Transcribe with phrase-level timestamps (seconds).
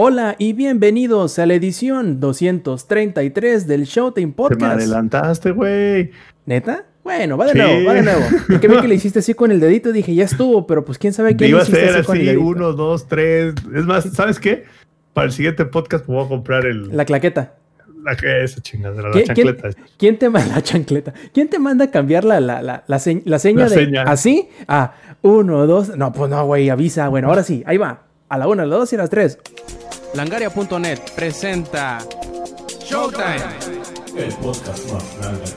[0.00, 4.60] Hola y bienvenidos a la edición 233 del Showtime Podcast.
[4.60, 6.12] Te me adelantaste, güey.
[6.46, 6.84] ¿Neta?
[7.02, 8.20] Bueno, va de nuevo, va de nuevo.
[8.48, 11.12] Porque vi que le hiciste así con el dedito, dije, ya estuvo, pero pues quién
[11.12, 13.54] sabe qué Iba a ser así, el uno, dos, tres.
[13.74, 14.66] Es más, ¿sabes qué?
[15.14, 16.96] Para el siguiente podcast me voy a comprar el...
[16.96, 17.56] La claqueta.
[18.04, 19.70] La que esa chingadera, la chancleta.
[19.96, 21.12] ¿quién, te manda la chancleta?
[21.34, 24.02] ¿Quién te manda a cambiar la, la, la, la, seña de seña.
[24.04, 25.96] así a uno, dos?
[25.96, 27.08] No, pues no, güey, avisa.
[27.08, 28.07] Bueno, ahora sí, ahí va.
[28.30, 29.38] A la una, a las dos y a las tres.
[30.14, 31.98] Langaria.net presenta
[32.84, 33.40] Showtime.
[34.18, 35.54] El podcast más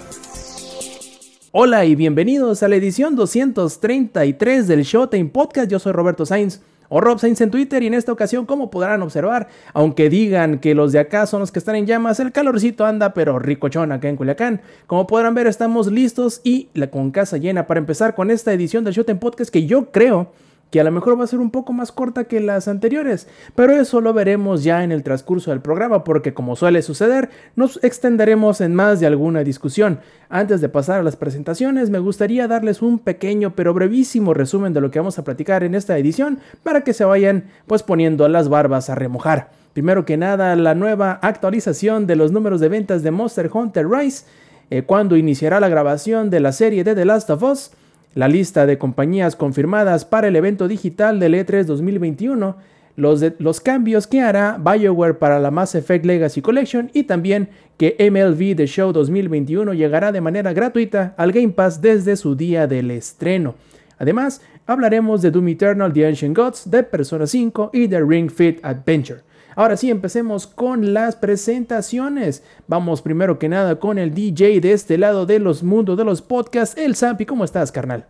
[1.52, 5.70] Hola y bienvenidos a la edición 233 del Showtime Podcast.
[5.70, 9.02] Yo soy Roberto Sainz o Rob Sainz en Twitter y en esta ocasión, como podrán
[9.02, 12.86] observar, aunque digan que los de acá son los que están en llamas, el calorcito
[12.86, 14.62] anda pero ricochón acá en Culiacán.
[14.88, 18.86] Como podrán ver, estamos listos y la con casa llena para empezar con esta edición
[18.86, 20.32] del Showtime Podcast que yo creo
[20.72, 23.74] que a lo mejor va a ser un poco más corta que las anteriores, pero
[23.74, 28.62] eso lo veremos ya en el transcurso del programa porque como suele suceder, nos extenderemos
[28.62, 30.00] en más de alguna discusión.
[30.30, 34.80] Antes de pasar a las presentaciones, me gustaría darles un pequeño pero brevísimo resumen de
[34.80, 38.48] lo que vamos a platicar en esta edición para que se vayan pues poniendo las
[38.48, 39.52] barbas a remojar.
[39.74, 44.26] Primero que nada, la nueva actualización de los números de ventas de Monster Hunter Rise,
[44.70, 47.72] eh, cuando iniciará la grabación de la serie de The Last of Us,
[48.14, 52.58] la lista de compañías confirmadas para el evento digital del E3 2021,
[52.98, 58.56] los, cambios que hará BioWare para la Mass Effect Legacy Collection y también que MLB
[58.56, 63.56] The Show 2021 llegará de manera gratuita al Game Pass desde su día del estreno.
[63.98, 68.60] Además, hablaremos de Doom Eternal The Ancient Gods, de Persona 5 y de Ring Fit
[68.64, 69.22] Adventure.
[69.56, 72.44] Ahora sí, empecemos con las presentaciones.
[72.68, 76.22] Vamos primero que nada con el DJ de este lado de los mundos de los
[76.22, 77.26] podcasts, el Zampi.
[77.26, 78.06] ¿Cómo estás, carnal?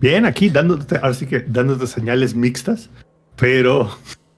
[0.00, 2.90] Bien, aquí dándote, ahora que dándote señales mixtas,
[3.36, 3.90] pero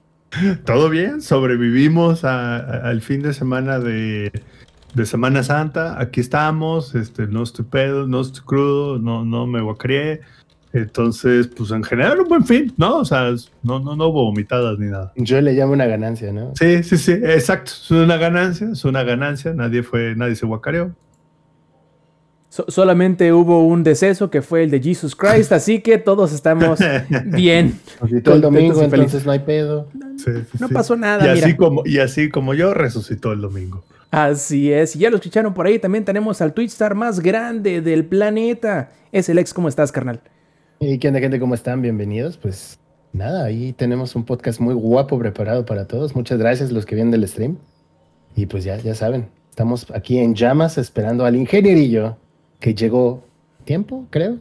[0.65, 1.21] todo bien.
[1.21, 4.31] Sobrevivimos al fin de semana de,
[5.05, 5.99] Semana Santa.
[5.99, 6.95] Aquí estamos.
[6.95, 10.21] Este, no estoy pedo, no estoy crudo, no, no me guacrié.
[10.71, 12.97] Entonces, pues en general un buen fin, ¿no?
[12.97, 13.31] O sea,
[13.63, 15.11] no, no, no hubo vomitadas ni nada.
[15.15, 16.53] Yo le llamo una ganancia, ¿no?
[16.55, 17.71] Sí, sí, sí, exacto.
[17.71, 19.51] Es una ganancia, es una ganancia.
[19.53, 20.93] Nadie fue, nadie se guacareó.
[22.49, 26.79] solamente hubo un deceso que fue el de Jesus Christ, así que todos estamos
[27.25, 27.79] bien.
[27.99, 29.87] Resucitó el domingo, entonces no hay pedo.
[30.59, 31.25] no pasó nada.
[31.25, 33.83] Y así, Como, y así como yo, resucitó el domingo.
[34.11, 37.81] Así es, y ya lo escucharon por ahí, también tenemos al Twitch Star más grande
[37.81, 38.91] del planeta.
[39.11, 40.21] Es el ex, ¿cómo estás, carnal?
[40.81, 41.41] ¿Y qué onda, gente?
[41.41, 41.81] ¿Cómo están?
[41.81, 42.37] Bienvenidos.
[42.37, 42.79] Pues
[43.11, 46.15] nada, ahí tenemos un podcast muy guapo preparado para todos.
[46.15, 47.57] Muchas gracias los que vienen del stream.
[48.33, 52.15] Y pues ya, ya saben, estamos aquí en llamas esperando al ingenierillo
[52.61, 53.21] que llegó
[53.65, 54.37] tiempo, creo,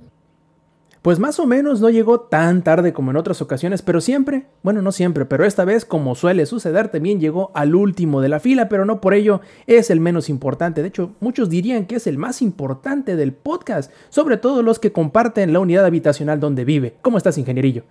[1.09, 4.83] pues más o menos no llegó tan tarde como en otras ocasiones, pero siempre, bueno,
[4.83, 8.69] no siempre, pero esta vez, como suele suceder, también llegó al último de la fila,
[8.69, 10.83] pero no por ello es el menos importante.
[10.83, 14.93] De hecho, muchos dirían que es el más importante del podcast, sobre todo los que
[14.93, 16.97] comparten la unidad habitacional donde vive.
[17.01, 17.85] ¿Cómo estás, ingenierillo?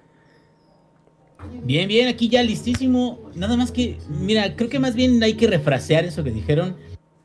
[1.63, 3.31] Bien, bien, aquí ya listísimo.
[3.33, 6.75] Nada más que, mira, creo que más bien hay que refrasear eso que dijeron.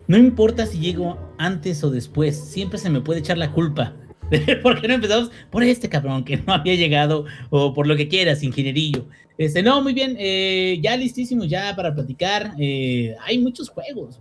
[0.06, 3.94] No importa si llego antes o después, siempre se me puede echar la culpa.
[4.62, 8.08] ¿Por qué no empezamos por este cabrón que no había llegado o por lo que
[8.08, 9.06] quieras, ingenierillo?
[9.38, 12.54] Este, no, muy bien, eh, ya listísimos ya para platicar.
[12.58, 14.20] Eh, hay muchos juegos,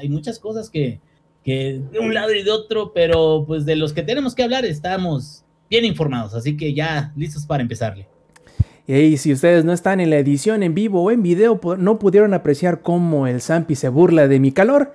[0.00, 1.00] hay muchas cosas que,
[1.44, 4.64] que de un lado y de otro, pero pues de los que tenemos que hablar
[4.64, 8.06] estamos bien informados, así que ya listos para empezarle.
[8.86, 12.34] Y si ustedes no están en la edición en vivo o en video, no pudieron
[12.34, 14.92] apreciar cómo el Zampi se burla de mi calor,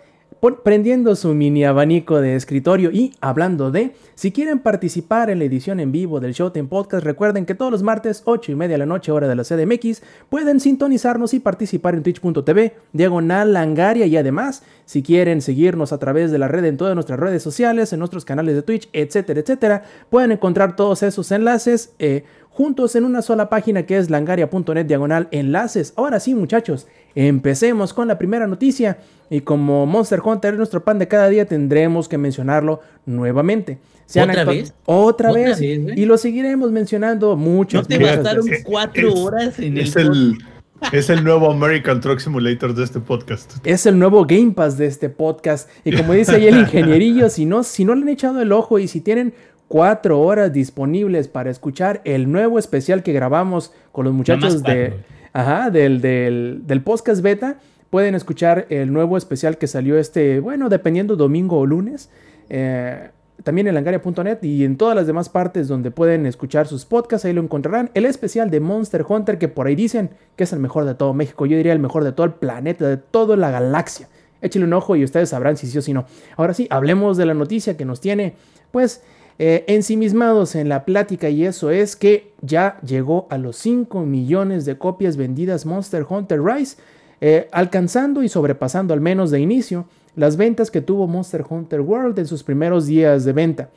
[0.64, 5.80] prendiendo su mini abanico de escritorio y hablando de, si quieren participar en la edición
[5.80, 8.86] en vivo del Showtime Podcast, recuerden que todos los martes 8 y media de la
[8.86, 14.64] noche hora de la CDMX pueden sintonizarnos y participar en twitch.tv, diagonal langaria y además,
[14.86, 18.26] si quieren seguirnos a través de la red en todas nuestras redes sociales, en nuestros
[18.26, 22.24] canales de Twitch, etcétera, etcétera, pueden encontrar todos esos enlaces eh,
[22.58, 25.94] juntos en una sola página que es langaria.net diagonal enlaces.
[25.96, 28.98] Ahora sí, muchachos, empecemos con la primera noticia.
[29.30, 33.78] Y como Monster Hunter es nuestro pan de cada día, tendremos que mencionarlo nuevamente.
[34.10, 34.74] ¿Otra vez?
[34.86, 35.62] Otra, vez.
[35.62, 37.78] y lo seguiremos mencionando mucho.
[37.78, 40.40] No te bastaron cuatro horas en es el...
[40.92, 43.56] Es el nuevo American Truck Simulator de este podcast.
[43.66, 45.70] Es el nuevo Game Pass de este podcast.
[45.84, 48.78] Y como dice ahí el ingenierillo, si no, si no le han echado el ojo
[48.78, 49.34] y si tienen
[49.68, 54.94] cuatro horas disponibles para escuchar el nuevo especial que grabamos con los muchachos de,
[55.34, 57.58] ajá, del, del, del podcast beta,
[57.90, 62.10] pueden escuchar el nuevo especial que salió este, bueno, dependiendo domingo o lunes.
[62.50, 63.10] Eh,
[63.44, 67.34] también en langaria.net y en todas las demás partes donde pueden escuchar sus podcasts, ahí
[67.34, 67.92] lo encontrarán.
[67.94, 71.14] El especial de Monster Hunter, que por ahí dicen que es el mejor de todo
[71.14, 74.10] México, yo diría el mejor de todo el planeta, de toda la galaxia.
[74.42, 76.06] Échale un ojo y ustedes sabrán si sí o si no.
[76.36, 78.36] Ahora sí, hablemos de la noticia que nos tiene,
[78.72, 79.04] pues,
[79.40, 84.66] eh, ensimismados en la plática y eso es que ya llegó a los 5 millones
[84.66, 86.78] de copias vendidas Monster Hunter Rise,
[87.22, 89.86] eh, alcanzando y sobrepasando al menos de inicio
[90.16, 93.70] las ventas que tuvo Monster Hunter World en sus primeros días de venta.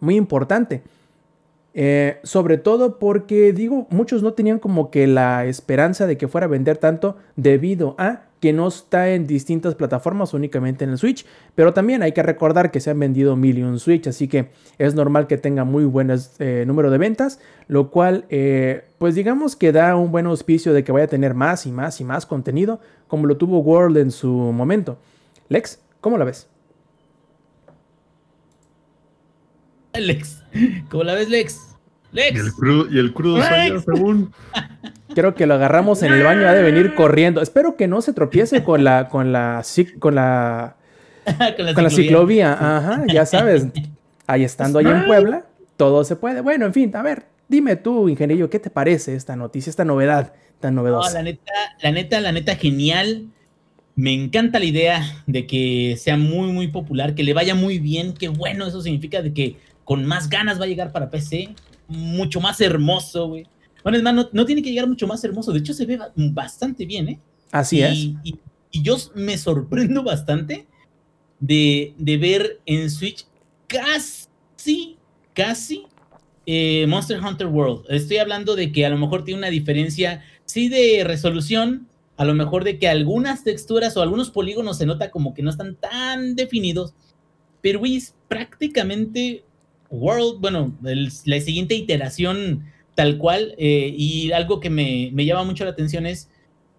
[0.00, 0.82] Muy importante.
[1.74, 6.46] Eh, sobre todo porque, digo, muchos no tenían como que la esperanza de que fuera
[6.46, 11.24] a vender tanto debido a que no está en distintas plataformas, únicamente en el Switch.
[11.54, 15.28] Pero también hay que recordar que se han vendido million Switch, así que es normal
[15.28, 16.10] que tenga muy buen
[16.40, 20.82] eh, número de ventas, lo cual, eh, pues digamos que da un buen auspicio de
[20.82, 24.10] que vaya a tener más y más y más contenido, como lo tuvo World en
[24.10, 24.98] su momento.
[25.48, 26.48] Lex, ¿cómo la ves?
[29.94, 30.42] Lex,
[30.90, 31.60] ¿cómo la ves, Lex?
[32.10, 32.34] Lex.
[32.34, 33.40] Y el crudo, y el crudo
[33.86, 34.32] según.
[35.14, 37.42] Creo que lo agarramos en el baño, ha de venir corriendo.
[37.42, 39.62] Espero que no se tropiece con la, con la,
[39.98, 40.76] con la,
[41.74, 42.52] con la, ciclovía.
[42.52, 43.66] Ajá, ya sabes.
[44.26, 45.44] Ahí estando ahí en Puebla,
[45.76, 46.40] todo se puede.
[46.40, 50.32] Bueno, en fin, a ver, dime tú, ingeniero, ¿qué te parece esta noticia, esta novedad
[50.60, 51.14] tan novedosa?
[51.14, 53.26] la neta, la neta, la neta, genial.
[53.94, 58.14] Me encanta la idea de que sea muy, muy popular, que le vaya muy bien.
[58.14, 61.50] Qué bueno, eso significa de que con más ganas va a llegar para PC.
[61.88, 63.46] Mucho más hermoso, güey.
[63.82, 65.52] Bueno, es más, no, tiene que llegar mucho más hermoso.
[65.52, 67.20] De hecho, se ve bastante bien, ¿eh?
[67.50, 68.10] Así es.
[68.22, 68.38] Y,
[68.72, 70.66] yo me sorprendo bastante
[71.40, 73.26] de, ver en Switch
[73.66, 74.96] casi,
[75.34, 75.86] casi
[76.46, 77.84] eh, Monster Hunter World.
[77.88, 81.86] Estoy hablando de que a lo mejor tiene una diferencia, sí, de resolución,
[82.16, 85.50] a lo mejor de que algunas texturas o algunos polígonos se nota como que no
[85.50, 86.94] están tan definidos,
[87.60, 89.44] pero es prácticamente
[89.92, 92.64] World, bueno, la siguiente iteración
[92.94, 96.28] tal cual, eh, y algo que me, llama mucho la atención es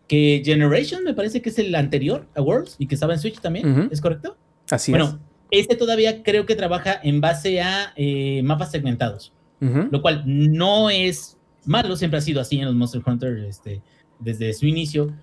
[0.07, 3.39] que Generation me parece que es el anterior a Worlds y que estaba en Switch
[3.39, 4.37] también, ¿es correcto?
[4.69, 4.97] Así es.
[4.97, 5.19] Bueno,
[5.49, 11.37] este todavía creo que trabaja en base a eh, mapas segmentados, lo cual no es
[11.65, 13.81] malo, siempre ha sido así en los Monster Hunter este,
[14.19, 15.13] desde su inicio,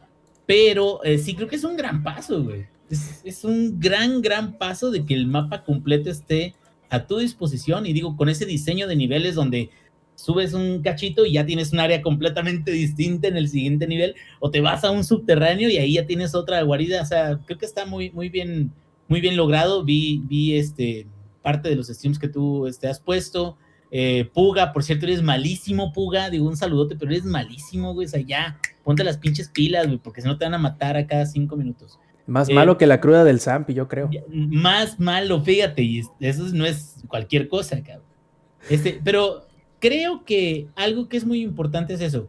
[0.47, 2.67] pero eh, sí creo que es un gran paso, güey.
[2.91, 6.55] Es, un gran, gran paso de que el mapa completo esté
[6.89, 9.71] a tu disposición y digo, con ese diseño de niveles donde
[10.20, 14.50] subes un cachito y ya tienes un área completamente distinta en el siguiente nivel, o
[14.50, 17.67] te vas a un subterráneo y ahí ya tienes otra guarida, o sea, creo que
[17.67, 18.72] está muy, muy bien,
[19.08, 21.06] muy bien logrado, vi, vi este,
[21.43, 23.56] parte de los streams que tú este, has puesto,
[23.90, 26.31] eh, Puga, por cierto, eres malísimo, Puga.
[26.31, 28.06] Digo un saludote, pero eres malísimo, güey.
[28.06, 30.96] O sea, ya, ponte las pinches pilas, güey, porque si no te van a matar
[30.96, 31.99] a cada cinco minutos.
[32.26, 34.08] Más eh, malo que la cruda del Zampi, yo creo.
[34.28, 38.06] Más malo, fíjate, y eso no es cualquier cosa, cabrón.
[38.69, 39.46] Este, pero
[39.81, 42.29] creo que algo que es muy importante es eso.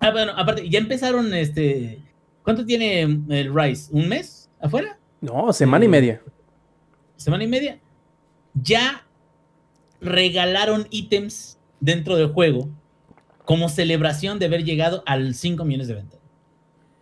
[0.00, 2.02] Ah, bueno, aparte, ya empezaron este.
[2.42, 3.90] ¿Cuánto tiene el Rise?
[3.92, 4.98] ¿Un mes afuera?
[5.20, 6.22] No, semana y eh, media.
[7.16, 7.78] ¿Semana y media?
[8.54, 9.04] Ya
[10.00, 12.68] regalaron ítems dentro del juego
[13.44, 16.20] como celebración de haber llegado al 5 millones de ventas.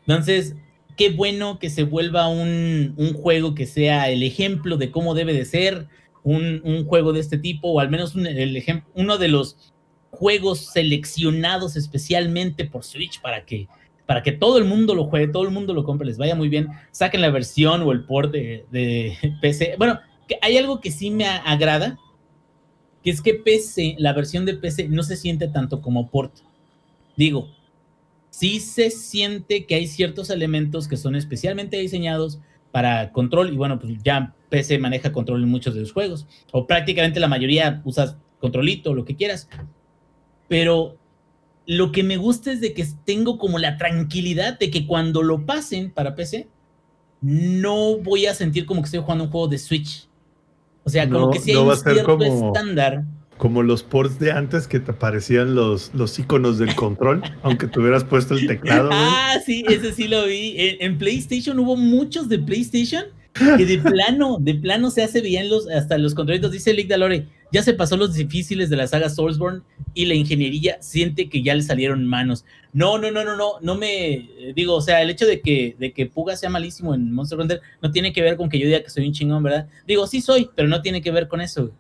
[0.07, 0.55] Entonces,
[0.97, 5.45] qué bueno que se vuelva un, juego que sea el ejemplo de cómo debe de
[5.45, 5.89] ser
[6.27, 8.63] un, juego de este tipo, o al menos el
[8.95, 9.73] uno de los
[10.11, 13.69] juegos seleccionados especialmente por Switch para que,
[14.07, 16.49] para que todo el mundo lo juegue, todo el mundo lo compre, les vaya muy
[16.49, 19.77] bien, saquen la versión o el port de, de PC.
[19.79, 20.01] Bueno,
[20.43, 21.99] hay algo que sí me agrada,
[23.05, 26.35] que es que PC, la versión de PC no se siente tanto como port.
[27.17, 27.49] Digo,
[28.31, 32.41] sí se siente que hay ciertos elementos que son especialmente diseñados
[32.77, 36.67] para control y bueno, pues ya PC maneja control en muchos de los juegos o
[36.67, 39.49] prácticamente la mayoría usas controlito, lo que quieras.
[40.47, 40.99] Pero
[41.65, 45.47] lo que me gusta es de que tengo como la tranquilidad de que cuando lo
[45.47, 46.49] pasen para PC,
[47.23, 50.07] no voy a sentir como que estoy jugando un juego de Switch.
[50.85, 53.05] O sea, como que si hay un cierto estándar.
[53.39, 58.05] Como los ports de antes que te aparecían los, los iconos del control, aunque tuvieras
[58.05, 58.91] puesto el teclado.
[58.93, 60.55] Ah, sí, ese sí lo vi.
[60.57, 65.69] En, PlayStation hubo muchos de PlayStation que de plano, de plano se hace bien los,
[65.69, 66.51] hasta los controlitos.
[66.51, 69.63] Dice Lick Dalore, ya se pasó los difíciles de la saga Soulsborne
[69.95, 72.45] y la ingeniería siente que ya le salieron manos.
[72.73, 75.77] No, no, no, no, no, no me eh, digo, o sea, el hecho de que,
[75.79, 78.67] de que Puga sea malísimo en Monster Hunter no tiene que ver con que yo
[78.67, 79.69] diga que soy un chingón, ¿verdad?
[79.87, 81.71] Digo, sí soy, pero no tiene que ver con eso.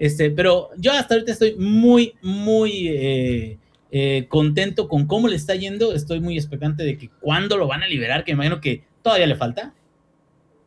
[0.00, 3.58] Este, pero yo hasta ahorita estoy muy, muy eh,
[3.90, 5.92] eh, contento con cómo le está yendo.
[5.92, 9.26] Estoy muy expectante de que cuándo lo van a liberar, que me imagino que todavía
[9.26, 9.74] le falta.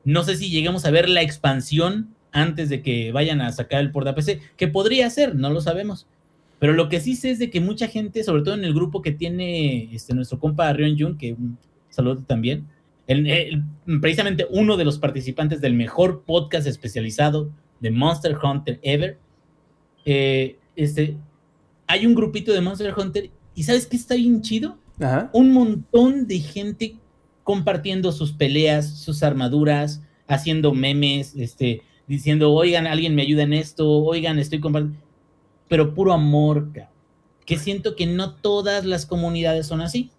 [0.06, 3.90] No sé si lleguemos a ver la expansión antes de que vayan a sacar el
[3.90, 6.06] port PC, que podría ser, no lo sabemos.
[6.60, 9.02] Pero lo que sí sé es de que mucha gente, sobre todo en el grupo
[9.02, 11.58] que tiene este, nuestro compa Rion Jun, que un
[11.90, 12.68] saludo también,
[14.00, 17.50] precisamente uno de los participantes del mejor podcast especializado
[17.84, 19.20] de Monster Hunter ever,
[20.06, 21.18] eh, este,
[21.86, 24.78] hay un grupito de Monster Hunter y ¿sabes qué está bien chido?
[25.34, 26.96] Un montón de gente
[27.44, 33.90] compartiendo sus peleas, sus armaduras, haciendo memes, este, diciendo, oigan, alguien me ayuda en esto,
[33.90, 34.98] oigan, estoy compartiendo,
[35.68, 36.72] pero puro amor,
[37.46, 40.10] que siento que no todas las comunidades son así.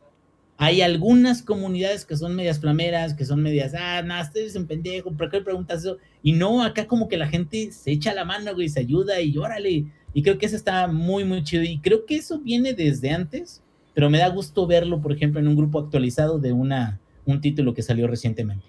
[0.57, 5.13] Hay algunas comunidades que son medias flameras, que son medias, ah, no, ustedes un pendejo,
[5.13, 5.99] ¿por qué preguntas eso?
[6.23, 9.37] Y no, acá como que la gente se echa la mano, y se ayuda y
[9.37, 9.87] órale.
[10.13, 11.65] Y creo que eso está muy, muy chido.
[11.65, 13.63] Y creo que eso viene desde antes,
[13.95, 17.75] pero me da gusto verlo, por ejemplo, en un grupo actualizado de una, un título
[17.75, 18.67] que salió recientemente.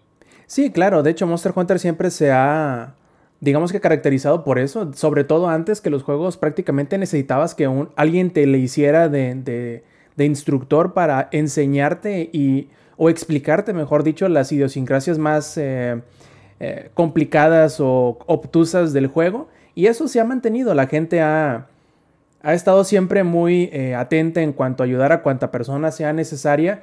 [0.47, 1.03] Sí, claro.
[1.03, 2.95] De hecho, Monster Hunter siempre se ha,
[3.41, 4.91] digamos que caracterizado por eso.
[4.93, 9.35] Sobre todo antes que los juegos prácticamente necesitabas que un, alguien te le hiciera de,
[9.35, 9.83] de,
[10.23, 16.01] instructor para enseñarte y, o explicarte, mejor dicho, las idiosincrasias más eh,
[16.59, 19.49] eh, complicadas o obtusas del juego.
[19.73, 20.73] Y eso se ha mantenido.
[20.73, 21.67] La gente ha,
[22.41, 26.81] ha estado siempre muy eh, atenta en cuanto a ayudar a cuanta persona sea necesaria.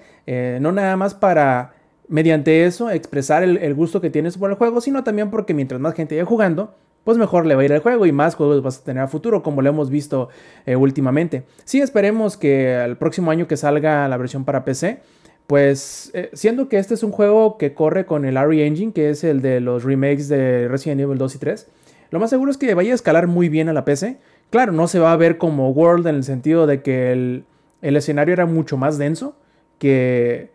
[0.60, 1.72] No nada más para,
[2.12, 5.94] mediante eso, expresar el, gusto que tienes por el juego, sino también porque mientras más
[5.94, 8.78] gente vaya jugando, pues mejor le va a ir el juego y más juegos vas
[8.78, 10.28] a tener a futuro, como lo hemos visto
[10.66, 11.44] eh, últimamente.
[11.64, 15.00] Sí, esperemos que el próximo año que salga la versión para PC,
[15.46, 19.24] pues siendo que este es un juego que corre con el RE Engine, que es
[19.24, 21.68] el de los remakes de Resident Evil 2 y 3,
[22.12, 24.18] lo más seguro es que vaya a escalar muy bien a la PC.
[24.50, 27.46] Claro, no se va a ver como World en el sentido de que el,
[27.80, 29.34] escenario era mucho más denso
[29.78, 30.50] que,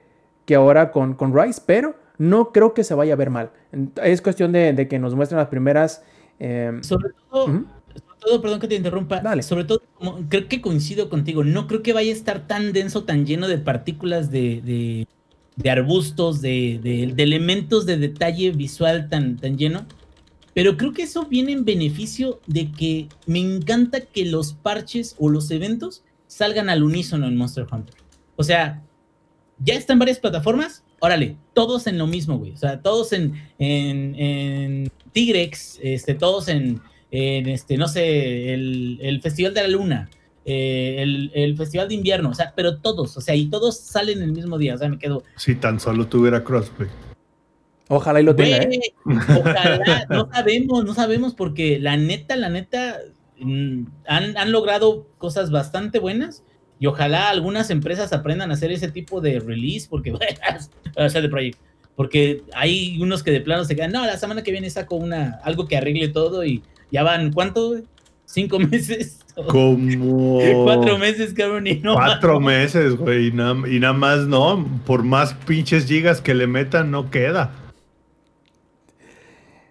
[0.46, 3.50] que ahora con, con Rise, pero no creo que se vaya a ver mal.
[4.04, 6.04] Es cuestión de, que nos muestren las primeras...
[6.40, 9.44] Em, sobre, todo, perdón que te interrumpa, Dale.
[9.44, 9.82] sobre todo,
[10.30, 13.58] creo que coincido contigo, no creo que vaya a estar tan denso, tan lleno de
[13.58, 15.08] partículas de,
[15.56, 19.86] de, arbustos, de, de, elementos de detalle visual tan, tan lleno,
[20.54, 25.30] pero creo que eso viene en beneficio de que me encanta que los parches o
[25.30, 27.96] los eventos salgan al unísono en Monster Hunter.
[28.36, 28.84] O sea,
[29.60, 32.54] ya están varias plataformas, órale, todos en lo mismo, güey.
[32.54, 39.62] O sea, todos en, en, Tigrex, este, todos en, este, no sé, el, Festival de
[39.64, 40.10] la Luna,
[40.46, 44.22] eh, el, el, Festival de Invierno, o sea, pero todos, o sea, y todos salen
[44.22, 45.24] el mismo día, o sea, me quedo.
[45.36, 46.90] Si tan solo tuviera crossplay.
[47.90, 48.58] Ojalá y lo tenga.
[48.58, 48.80] ¿eh?
[49.40, 53.00] Ojalá, no sabemos, no sabemos, porque la neta, la neta,
[53.40, 56.44] mm, han, logrado cosas bastante buenas
[56.80, 60.12] y ojalá algunas empresas aprendan a hacer ese tipo de release, porque,
[60.96, 61.62] o sea, de proyecto,
[61.96, 65.40] porque hay unos que de plano se quedan, no, la semana que viene saco una,
[65.44, 67.82] algo que arregle todo y ya van, ¿cuánto?
[68.26, 69.20] ¿Cinco meses?
[69.48, 71.96] Como cuatro meses, cabrón, y no.
[71.96, 77.10] Cuatro meses, güey, y nada más no, por más pinches gigas que le metan, no
[77.10, 77.52] queda.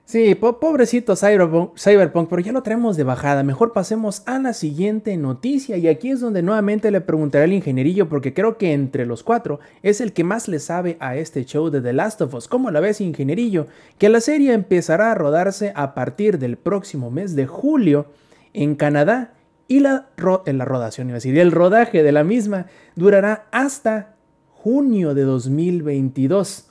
[0.09, 3.43] Sí, pobrecito Cyberpunk, pero ya lo traemos de bajada.
[3.43, 5.79] Mejor pasemos a la siguiente noticia.
[5.79, 9.59] Y aquí es donde nuevamente le preguntaré al ingenierillo, porque creo que entre los cuatro
[9.83, 12.47] es el que más le sabe a este show de The Last of Us.
[12.47, 13.67] ¿Cómo la ves, ingenierillo?
[13.99, 18.07] Que la serie empezará a rodarse a partir del próximo mes de julio
[18.53, 19.35] en Canadá.
[19.67, 20.11] Y la,
[20.47, 24.15] en la rodación, iba a decir, el rodaje de la misma durará hasta
[24.53, 26.66] junio de 2022.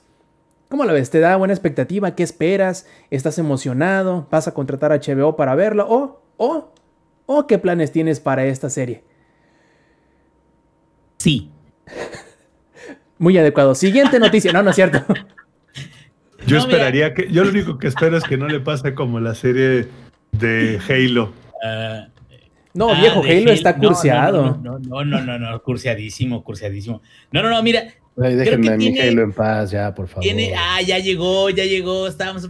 [0.68, 1.10] ¿Cómo la ves?
[1.10, 2.14] ¿Te da buena expectativa?
[2.14, 2.86] ¿Qué esperas?
[3.10, 4.26] ¿Estás emocionado?
[4.30, 5.84] ¿Vas a contratar a HBO para verla?
[5.84, 6.72] ¿O, o,
[7.26, 9.04] o qué planes tienes para esta serie?
[11.18, 11.50] Sí.
[13.18, 13.74] Muy adecuado.
[13.74, 14.52] Siguiente noticia.
[14.52, 15.04] No, no es cierto.
[16.46, 17.30] Yo esperaría que.
[17.30, 19.88] Yo lo único que espero es que no le pase como la serie
[20.32, 21.32] de Halo.
[22.74, 24.58] No, viejo, ah, Halo, está curseado.
[24.62, 27.00] No no, no, no, no, curseadísimo, curseadísimo.
[27.32, 27.84] No, no, no, mira,
[28.16, 30.26] déjenme a mi Halo en paz, ya, por favor.
[30.56, 32.48] ah, ya llegó, ya llegó, estábamos.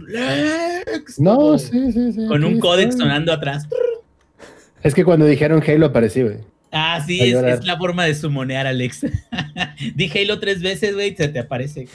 [1.17, 2.25] No, sí, sí, sí.
[2.27, 3.67] Con un códex sonando atrás.
[4.81, 6.37] Es que cuando dijeron Halo aparecí, güey.
[6.71, 9.05] Ah, sí, es, la forma de sumonear, Alex.
[9.95, 11.87] Di Halo tres veces, güey, se te aparece.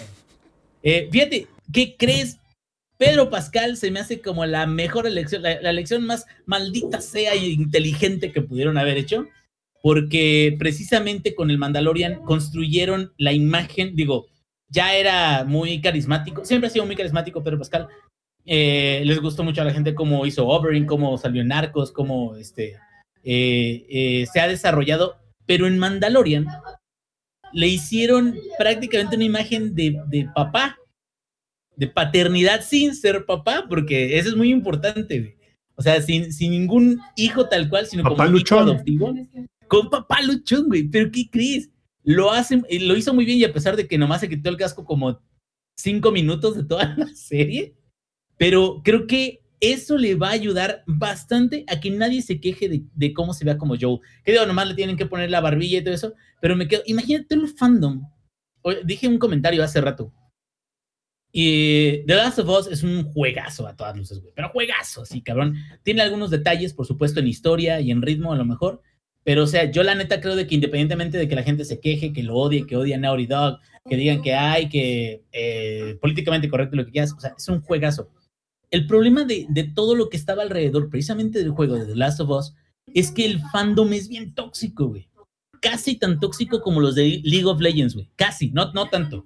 [0.83, 2.39] Eh, fíjate, ¿qué crees?
[2.99, 7.33] Pedro Pascal se me hace como la mejor elección, la, la elección más maldita sea
[7.33, 9.27] e inteligente que pudieron haber hecho
[9.83, 14.27] porque precisamente con el Mandalorian construyeron la imagen, digo,
[14.69, 17.89] ya era muy carismático, siempre ha sido muy carismático Pedro Pascal.
[18.45, 22.37] Eh, les gustó mucho a la gente cómo hizo Oberyn, cómo salió en Narcos, cómo
[22.37, 22.79] este,
[23.23, 26.47] eh, eh, se ha desarrollado, pero en Mandalorian
[27.53, 30.79] le hicieron prácticamente una imagen de, de papá.
[31.77, 35.37] de paternidad sin ser papá, porque eso es muy importante, güey.
[35.75, 39.15] O sea, sin, sin ningún hijo tal cual, sino Papá como un hijo adoptivo.
[39.73, 40.83] Con papá luchón, güey.
[40.85, 41.71] Pero ¿qué crees?
[42.05, 44.59] Lo hace, lo hizo muy bien y a pesar de que nomás se quitó el
[44.59, 45.19] casco como
[45.79, 47.75] cinco minutos de toda la serie,
[48.37, 52.83] pero creo que eso le va a ayudar bastante a que nadie se queje de,
[52.95, 54.01] de cómo se vea como Joe.
[54.25, 56.83] Que digo, nomás le tienen que poner la barbilla y todo eso, pero me quedo,
[56.87, 58.03] imagínate el fandom.
[58.63, 60.13] O- Dije un comentario hace rato.
[61.33, 64.35] Y The Last of Us es un juegazo a todas luces, güey.
[64.35, 65.57] Pero juegazo, sí, cabrón.
[65.83, 68.83] Tiene algunos detalles, por supuesto, en historia y en ritmo a lo mejor.
[69.25, 71.81] Pero, o sea, yo la neta creo de que independientemente de que la gente se
[71.81, 75.97] queje, que lo odie, que odie a Naughty Dog, que digan que hay, que eh,
[76.01, 78.09] políticamente correcto lo que quieras, o sea, es un juegazo.
[78.71, 82.21] El problema de, de todo lo que estaba alrededor, precisamente del juego de The Last
[82.21, 82.55] of Us,
[82.95, 85.09] es que el fandom es bien tóxico, güey.
[85.61, 88.11] Casi tan tóxico como los de League of Legends, güey.
[88.17, 89.25] Casi, no, no tanto.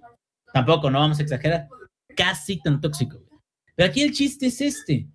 [0.52, 1.68] Tampoco, no vamos a exagerar.
[2.14, 3.40] Casi tan tóxico, güey.
[3.74, 5.06] Pero aquí el chiste es este.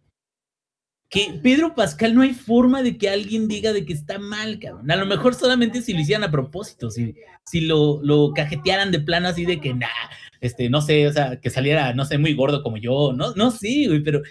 [1.12, 4.90] Que Pedro Pascal no hay forma de que alguien diga de que está mal, cabrón.
[4.90, 7.14] A lo mejor solamente si lo hicieran a propósito, si,
[7.46, 9.88] si lo, lo cajetearan de plano así de que, nah,
[10.40, 13.52] este, no sé, o sea, que saliera, no sé, muy gordo como yo, no, no
[13.52, 14.22] sé, güey, pero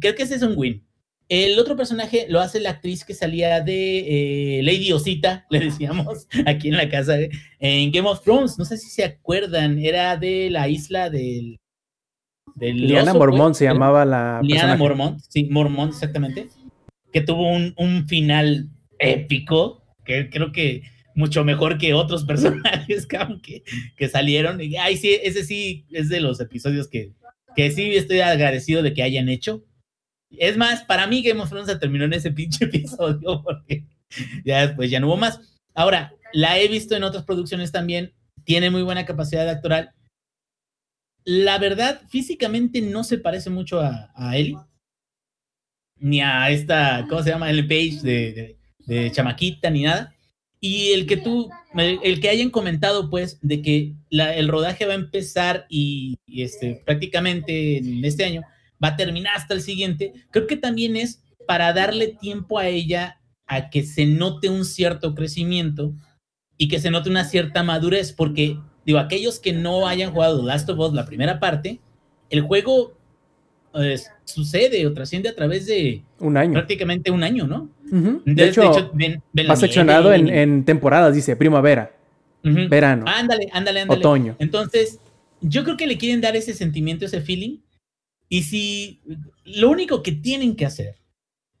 [0.00, 0.84] creo que ese es un win.
[1.28, 6.28] El otro personaje lo hace la actriz que salía de eh, Lady Osita, le decíamos,
[6.46, 8.58] aquí en la casa, eh, en Game of Thrones.
[8.58, 11.58] No sé si se acuerdan, era de la isla del.
[12.54, 14.40] Del Liana oso, Mormont pues, se llamaba la.
[14.42, 14.78] Liana personaje.
[14.78, 16.48] Mormont, sí, Mormont, exactamente.
[17.12, 18.68] Que tuvo un, un final
[18.98, 20.82] épico, que creo que
[21.14, 23.06] mucho mejor que otros personajes
[23.42, 23.62] que,
[23.96, 24.60] que salieron.
[24.60, 27.12] Y, ay, sí, ese sí es de los episodios que,
[27.56, 29.64] que sí estoy agradecido de que hayan hecho.
[30.30, 33.86] Es más, para mí Game of Thrones se terminó en ese pinche episodio porque
[34.44, 35.40] ya después ya no hubo más.
[35.74, 38.12] Ahora, la he visto en otras producciones también,
[38.44, 39.92] tiene muy buena capacidad actoral.
[41.24, 44.58] La verdad, físicamente no se parece mucho a, a Ellie,
[45.96, 47.50] ni a esta, ¿cómo se llama?
[47.50, 50.14] Ellen Page de, de, Chamaquita, ni nada.
[50.60, 54.96] Y el que tú, el, que hayan comentado, pues, de que el rodaje va a
[54.96, 58.42] empezar y, y este, prácticamente en este año
[58.82, 63.20] va a terminar hasta el siguiente, creo que también es para darle tiempo a ella
[63.46, 65.94] a que se note un cierto crecimiento
[66.56, 70.46] y que se note una cierta madurez, porque, digo, aquellos que no hayan jugado The
[70.46, 71.80] Last of Us, la primera parte,
[72.30, 72.92] el juego
[73.74, 76.52] eh, sucede o trasciende a través de Un año.
[76.52, 77.68] prácticamente un año, ¿no?
[77.90, 78.22] Ujú.
[78.24, 81.94] De, Entonces, hecho, ven- ven va seccionado en, temporadas, dice primavera,
[82.42, 83.98] verano, Ándale, ándale, ándale.
[84.00, 84.36] otoño.
[84.38, 85.00] Entonces,
[85.40, 87.58] yo creo que le quieren dar ese sentimiento, ese feeling.
[88.28, 89.00] Y si
[89.44, 90.96] lo único que tienen que hacer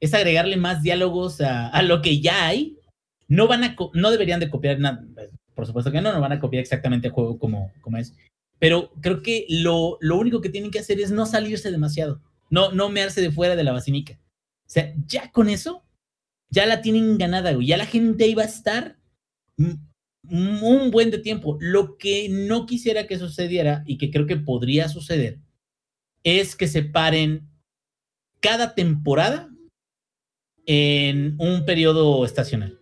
[0.00, 2.76] es agregarle más diálogos a, a lo que ya hay,
[3.28, 5.04] no van a no deberían de copiar nada.
[5.54, 8.14] Por supuesto que no, no van a copiar exactamente el juego como, como es.
[8.58, 12.72] Pero creo que lo, lo único que tienen que hacer es no salirse demasiado, no,
[12.72, 14.14] no mearse de fuera de la basinica.
[14.14, 15.84] O sea, ya con eso,
[16.50, 17.66] ya la tienen ganada, güey.
[17.66, 18.98] Ya la gente va a estar
[19.56, 21.58] un buen de tiempo.
[21.60, 25.38] Lo que no quisiera que sucediera y que creo que podría suceder
[26.22, 27.48] es que se paren
[28.40, 29.50] cada temporada
[30.66, 32.80] en un periodo estacional.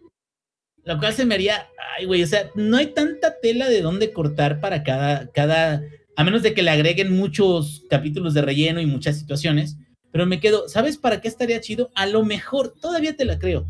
[0.85, 4.13] Lo cual se me haría, ay, güey, o sea, no hay tanta tela de dónde
[4.13, 5.83] cortar para cada, cada,
[6.17, 9.77] a menos de que le agreguen muchos capítulos de relleno y muchas situaciones,
[10.11, 11.91] pero me quedo, ¿sabes para qué estaría chido?
[11.95, 13.67] A lo mejor, todavía te la creo,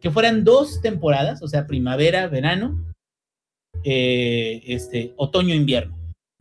[0.00, 2.94] que fueran dos temporadas, o sea, primavera, verano,
[3.82, 5.96] eh, este, otoño, invierno.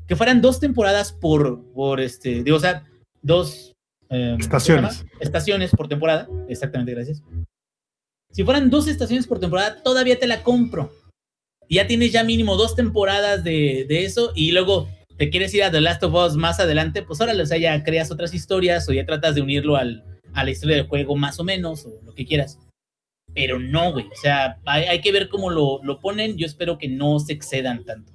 [0.07, 2.83] Que fueran dos temporadas por, por este, digo, o sea,
[3.21, 3.75] dos
[4.09, 5.05] eh, ¿cómo se Estaciones.
[5.19, 7.21] Estaciones por temporada, exactamente, gracias.
[8.31, 10.91] Si fueran dos estaciones por temporada, todavía te la compro.
[11.67, 15.71] Y ya tienes ya mínimo dos temporadas de, eso y luego te quieres ir a
[15.71, 18.93] The Last of Us más adelante, pues órale, o sea, ya creas otras historias o
[18.93, 22.13] ya tratas de unirlo al, a la historia del juego más o menos o lo
[22.13, 22.59] que quieras.
[23.35, 26.37] Pero no, güey, o sea, hay, hay que ver cómo lo, lo ponen.
[26.37, 28.11] Yo espero que no se excedan tanto.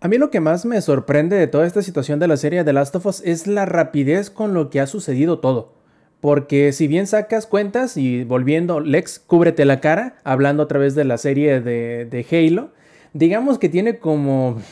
[0.00, 2.72] A mí lo que más me sorprende de toda esta situación de la serie de
[2.72, 5.81] Last of Us es la rapidez con lo que ha sucedido todo.
[6.22, 11.02] Porque si bien sacas cuentas y volviendo, Lex, cúbrete la cara, hablando a través de
[11.02, 12.70] la serie de, de Halo,
[13.12, 14.62] digamos que tiene como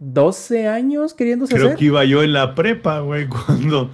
[0.00, 1.78] 12 años queriéndose Creo hacer.
[1.78, 3.88] que iba yo en la prepa, güey, cuando,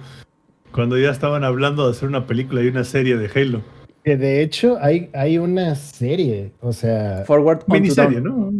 [0.71, 3.61] cuando ya estaban hablando de hacer una película y una serie de Halo.
[4.03, 8.21] Que de hecho hay, hay una serie, o sea, Forward Miniserie.
[8.21, 8.51] ¿no?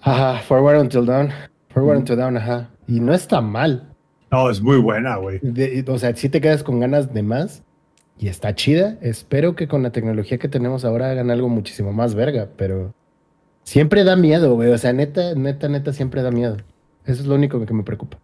[0.00, 1.28] ajá, Forward Until Dawn,
[1.68, 3.94] Forward Until Dawn, ajá, y no está mal.
[4.30, 5.40] No, es muy buena, güey.
[5.86, 7.62] O sea, si te quedas con ganas de más
[8.22, 8.98] y está chida.
[9.00, 12.94] Espero que con la tecnología que tenemos ahora hagan algo muchísimo más verga, pero
[13.64, 14.70] siempre da miedo, güey.
[14.70, 16.56] O sea, neta, neta, neta, siempre da miedo.
[17.04, 18.20] Eso es lo único que me preocupa.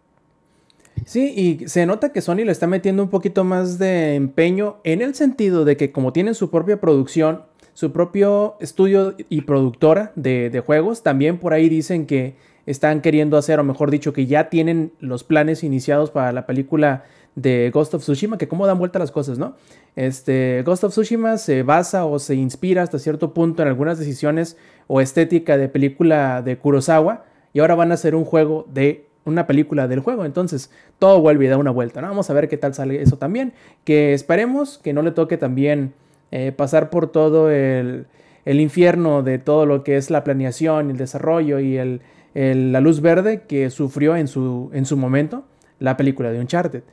[1.05, 5.01] Sí, y se nota que Sony le está metiendo un poquito más de empeño en
[5.01, 10.49] el sentido de que como tienen su propia producción, su propio estudio y productora de,
[10.49, 12.35] de juegos, también por ahí dicen que
[12.65, 17.03] están queriendo hacer, o mejor dicho, que ya tienen los planes iniciados para la película
[17.41, 19.55] de Ghost of Tsushima, que cómo dan vuelta las cosas, ¿no?
[19.95, 24.57] Este, Ghost of Tsushima se basa o se inspira hasta cierto punto en algunas decisiones
[24.87, 29.47] o estética de película de Kurosawa, y ahora van a hacer un juego de una
[29.47, 30.25] película del juego.
[30.25, 32.07] Entonces, todo vuelve y da una vuelta, ¿no?
[32.07, 33.53] Vamos a ver qué tal sale eso también.
[33.83, 35.93] Que esperemos que no le toque también
[36.31, 38.05] eh, pasar por todo el,
[38.45, 42.01] el, infierno de todo lo que es la planeación, el desarrollo y el,
[42.33, 45.43] el, la luz verde que sufrió en su, en su momento
[45.79, 46.83] la película de Uncharted.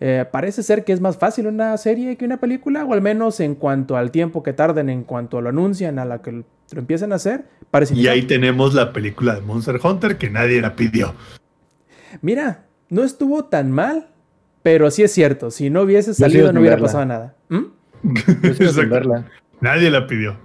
[0.00, 3.40] Eh, parece ser que es más fácil una serie que una película, o al menos
[3.40, 7.12] en cuanto al tiempo que tarden, en cuanto lo anuncian, a la que lo empiezan
[7.12, 7.44] a hacer.
[7.70, 11.14] Parece y ahí tenemos la película de Monster Hunter que nadie la pidió.
[12.22, 14.08] Mira, no estuvo tan mal,
[14.62, 17.34] pero sí es cierto, si no hubiese salido no hubiera pasado nada.
[17.48, 17.64] ¿Mm?
[19.60, 20.36] Nadie la pidió.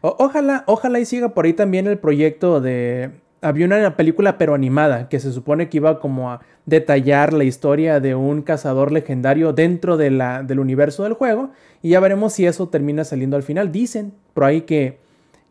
[0.00, 3.10] O ojalá, ojalá y siga por ahí también el proyecto de...
[3.42, 8.00] Había una película pero animada que se supone que iba como a detallar la historia
[8.00, 11.50] de un cazador legendario dentro de la, del universo del juego
[11.82, 13.72] y ya veremos si eso termina saliendo al final.
[13.72, 15.00] Dicen por ahí que,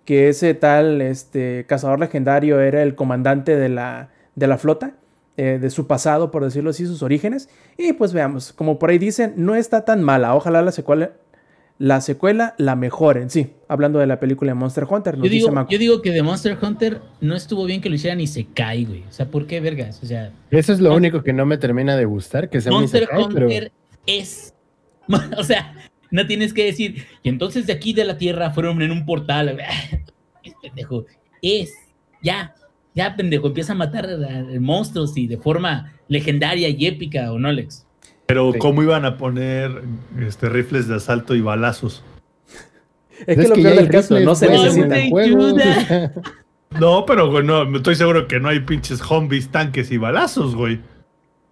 [0.06, 4.94] que ese tal este, cazador legendario era el comandante de la, de la flota
[5.38, 7.50] eh, de su pasado, por decirlo así, sus orígenes.
[7.78, 10.36] Y pues veamos, como por ahí dicen, no está tan mala.
[10.36, 11.12] Ojalá la secuela,
[11.78, 13.30] la secuela la mejoren.
[13.30, 15.18] Sí, hablando de la película de Monster Hunter.
[15.18, 18.28] Yo digo, yo, digo, que de Monster Hunter no estuvo bien que lo hicieran y
[18.28, 19.04] se cae, güey.
[19.10, 20.02] O sea, ¿por qué vergas?
[20.04, 23.10] O sea, eso es lo único que no me termina de gustar, que sea Monster
[23.16, 23.72] Hunter
[24.06, 24.54] es,
[25.38, 25.76] o sea,
[26.10, 29.58] no tienes que decir, y entonces de aquí de la Tierra fueron en un portal.
[30.44, 31.06] Es pendejo.
[31.40, 31.72] Es,
[32.24, 32.56] ya,
[32.96, 34.08] ya, pendejo, empieza a matar
[34.60, 37.86] monstruos y de forma legendaria y épica, ¿o no, Alex?
[38.32, 39.82] Pero, ¿cómo iban a poner
[40.26, 42.02] este, rifles de asalto y balazos?
[43.28, 45.54] Es que, lo peor del caso, no se necesitan juegos.
[46.80, 50.80] no, pero no, estoy seguro que no hay pinches zombies, tanques y balazos, güey.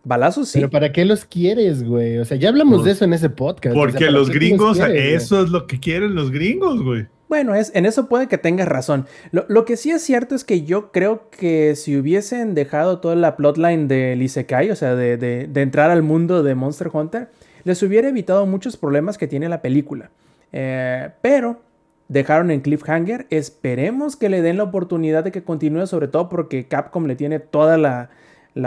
[0.06, 0.60] Balazos sí.
[0.60, 2.18] Pero ¿para qué los quieres, güey?
[2.18, 3.76] O sea, ya hablamos de eso en ese podcast.
[3.76, 7.08] Porque los gringos, eso es lo que quieren los gringos, güey.
[7.30, 9.06] Bueno, es, en eso puede que tengas razón.
[9.32, 13.38] Lo, que sí es cierto es que yo creo que si hubiesen dejado toda la
[13.38, 17.30] plotline de Isekai, o sea, de, entrar al mundo de Monster Hunter,
[17.66, 20.10] les hubiera evitado muchos problemas que tiene la película.
[20.52, 21.62] Eh, pero
[22.08, 23.28] dejaron en cliffhanger.
[23.30, 27.40] Esperemos que le den la oportunidad de que continúe, sobre todo porque Capcom le tiene
[27.40, 28.10] toda la,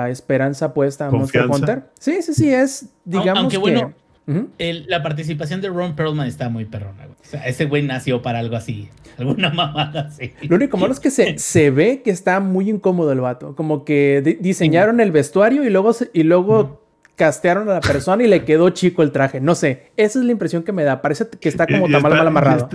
[0.09, 1.83] esperanza puesta a Monster Hunter.
[1.99, 3.93] Sí, sí, sí, es, digamos Aunque, bueno,
[4.27, 8.57] la participación de Ron Perlman está muy perrona, O sea, ese güey nació para algo
[8.57, 8.89] así.
[9.19, 10.33] Alguna mamada así.
[10.43, 13.55] Lo único malo es que se, se ve que está muy incómodo el vato.
[13.57, 16.83] Como que diseñaron el vestuario y luego, y luego
[17.17, 19.41] castearon a la persona y le quedó chico el traje.
[19.41, 19.91] No sé.
[19.97, 21.03] Esa es la impresión que me da.
[21.03, 22.69] Parece que está como tan mal, amarrado.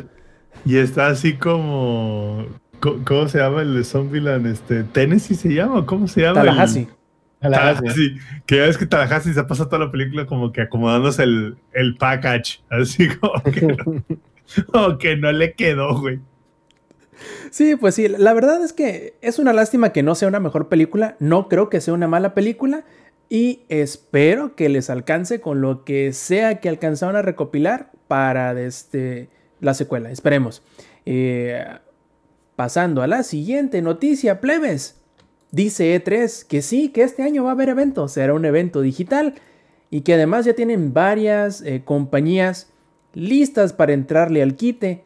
[0.65, 2.45] Y está, así como.
[2.79, 4.45] ¿Cómo se llama el de Zombieland?
[4.45, 5.85] Este, ¿Tennessee se llama?
[5.85, 6.43] ¿Cómo se llama?
[6.43, 6.87] Tallahassee.
[7.93, 11.57] Sí, que ya ves que Tallahassee se pasa toda la película como que acomodándose el,
[11.73, 13.07] el package, así
[14.71, 16.19] como que, no, le quedó, güey.
[17.49, 20.67] Sí, pues sí, la verdad es que es una lástima que no sea una mejor
[20.67, 22.85] película, no creo que sea una mala película
[23.29, 29.29] y espero que les alcance con lo que sea que alcanzaron a recopilar para este,
[29.59, 30.63] la secuela, esperemos.
[31.05, 31.65] Eh,
[32.55, 34.99] pasando a la siguiente noticia, plebes.
[35.51, 39.35] Dice E3 que sí, que este año va a haber evento, será un evento digital
[39.89, 42.69] y que además ya tienen varias eh, compañías
[43.13, 45.05] listas para entrarle al quite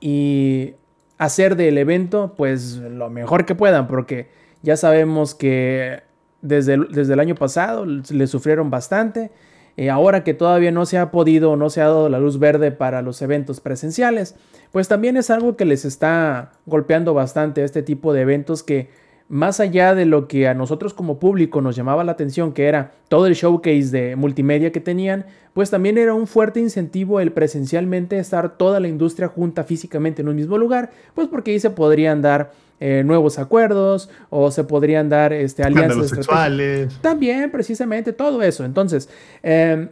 [0.00, 0.74] y
[1.16, 4.28] hacer del evento pues lo mejor que puedan porque
[4.62, 6.02] ya sabemos que
[6.42, 9.30] desde el, desde el año pasado le sufrieron bastante.
[9.76, 12.70] y ahora que todavía no se ha podido no se ha dado la luz verde
[12.70, 14.34] para los eventos presenciales,
[14.72, 18.90] pues también es algo que les está golpeando bastante este tipo de eventos que
[19.28, 22.92] más allá de lo que a nosotros como público nos llamaba la atención, que era
[23.08, 28.18] todo el showcase de multimedia que tenían, pues también era un fuerte incentivo el presencialmente
[28.18, 32.20] estar toda la industria junta físicamente en un mismo lugar, pues porque ahí se podrían
[32.22, 36.98] dar eh, nuevos acuerdos o se podrían dar este, alianzas sexuales.
[37.00, 38.64] También, precisamente, todo eso.
[38.64, 39.08] Entonces,
[39.42, 39.88] em,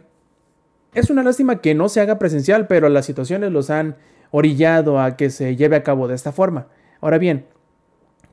[0.93, 3.95] es una lástima que no se haga presencial, pero las situaciones los han
[4.31, 6.67] orillado a que se lleve a cabo de esta forma.
[7.01, 7.45] Ahora bien,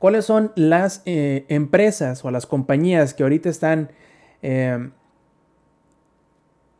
[0.01, 3.91] cuáles son las eh, empresas o las compañías que ahorita están
[4.41, 4.89] eh,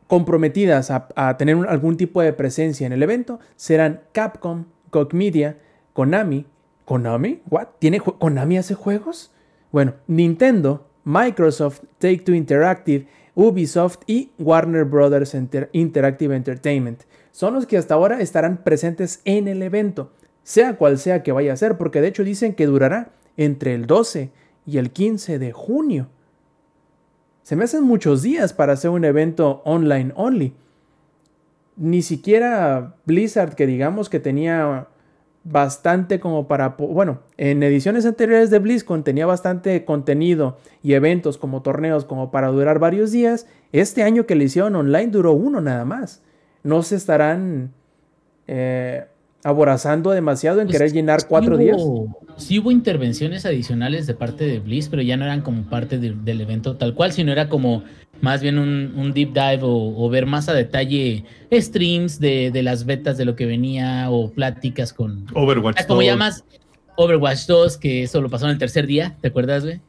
[0.08, 5.56] comprometidas a, tener algún tipo de presencia en el evento, serán Capcom, Koch Media,
[5.92, 6.46] Konami.
[6.84, 7.40] ¿Konami?
[7.48, 7.68] ¿What?
[7.78, 9.30] ¿Tiene ¿Konami hace juegos?
[9.70, 13.06] Bueno, Nintendo, Microsoft, Take Two Interactive,
[13.36, 15.36] Ubisoft y Warner Brothers
[15.70, 17.04] Interactive Entertainment.
[17.30, 20.10] Son los que hasta ahora estarán presentes en el evento,
[20.42, 23.86] sea cual sea que vaya a ser, porque de hecho dicen que durará entre el
[23.86, 24.30] 12
[24.66, 26.08] y el 15 de junio.
[27.42, 30.54] Se me hacen muchos días para hacer un evento online only.
[31.76, 34.88] Ni siquiera Blizzard, que digamos que tenía
[35.44, 41.62] bastante como para, bueno, en ediciones anteriores de BlizzCon tenía bastante contenido y eventos como
[41.62, 43.46] torneos como para durar varios días.
[43.72, 46.22] Este año que le hicieron online duró uno nada más.
[46.62, 47.72] No se estarán
[48.46, 49.06] eh,
[49.44, 51.82] aborazando demasiado en pues querer llenar cuatro días.
[52.36, 56.40] Sí hubo intervenciones adicionales de parte de Blizz, pero ya no eran como parte del
[56.40, 57.82] evento tal cual, sino era como
[58.20, 63.24] más bien un, deep dive o, ver más a detalle streams de, las betas de
[63.24, 65.26] lo que venía o pláticas con...
[65.34, 65.86] Overwatch 2.
[65.86, 66.44] Como llamas
[66.96, 69.80] Overwatch 2, que eso lo pasó en el tercer día, ¿te acuerdas, güey?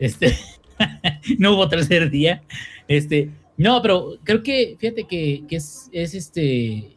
[0.00, 0.36] Este,
[1.38, 2.42] no hubo tercer día.
[2.88, 6.95] Este, no, pero creo que, fíjate que, es, es este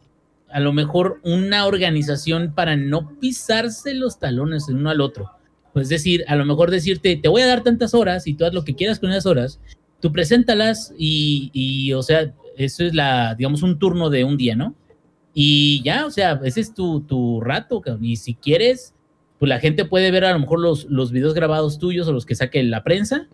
[0.52, 5.30] a lo mejor una organización para no pisarse los talones el uno al otro.
[5.72, 8.44] Pues es decir, a lo mejor decirte, te voy a dar tantas horas y tú
[8.44, 9.60] haz lo que quieras con esas horas,
[10.00, 14.56] tú preséntalas y, y, o sea, eso es la, digamos, un turno de un día,
[14.56, 14.74] ¿no?
[15.32, 18.94] Y ya, o sea, ese es tu, tu rato, y si quieres,
[19.38, 22.26] pues la gente puede ver a lo mejor los, los videos grabados tuyos o los
[22.26, 23.28] que saque la prensa,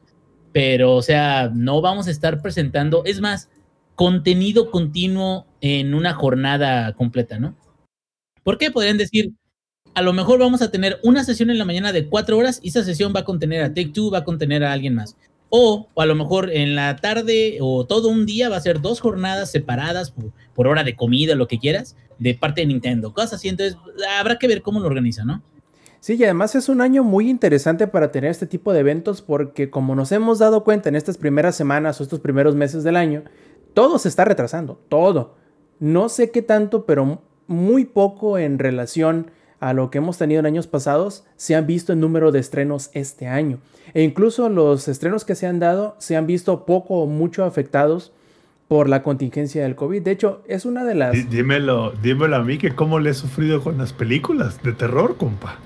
[0.53, 3.49] pero, o sea, no vamos a estar presentando, es más,
[3.95, 7.55] contenido continuo en una jornada completa, ¿no?
[8.43, 8.71] ¿Por qué?
[8.71, 9.33] Podrían decir,
[9.95, 12.69] a lo mejor vamos a tener una sesión en la mañana de cuatro horas y
[12.69, 15.17] esa sesión va a contener a Take Two, va a contener a alguien más.
[15.49, 19.01] O, a lo mejor en la tarde o todo un día va a ser dos
[19.01, 20.13] jornadas separadas
[20.55, 23.49] por, hora de comida, lo que quieras, de parte de Nintendo, cosas así.
[23.49, 23.79] Entonces,
[24.19, 25.43] habrá que ver cómo lo organiza, ¿no?
[26.01, 29.71] Sí, y además es un año muy interesante para tener este tipo de eventos porque
[29.71, 33.25] como nos hemos dado cuenta en estas primeras semanas o estos primeros meses del año,
[33.75, 35.37] todo se está retrasando, todo.
[35.79, 40.47] No sé qué tanto, pero muy poco en relación a lo que hemos tenido en
[40.47, 43.59] años pasados se han visto en número de estrenos este año.
[43.95, 48.13] E incluso los estrenos que se han dado se han visto poco o mucho afectados
[48.69, 50.03] por la contingencia del COVID.
[50.03, 51.31] De hecho, es una de las...
[51.31, 55.59] Dímelo, dímelo a mí que cómo le he sufrido con las películas de terror, compa.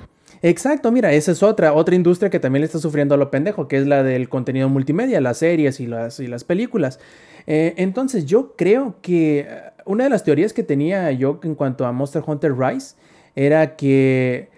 [0.42, 3.68] Exacto, mira, esa es otra, otra industria que también le está sufriendo a lo pendejo,
[3.68, 6.98] que es la del contenido multimedia, las series y las, y las películas.
[7.46, 9.46] Eh, entonces yo creo que
[9.90, 12.94] una de las teorías que tenía yo en cuanto a Monster Hunter Rise
[13.34, 14.48] era que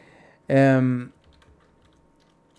[0.49, 1.11] em,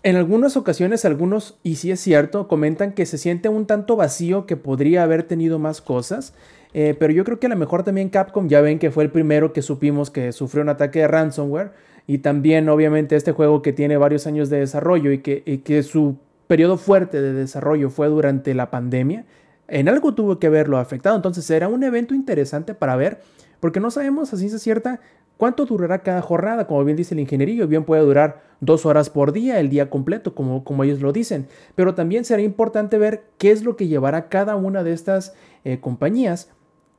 [0.02, 4.44] en algunas ocasiones algunos, y sí es cierto, comentan que se siente un tanto vacío
[4.44, 6.34] que podría haber tenido más cosas.
[6.74, 9.10] Eh, pero yo creo que a lo mejor también Capcom, ya ven que fue el
[9.10, 11.70] primero que supimos que sufrió un ataque de ransomware.
[12.06, 15.82] Y también obviamente este juego que tiene varios años de desarrollo y que, y que
[15.82, 19.24] su periodo fuerte de desarrollo fue durante la pandemia
[19.68, 21.16] en algo tuvo que verlo afectado.
[21.16, 23.20] Entonces era un evento interesante para ver,
[23.60, 25.00] porque no sabemos a ciencia cierta
[25.36, 26.66] cuánto durará cada jornada.
[26.66, 30.34] Como bien dice el ingenierillo, bien puede durar dos horas por día, el día completo,
[30.34, 31.48] como, como ellos lo dicen.
[31.74, 35.80] Pero también será importante ver qué es lo que llevará cada una de estas eh,
[35.80, 36.50] compañías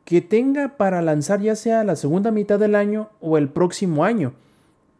[0.04, 4.34] que tenga para lanzar ya sea la segunda mitad del año o el próximo año.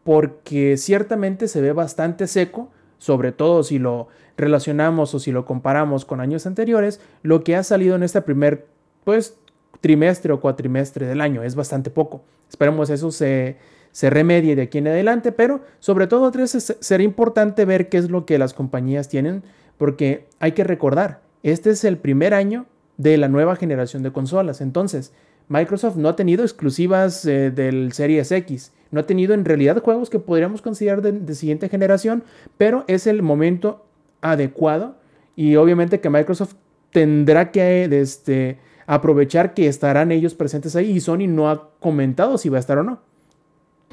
[0.02, 6.04] Porque ciertamente se ve bastante seco, sobre todo si lo relacionamos o si lo comparamos
[6.04, 8.66] con años anteriores, lo que ha salido en este primer
[9.04, 9.36] pues,
[9.80, 11.42] trimestre o cuatrimestre del año.
[11.42, 12.22] Es bastante poco.
[12.48, 13.56] Esperemos eso se,
[13.92, 18.10] se remedie de aquí en adelante, pero sobre todo tres, será importante ver qué es
[18.10, 19.42] lo que las compañías tienen,
[19.78, 24.60] porque hay que recordar, este es el primer año de la nueva generación de consolas.
[24.60, 25.12] Entonces,
[25.48, 30.10] Microsoft no ha tenido exclusivas eh, del Series X, no ha tenido en realidad juegos
[30.10, 32.24] que podríamos considerar de, siguiente generación,
[32.58, 33.84] pero es el momento
[34.20, 34.96] adecuado
[35.34, 36.54] y obviamente que Microsoft
[36.90, 42.48] tendrá que este, aprovechar que estarán ellos presentes ahí y Sony no ha comentado si
[42.48, 43.00] va a estar o no.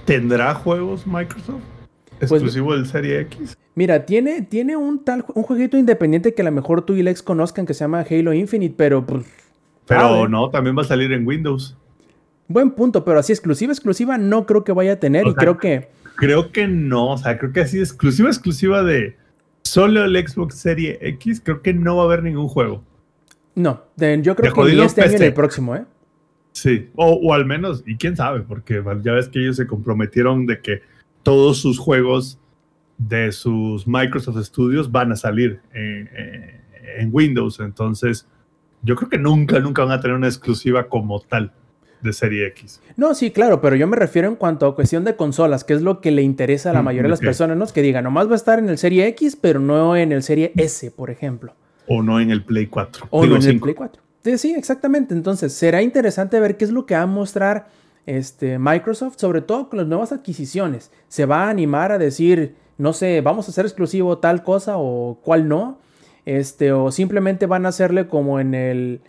[0.06, 1.62] ¿Tendrá juegos Microsoft?
[2.20, 3.58] Pues, ¿Exclusivo del Serie X?
[3.76, 7.24] Mira, tiene, tiene un tal un jueguito independiente que a lo mejor tú y Lex
[7.24, 9.26] conozcan que se llama Halo Infinite, pero pues,
[9.88, 11.76] Pero no, también va a salir en Windows.
[12.48, 15.90] Buen punto, pero así exclusiva, exclusiva no creo que vaya a tener y creo que...
[16.16, 19.18] Creo que no, o sea, creo que así exclusiva, exclusiva de
[19.64, 22.84] solo el Xbox Serie X, creo que no va a haber ningún juego.
[23.56, 25.86] No, yo creo que ni este año ni el próximo, ¿eh?
[26.52, 30.62] Sí, o, al menos, y quién sabe, porque ya ves que ellos se comprometieron de
[30.62, 30.82] que
[31.24, 32.38] todos sus juegos
[32.98, 36.10] de sus Microsoft Studios van a salir en,
[36.98, 38.28] en Windows, entonces
[38.84, 41.52] yo creo que nunca, nunca van a tener una exclusiva como tal.
[42.04, 42.82] De serie X.
[42.98, 45.82] No, sí, claro, pero yo me refiero en cuanto a cuestión de consolas, que es
[45.82, 47.66] lo que le interesa a la Mm, mayoría de las personas, ¿no?
[47.68, 50.52] Que digan, nomás va a estar en el Serie X, pero no en el Serie
[50.56, 51.56] S, por ejemplo.
[51.88, 53.08] O no en el Play 4.
[53.10, 53.64] O Digo, no en el 5.
[53.64, 54.02] Play 4.
[54.24, 55.14] Sí, sí, exactamente.
[55.14, 57.68] Entonces, será interesante ver qué es lo que va a mostrar
[58.06, 60.92] este, Microsoft, sobre todo con las nuevas adquisiciones.
[61.08, 65.20] ¿Se va a animar a decir, no sé, vamos a hacer exclusivo tal cosa o
[65.24, 65.80] cuál no?
[66.26, 69.02] Este, o simplemente van a hacerle como en el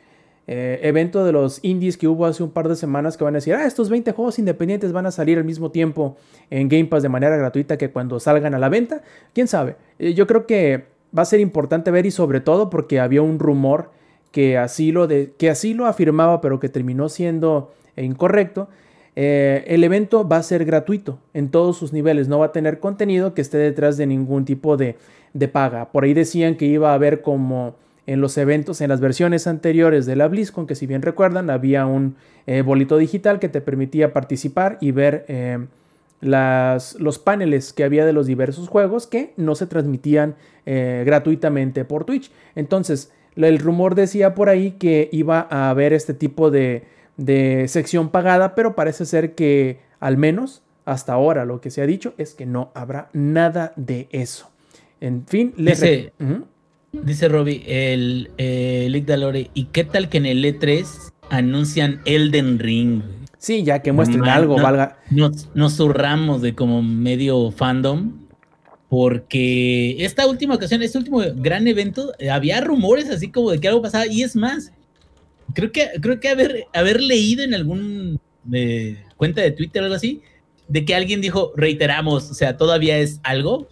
[0.46, 3.38] eh, evento de los indies que hubo hace un par de semanas que van a
[3.38, 6.16] decir, ah, estos 20 juegos independientes van a salir al mismo tiempo
[6.50, 9.02] en Game Pass de manera gratuita que cuando salgan a la venta.
[9.33, 9.76] ¿Quién sabe?
[9.98, 10.85] Eh, yo creo que
[11.16, 13.90] va a ser importante ver y sobre todo porque había un rumor
[14.33, 18.68] que así lo, que así lo afirmaba pero que terminó siendo incorrecto.
[19.16, 22.80] Eh, el evento va a ser gratuito en todos sus niveles, no va a tener
[22.80, 24.96] contenido que esté detrás de ningún tipo de,
[25.33, 25.92] de paga.
[25.92, 30.06] Por ahí decían que iba a haber como en los eventos, en las versiones anteriores
[30.06, 34.12] de la BlizzCon, que si bien recuerdan, había un eh, bolito digital que te permitía
[34.12, 35.66] participar y ver eh,
[36.20, 40.34] las, los paneles que había de los diversos juegos que no se transmitían
[40.66, 42.30] eh, gratuitamente por Twitch.
[42.54, 46.84] Entonces, el rumor decía por ahí que iba a haber este tipo de,
[47.16, 51.86] de sección pagada, pero parece ser que al menos hasta ahora lo que se ha
[51.86, 54.50] dicho es que no habrá nada de eso.
[55.00, 56.12] En fin, les Dice-.
[57.02, 60.87] Dice Robbie, el eh, Lick Dalore, ¿y qué tal que en el E3
[61.30, 63.02] anuncian Elden Ring?
[63.38, 64.62] Sí, ya que muestren Man, algo, no.
[64.62, 64.98] valga.
[65.11, 68.26] Nos, nos zurramos de como medio fandom,
[68.88, 73.68] porque esta última ocasión, este último gran evento, eh, había rumores así como de que
[73.68, 74.72] algo pasaba, y es más,
[75.52, 78.20] creo que, creo que haber, haber leído en algún
[78.52, 80.22] eh, cuenta de Twitter o algo así,
[80.68, 83.68] de que alguien dijo, reiteramos, o sea, todavía es algo,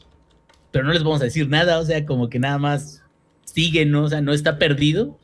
[0.71, 3.02] pero no les vamos a decir nada, o sea, como que nada más
[3.53, 4.05] sigue, ¿no?
[4.05, 5.19] O sea, no está perdido.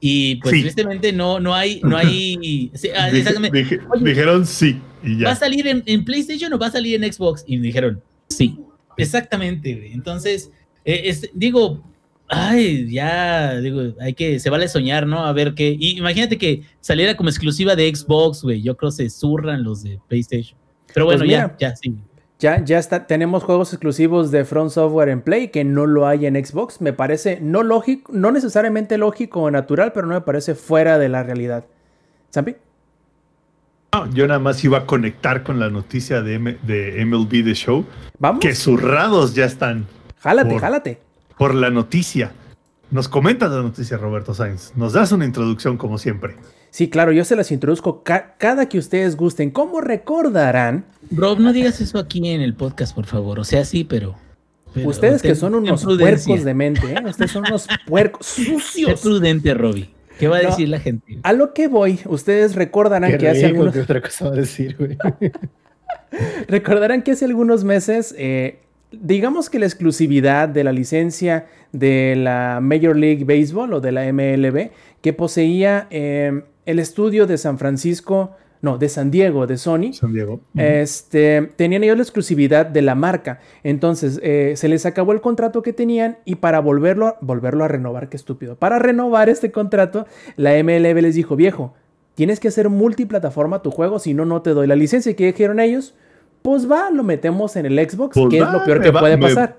[0.00, 0.62] Y pues Sí.
[0.62, 2.70] tristemente no, no hay, no hay.
[2.74, 5.40] sí, ah, Dije- Oye, dijeron sí y ¿Va a ya.
[5.40, 7.44] salir en, en PlayStation o va a salir en Xbox?
[7.46, 8.58] Y me dijeron, sí.
[8.96, 9.92] Exactamente, güey.
[9.92, 10.50] Entonces,
[10.84, 11.82] eh, es- digo,
[12.28, 15.24] ay, ya, digo, hay que, se vale soñar, ¿no?
[15.24, 15.76] A ver qué.
[15.78, 18.62] Y imagínate que saliera como exclusiva de Xbox, güey.
[18.62, 20.58] Yo creo se zurran los de PlayStation.
[20.92, 21.56] Pero Pues bueno, ya, mira.
[21.60, 21.94] ya, sí.
[22.40, 26.24] Ya, ya está, tenemos juegos exclusivos de Front Software en Play que no lo hay
[26.26, 26.80] en Xbox.
[26.80, 31.08] Me parece no lógico, no necesariamente lógico o natural, pero no me parece fuera de
[31.10, 31.64] la realidad.
[32.32, 32.56] ¿Zampi?
[33.92, 37.54] No, yo nada más iba a conectar con la noticia de, M- de MLB The
[37.54, 37.84] Show,
[38.18, 38.40] Vamos.
[38.40, 39.86] que zurrados ya están
[40.20, 40.98] Jálate, por- jálate.
[41.36, 42.32] por la noticia.
[42.90, 44.72] Nos comentas la noticia, Roberto Sainz.
[44.76, 46.36] Nos das una introducción como siempre.
[46.70, 49.50] Sí, claro, yo se las introduzco ca- cada que ustedes gusten.
[49.50, 53.40] Como recordarán, Rob, no digas eso aquí en el podcast, por favor.
[53.40, 54.14] O sea, sí, pero.
[54.72, 57.02] pero ustedes que son unos puercos de mente, ¿eh?
[57.04, 59.00] ustedes son unos puercos sucios.
[59.00, 59.90] prudente, Robbie.
[60.18, 60.50] ¿Qué va a No.
[60.50, 61.18] decir la gente?
[61.22, 63.72] A lo que voy, ustedes recordarán Qué que hace algunos...
[63.72, 64.96] ¿qué otra cosa va a decir, güey?
[66.48, 68.58] Recordarán que hace algunos meses, eh,
[68.92, 74.12] digamos que la exclusividad de la licencia de la Major League Baseball o de la
[74.12, 79.92] MLB, que poseía eh, el estudio de San Francisco, no, de San Diego, de Sony,
[79.94, 80.40] San Diego.
[80.54, 83.40] este, tenían ellos la exclusividad de la marca.
[83.64, 87.68] Entonces, eh, se les acabó el contrato que tenían y para volverlo, a- volverlo a
[87.68, 91.74] renovar, qué estúpido, para renovar este contrato, la MLB les dijo, viejo,
[92.14, 95.10] tienes que hacer multiplataforma tu juego, si no, no te doy la licencia.
[95.12, 95.94] ¿Y qué dijeron ellos?
[96.42, 99.16] Pues va, lo metemos en el Xbox, Pues que es lo peor que va- puede
[99.16, 99.58] me- pasar.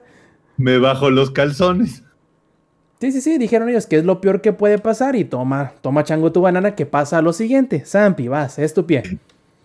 [0.57, 2.03] Me bajo los calzones.
[3.01, 6.03] Sí, sí, sí, dijeron ellos que es lo peor que puede pasar y toma, toma
[6.03, 7.83] chango tu banana que pasa a lo siguiente.
[7.83, 9.17] Zampi, vas, es tu pie.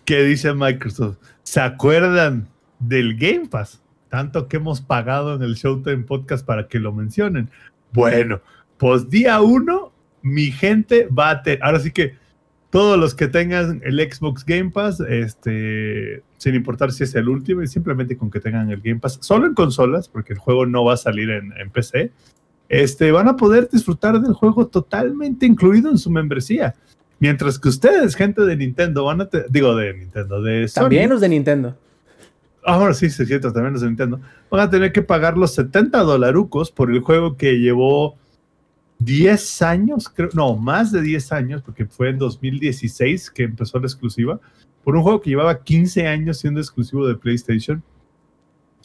[0.05, 1.17] ¿Qué dice Microsoft?
[1.43, 2.47] ¿Se acuerdan
[2.79, 3.79] del Game Pass?
[4.09, 7.51] Tanto que hemos pagado en el Showtime Podcast para que lo mencionen.
[7.93, 8.41] Bueno,
[8.79, 9.91] pues día uno,
[10.23, 11.61] mi gente va a tener.
[11.61, 12.15] Ahora sí que
[12.71, 17.61] todos los que tengan el Xbox Game Pass, este, sin importar si es el último,
[17.61, 20.83] y simplemente con que tengan el Game Pass, solo en consolas, porque el juego no
[20.83, 22.11] va a salir en PC,
[22.69, 26.75] este, van a poder disfrutar del juego totalmente incluido en su membresía.
[27.19, 31.21] Mientras que ustedes, gente de Nintendo, van a digo de Nintendo, de Sony, También los
[31.21, 31.75] de Nintendo.
[32.63, 34.19] ahora sí, se siente también los de Nintendo,
[34.51, 38.15] van a tener que pagar los 70 dolarucos por el juego que llevó
[38.99, 43.87] 10 años, creo, no, más de 10 años, porque fue en 2016 que empezó la
[43.87, 44.39] exclusiva,
[44.83, 47.81] por un juego que llevaba 15 años siendo exclusivo de PlayStation.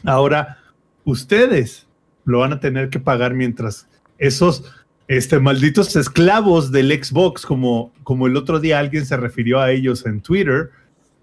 [0.05, 0.59] Ahora,
[1.05, 1.87] ustedes
[2.25, 3.87] lo van a tener que pagar mientras
[4.18, 4.64] esos
[5.09, 10.07] este, malditos esclavos del Xbox, como, como el otro día alguien se refirió a ellos
[10.07, 10.70] en Twitter,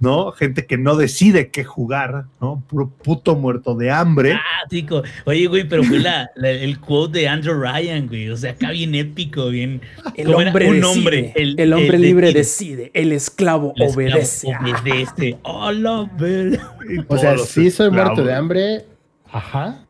[0.02, 0.32] ¿no?
[0.32, 2.64] Gente que no decide qué jugar, ¿no?
[2.68, 4.34] Puro puto muerto de hambre.
[4.34, 5.02] Ah, chico.
[5.26, 8.30] Oye, güey, pero fue la, la- el quote de Andrew Ryan, güey.
[8.30, 9.82] O sea, acá bien épico, bien.
[10.16, 11.34] El hombre un decide, hombre.
[11.36, 12.84] El, hombre el libre decide.
[12.84, 12.92] decide.
[12.94, 14.48] El esclavo El esclavo obedece.
[14.54, 14.80] Ah.
[14.82, 15.38] Obedece.
[15.44, 15.72] Oh,
[17.08, 18.86] O sea, sí soy muerto de hambre.
[19.32, 19.86] Ajá.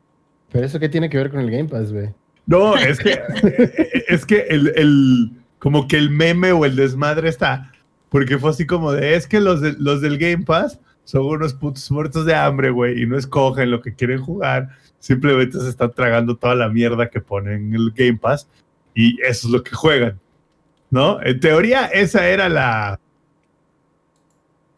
[0.52, 2.10] Pero eso qué tiene que ver con el Game Pass, güey.
[2.46, 3.20] No, es que,
[4.08, 7.72] es que el, el- como que el meme o el desmadre está,
[8.10, 11.54] porque fue así como de, es que los, de- los del Game Pass son unos
[11.54, 14.70] putos muertos de hambre, güey, y no escogen lo que quieren jugar,
[15.00, 18.48] simplemente se están tragando toda la mierda que ponen en el Game Pass,
[18.96, 20.20] y eso es lo que juegan,
[20.90, 21.22] ¿no?
[21.22, 23.00] En teoría, esa era la...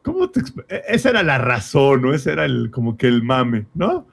[0.04, 2.14] ¿Cómo te e- Esa era la razón, ¿no?
[2.14, 4.08] Ese era el, como que el mame, ¿no?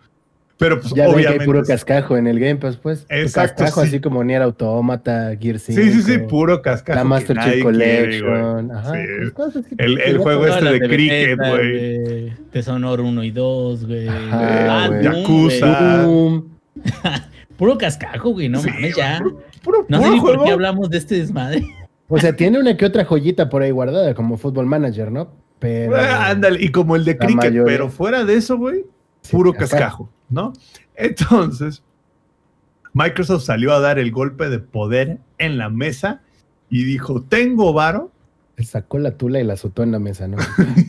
[0.59, 1.45] Pero pues Ya ven que hay obviamente...
[1.45, 3.07] puro cascajo en el Game Pass, pues.
[3.09, 3.89] Exacto, Cascajo sí.
[3.89, 5.81] así como Nier Automata, Gear 5.
[5.81, 6.99] Sí, sí, sí, puro cascajo.
[6.99, 8.71] La Master Chief Collection.
[8.73, 8.93] Ajá.
[8.93, 12.33] Sí, pues, cosas que- el- el juego este de cricket, güey.
[12.53, 14.09] Deshonor 1 y 2, güey.
[14.09, 16.09] Ah, Yakuza.
[17.57, 18.49] Puro cascajo, güey.
[18.49, 19.19] No Sí, mames, ya.
[19.19, 20.45] Puro, puro, No sé puro ni por juego.
[20.45, 21.65] qué hablamos de este desmadre.
[22.09, 25.31] O sea, tiene una que otra joyita por ahí guardada, como Football Manager, ¿no?
[25.59, 25.97] Pero.
[25.97, 27.65] Ah, ándale, y como el de cricket, mayoría.
[27.65, 28.85] pero fuera de eso, güey,
[29.23, 29.77] Sí, puro cascajo.
[30.05, 30.53] cascajo, ¿no?
[30.95, 31.83] Entonces,
[32.93, 36.23] Microsoft salió a dar el golpe de poder en la mesa
[36.71, 38.13] y dijo, tengo varo,
[38.65, 40.39] Sacó la tula y la azotó en la mesa, ¿no?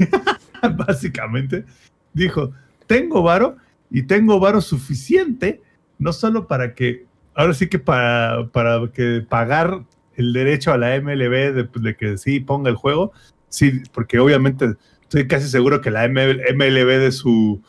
[0.87, 1.65] básicamente,
[2.13, 2.51] dijo,
[2.87, 3.57] tengo varo
[3.91, 5.61] y tengo varo suficiente,
[5.99, 9.83] no solo para que, ahora sí que para, para que pagar
[10.15, 13.13] el derecho a la MLB de, de que sí ponga el juego,
[13.49, 17.61] sí, porque obviamente estoy casi seguro que la ML MLB de su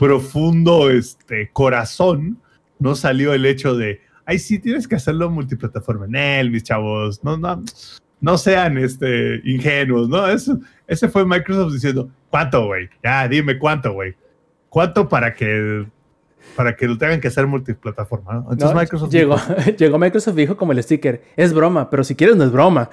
[0.00, 2.38] profundo este, corazón
[2.78, 7.22] no salió el hecho de, ay, sí, tienes que hacerlo multiplataforma en él, mis chavos,
[7.22, 7.62] no, no,
[8.18, 10.26] no sean este, ingenuos, ¿no?
[10.26, 12.88] Eso, ese fue Microsoft diciendo, ¿cuánto, güey?
[13.04, 14.14] Ya, dime cuánto, güey.
[14.70, 15.84] ¿Cuánto para que
[16.56, 18.32] para que lo tengan que hacer multiplataforma?
[18.32, 18.40] ¿no?
[18.52, 22.04] Entonces No, Microsoft llegó, dijo, llegó Microsoft y dijo como el sticker, es broma, pero
[22.04, 22.88] si quieres no es broma.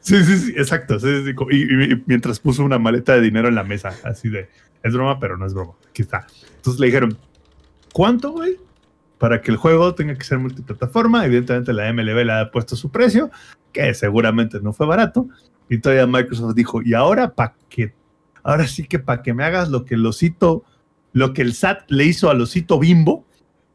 [0.00, 0.98] sí, sí, sí, exacto.
[0.98, 4.30] sí, sí, y, y- y mientras puso una maleta de dinero en la mesa, así
[4.30, 4.48] de,
[4.86, 5.74] es broma, pero no es broma.
[5.88, 6.26] Aquí está.
[6.56, 7.16] Entonces le dijeron,
[7.92, 8.56] ¿cuánto, güey?
[9.18, 11.24] Para que el juego tenga que ser multiplataforma.
[11.24, 13.30] Evidentemente la MLB le ha puesto su precio,
[13.72, 15.28] que seguramente no fue barato.
[15.68, 17.94] Y todavía Microsoft dijo, y ahora para que,
[18.42, 20.64] ahora sí que para que me hagas lo que el osito,
[21.12, 23.26] lo que el SAT le hizo al osito bimbo,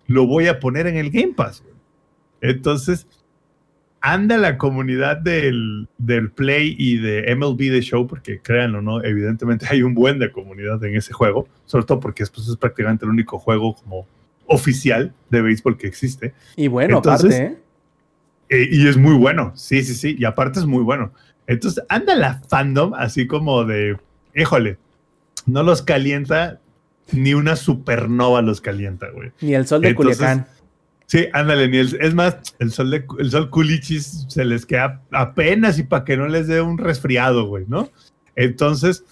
[0.08, 1.62] lo voy a poner en el Game Pass.
[1.62, 1.76] güey".
[2.42, 3.08] Entonces,
[4.02, 9.68] anda la comunidad del, del Play y de MLB The Show, porque créanlo no, evidentemente
[9.70, 13.12] hay un buen de comunidad en ese juego, sobre todo porque pues, es prácticamente el
[13.12, 14.08] único juego como
[14.48, 16.34] oficial de béisbol que existe.
[16.56, 17.58] Y bueno, Entonces- aparte, ¿eh?
[18.50, 21.14] Eh, y es muy bueno, sí, sí, sí, y aparte es muy bueno.
[21.48, 23.98] Entonces anda la fandom así como de,
[24.36, 24.78] híjole,
[25.46, 26.60] no los calienta,
[27.14, 29.32] ni una supernova los calienta, güey.
[29.40, 30.48] ni el sol de Entonces, Culiacán.
[31.12, 35.02] Sí, ándale, ni el- es más, el sol de el sol culichis se les queda
[35.12, 37.90] apenas y para que no les dé un resfriado, güey, ¿no?
[38.38, 39.04] Entonces,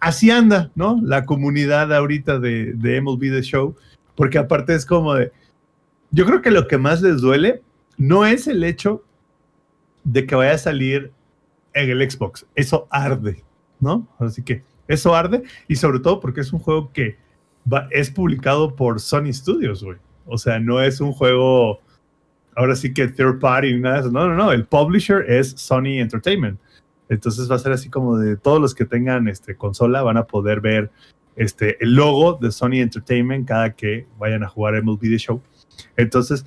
[0.00, 1.00] así anda, ¿no?
[1.02, 3.74] La comunidad ahorita de, de MLB The Show,
[4.16, 5.32] porque aparte es como de,
[6.10, 7.62] yo creo que lo que más les duele
[7.96, 9.02] no es el hecho
[10.04, 11.10] de que vaya a salir
[11.72, 13.42] en el Xbox, eso arde,
[13.80, 14.06] ¿no?
[14.18, 17.16] Así que eso arde y sobre todo porque es un juego que
[17.72, 19.96] va- es publicado por Sony Studios, güey.
[20.26, 21.80] O sea, no es un juego,
[22.56, 24.10] ahora sí que third party, nada de eso.
[24.10, 24.52] No, no, no.
[24.52, 26.58] El publisher es Sony Entertainment.
[27.08, 30.24] Entonces va a ser así como de todos los que tengan este, consola van a
[30.24, 30.90] poder ver
[31.36, 35.42] este, el logo de Sony Entertainment cada que vayan a jugar MLB The Show.
[35.96, 36.46] Entonces,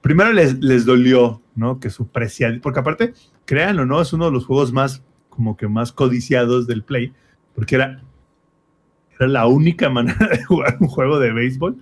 [0.00, 1.80] primero les, les dolió, ¿no?
[1.80, 3.14] Que su preciado, porque aparte,
[3.44, 4.00] créanlo, ¿no?
[4.00, 7.12] Es uno de los juegos más, como que más codiciados del Play,
[7.54, 8.02] porque era,
[9.18, 11.76] era la única manera de jugar un juego de béisbol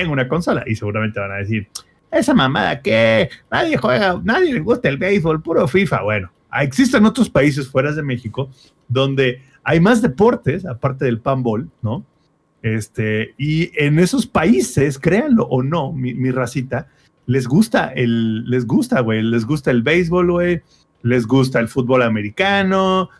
[0.00, 0.64] en una consola.
[0.66, 1.68] Y seguramente van a decir,
[2.10, 6.02] esa mamada que nadie juega, nadie le gusta el béisbol, puro FIFA.
[6.02, 8.50] Bueno, existen otros países fuera de México
[8.88, 12.04] donde hay más deportes, aparte del panball, ¿no?
[12.62, 16.88] Este, y en esos países, créanlo o no, mi, mi racita,
[17.26, 20.62] les gusta el, les gusta, güey, les gusta el béisbol, güey,
[21.02, 23.10] les gusta el fútbol americano,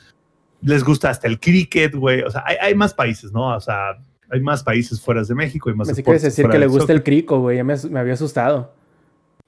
[0.62, 3.54] les gusta hasta el cricket, güey, o sea, hay, hay más países, ¿no?
[3.54, 3.98] O sea,
[4.30, 6.92] hay más países fuera de México y más Me si quieres decir que le gusta
[6.92, 7.56] el crico, güey.
[7.58, 8.72] Ya me, me había asustado.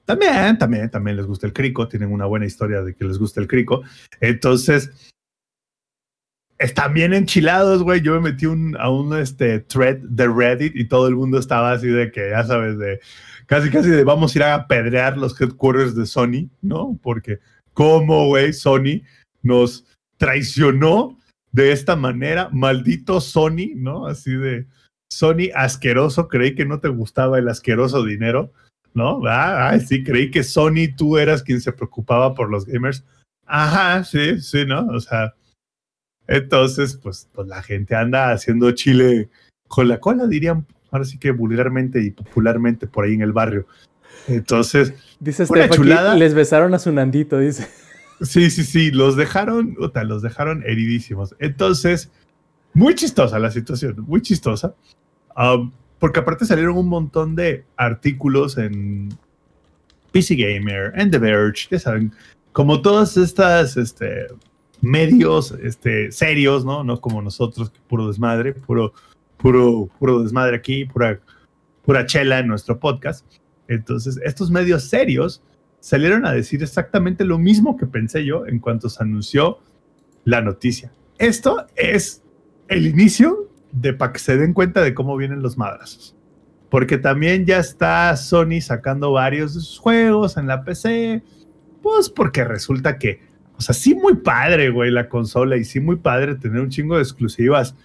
[0.05, 3.41] También, también, también les gusta el crico, tienen una buena historia de que les gusta
[3.41, 3.83] el crico.
[4.21, 5.13] Entonces,
[6.59, 8.01] están bien enchilados, güey.
[8.01, 11.71] Yo me metí un, a un este, thread de Reddit y todo el mundo estaba
[11.73, 12.99] así de que, ya sabes, de
[13.47, 16.97] casi, casi de vamos a ir a apedrear los headquarters de Sony, ¿no?
[17.01, 17.39] Porque,
[17.73, 18.53] ¿cómo, güey?
[18.53, 19.01] Sony
[19.41, 19.85] nos
[20.17, 21.16] traicionó
[21.57, 24.05] de esta manera, maldito Sony, ¿no?
[24.05, 24.67] Así de
[25.11, 28.53] Sony asqueroso, creí que no te gustaba el asqueroso dinero,
[28.93, 29.21] ¿no?
[29.25, 33.03] Ah, sí, creí que Sony tú eras quien se preocupaba por los gamers.
[33.47, 34.85] Ajá, sí, sí, ¿no?
[34.89, 35.33] O sea,
[36.27, 39.29] entonces, pues, pues la gente anda haciendo chile
[39.67, 43.65] con la cola, dirían, ahora sí que vulgarmente y popularmente por ahí en el barrio.
[44.27, 46.13] Entonces, dice una chulada.
[46.13, 47.67] les besaron a su Nandito, dice.
[48.21, 51.35] Sí, sí, sí, los dejaron, los dejaron heridísimos.
[51.39, 52.11] Entonces,
[52.73, 54.75] muy chistosa la situación, muy chistosa.
[55.35, 59.09] Um, porque aparte salieron un montón de artículos en
[60.11, 62.11] PC Gamer, en The Verge, ya saben,
[62.51, 64.27] como todas estas este,
[64.81, 66.83] medios este, serios, ¿no?
[66.83, 68.93] No como nosotros, que puro desmadre, puro,
[69.37, 71.19] puro, puro desmadre aquí, pura,
[71.83, 73.25] pura chela en nuestro podcast.
[73.67, 75.41] Entonces, estos medios serios
[75.79, 79.59] salieron a decir exactamente lo mismo que pensé yo en cuanto se anunció
[80.23, 80.91] la noticia.
[81.17, 82.23] Esto es
[82.67, 86.15] el inicio de para que se den cuenta de cómo vienen los madrazos.
[86.69, 91.23] Porque también ya está Sony sacando varios de sus juegos en la PC.
[91.81, 93.21] Pues porque resulta que,
[93.55, 96.97] o sea, sí muy padre, güey, la consola y sí muy padre tener un chingo
[96.97, 97.75] de exclusivas.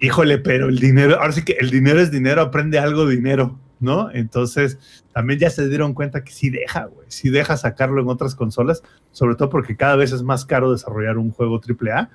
[0.00, 3.58] Híjole, pero el dinero, ahora sí que el dinero es dinero, aprende algo dinero.
[3.80, 4.10] ¿No?
[4.10, 8.82] Entonces, también ya se dieron cuenta que sí deja, güey, deja sacarlo en otras consolas,
[9.12, 12.10] sobre todo porque cada vez es más caro desarrollar un juego AAA.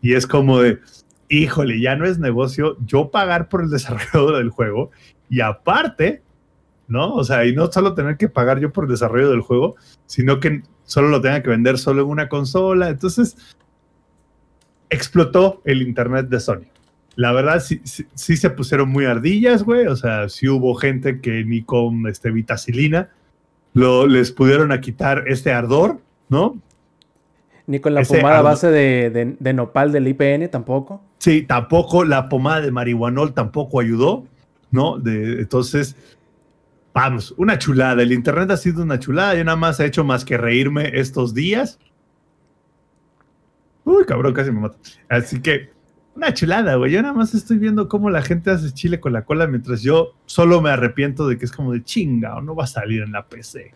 [0.00, 0.80] Y es como de,
[1.28, 4.90] híjole, ya no es negocio yo pagar por el desarrollo del juego
[5.28, 6.22] y aparte,
[6.88, 7.14] ¿no?
[7.14, 9.76] O sea, y no solo tener que pagar yo por el desarrollo del juego,
[10.06, 12.88] sino que solo lo tenga que vender solo en una consola.
[12.90, 13.36] Entonces,
[14.90, 16.71] explotó el Internet de Sony
[17.16, 19.86] la verdad sí, sí, se pusieron muy ardillas, güey.
[19.86, 23.10] O sea, sí hubo gente que ni con este, vitacilina
[23.74, 26.58] lo, les pudieron a quitar este ardor, ¿no?
[27.66, 31.02] Ni con la pomada base de, de, nopal del IPN tampoco.
[31.18, 34.26] Sí, tampoco la pomada de marihuanol tampoco ayudó,
[34.70, 34.98] ¿no?
[34.98, 35.96] De, entonces,
[36.92, 38.02] vamos, una chulada.
[38.02, 39.34] El internet ha sido una chulada.
[39.34, 41.78] Yo nada más he hecho más que reírme estos días.
[43.84, 44.78] Uy, cabrón, casi me mato.
[45.08, 45.71] Así que
[46.14, 46.92] una chulada, güey.
[46.92, 50.14] Yo nada más estoy viendo cómo la gente hace chile con la cola mientras yo
[50.26, 53.12] solo me arrepiento de que es como de chinga o no va a salir en
[53.12, 53.72] la PC.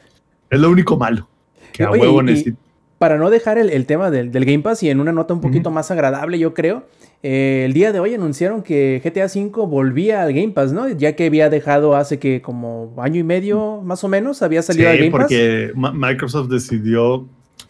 [0.51, 1.29] Es lo único malo.
[1.73, 2.59] Que a huevo necesito.
[2.99, 5.91] Para no dejar el, tema del, Game Pass y en una nota un poquito más
[5.91, 6.87] agradable, yo creo,
[7.23, 10.89] eh, el día de hoy anunciaron que GTA V volvía al Game Pass, ¿no?
[10.89, 14.89] Ya que había dejado hace que como año y medio, más o menos, había salido
[14.89, 15.23] al Game Pass.
[15.23, 17.29] porque Microsoft decidió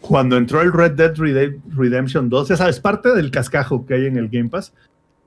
[0.09, 1.14] cuando entró el Red Dead
[1.68, 4.72] Redemption 2, ya sabes, parte del cascajo que hay en el Game Pass,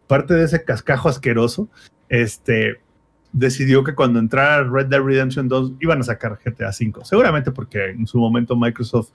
[0.08, 1.70] parte de ese cascajo asqueroso,
[2.08, 2.80] este,
[3.32, 7.06] decidió que cuando entrara Red Dead Redemption 2 iban a sacar GTA 5.
[7.06, 9.10] Seguramente porque en su momento Microsoft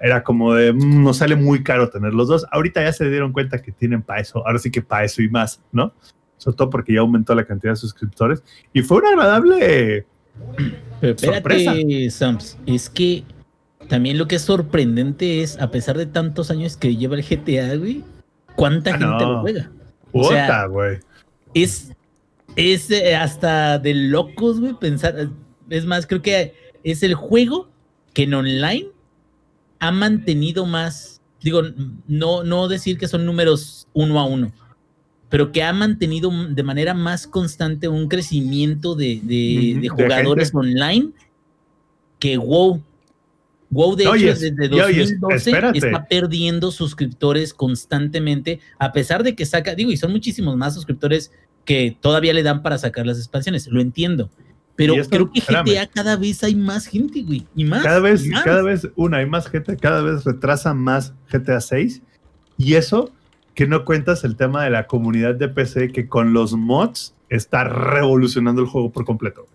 [0.00, 2.46] era como de, mm, nos sale muy caro tener los dos.
[2.50, 5.28] Ahorita ya se dieron cuenta que tienen para eso, ahora sí que para eso y
[5.28, 5.92] más, ¿no?
[6.38, 8.42] Sobre todo porque ya aumentó la cantidad de suscriptores.
[8.72, 10.06] Y fue una agradable
[11.16, 11.74] sorpresa.
[12.10, 13.24] Sams, es que
[13.92, 17.76] también lo que es sorprendente es, a pesar de tantos años que lleva el GTA,
[17.76, 18.02] güey,
[18.56, 19.70] ¿cuánta ah, gente lo juega?
[20.12, 20.96] O sea, güey.
[21.52, 21.92] Es,
[22.56, 25.28] es eh, hasta de locos, güey, pensar.
[25.68, 27.68] Es más, creo que es el juego
[28.14, 28.86] que en online
[29.78, 31.20] ha mantenido más.
[31.42, 31.60] Digo,
[32.08, 34.52] no, no decir que son números uno a uno,
[35.28, 41.10] pero que ha mantenido de manera más constante un crecimiento de, de, jugadores online
[42.18, 42.82] que WoW.
[43.72, 49.90] WoW, de hecho, desde 2012 está perdiendo suscriptores constantemente, a pesar de que saca, digo,
[49.90, 51.32] y son muchísimos más suscriptores
[51.64, 54.30] que todavía le dan para sacar las expansiones, lo entiendo.
[54.76, 57.82] Pero creo que GTA cada vez hay más gente, güey, y más.
[57.82, 62.02] Cada vez, cada vez, una, hay más gente, cada vez retrasa más GTA 6,
[62.58, 63.10] y eso
[63.54, 67.64] que no cuentas el tema de la comunidad de PC que con los mods está
[67.64, 69.46] revolucionando el juego por completo.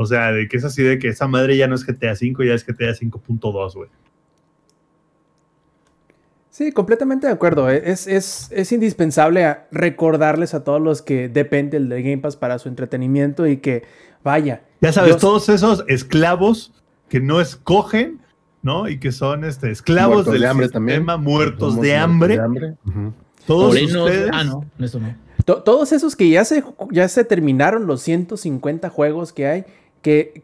[0.00, 2.42] O sea, de que es así de que esa madre ya no es GTA 5,
[2.42, 3.90] ya es GTA 5.2, güey.
[6.48, 7.68] Sí, completamente de acuerdo.
[7.68, 13.46] Es, es, indispensable recordarles a todos los que dependen del Game Pass para su entretenimiento
[13.46, 13.82] y que,
[14.24, 14.62] vaya.
[14.80, 16.72] Ya sabes, todos esos esclavos
[17.10, 18.22] que no escogen,
[18.62, 18.88] ¿no?
[18.88, 22.40] Y que son este, esclavos del de hambre sistema, muertos de hambre.
[23.46, 24.30] Todos ustedes.
[24.32, 25.14] Ah, no, eso no.
[25.44, 29.64] todos esos que ya se, ya se terminaron los 150 juegos que hay
[30.02, 30.42] que,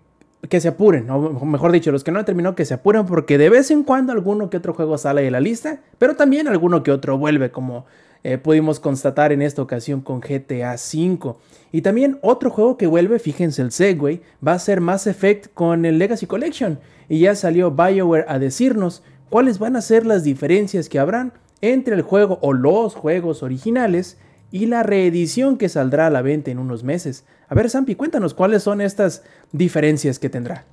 [0.49, 3.39] que se apuren, o mejor dicho, los que no han terminado que se apuren porque
[3.39, 6.83] de vez en cuando alguno que otro juego sale de la lista, pero también alguno
[6.83, 7.87] que otro vuelve, como
[8.29, 11.37] eh, pudimos constatar en esta ocasión con GTA V.
[11.71, 15.85] Y también otro juego que vuelve, fíjense el segue, va a ser Mass Effect con
[15.85, 16.81] el Legacy Collection.
[17.09, 21.95] Y ya salió BioWare a decirnos cuáles van a ser las diferencias que habrán entre
[21.95, 24.19] el juego o los juegos originales
[24.51, 27.25] y la reedición que saldrá a la venta en unos meses.
[27.49, 29.23] A ver, Sampi, cuéntanos cuáles son estas
[29.53, 30.65] diferencias que tendrá.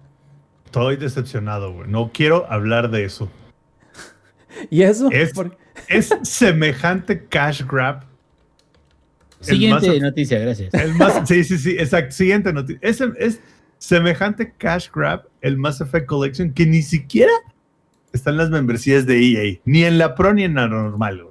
[0.66, 1.90] Estoy decepcionado, güey.
[1.90, 3.30] No quiero hablar de eso.
[4.70, 5.10] ¿Y eso?
[5.12, 5.34] Es,
[5.88, 8.06] es semejante cash grab.
[9.40, 10.74] Siguiente noticia, gracias.
[10.74, 12.16] El más, sí, sí, sí, exacto.
[12.16, 12.80] Siguiente noticia.
[12.82, 13.42] Es, es
[13.78, 17.34] semejante cash grab el Mass Effect Collection que ni siquiera
[18.14, 21.26] están las membresías de EA, ni en la Pro ni en la normal.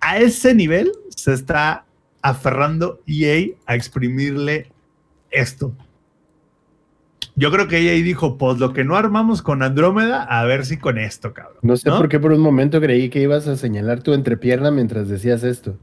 [0.00, 0.92] A ese nivel
[1.22, 1.84] se está
[2.22, 4.70] aferrando EA a exprimirle
[5.30, 5.74] esto.
[7.36, 10.78] Yo creo que EA dijo, pues lo que no armamos con Andrómeda, a ver si
[10.78, 11.58] con esto, cabrón.
[11.62, 15.08] No sé por qué por un momento creí que ibas a señalar tu entrepierna mientras
[15.08, 15.76] decías esto.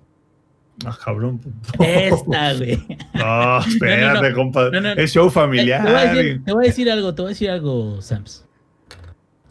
[0.86, 1.42] Ah, cabrón.
[1.80, 2.84] Esta, güey.
[3.14, 5.04] No, espérate, compadre.
[5.04, 5.84] es show familiar.
[5.84, 8.46] Te voy, a decir, te voy, a decir, algo, te voy a decir algo, Sams.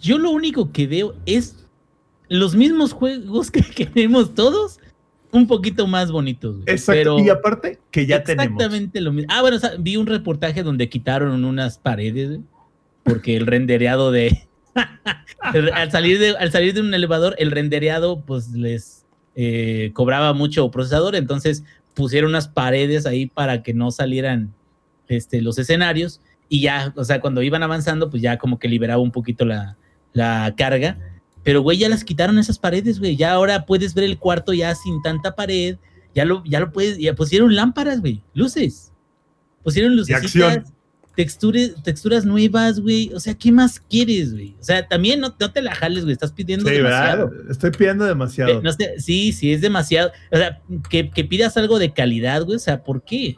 [0.00, 1.66] Yo lo único que veo es
[2.28, 4.78] los mismos juegos que queremos todos,
[5.36, 6.56] un poquito más bonitos.
[6.66, 7.18] Exacto.
[7.18, 8.52] y aparte, que ya tenemos.
[8.52, 9.32] Exactamente lo mismo.
[9.32, 12.40] Ah, bueno, vi un reportaje donde quitaron unas paredes,
[13.04, 14.48] porque el rendereado de.
[15.40, 20.70] al, salir de, al salir de un elevador, el rendereado, pues les eh, cobraba mucho
[20.70, 21.64] procesador, entonces
[21.94, 24.52] pusieron unas paredes ahí para que no salieran
[25.08, 29.00] este, los escenarios y ya, o sea, cuando iban avanzando, pues ya como que liberaba
[29.00, 29.76] un poquito la,
[30.12, 30.98] la carga.
[31.46, 33.14] Pero, güey, ya las quitaron esas paredes, güey.
[33.14, 35.76] Ya ahora puedes ver el cuarto ya sin tanta pared.
[36.12, 38.92] Ya lo, ya lo puedes, ya pusieron lámparas, güey, luces.
[39.62, 40.16] Pusieron luces
[41.14, 43.12] texturas, texturas nuevas, güey.
[43.14, 44.56] O sea, ¿qué más quieres, güey?
[44.60, 46.14] O sea, también no, te la jales, güey.
[46.14, 47.30] Estás pidiendo demasiado.
[47.48, 48.60] Estoy pidiendo demasiado.
[48.60, 50.10] No sí, sí, es demasiado.
[50.32, 52.56] O sea, que, pidas algo de calidad, güey.
[52.56, 53.36] O sea, ¿por qué?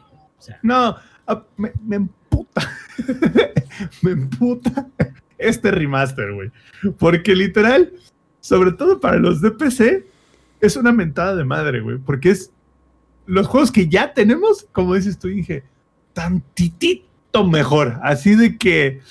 [0.63, 0.97] no,
[1.27, 2.71] ah, me, me emputa.
[4.01, 4.87] me emputa
[5.39, 6.51] este remaster, güey.
[6.99, 7.91] Porque literal,
[8.39, 10.05] sobre todo para los de PC,
[10.61, 11.97] es una mentada de madre, güey.
[11.97, 12.51] Porque es
[13.25, 15.63] los juegos que ya tenemos, como dices tú, dije,
[16.13, 17.99] tantitito mejor.
[18.03, 19.01] Así de que,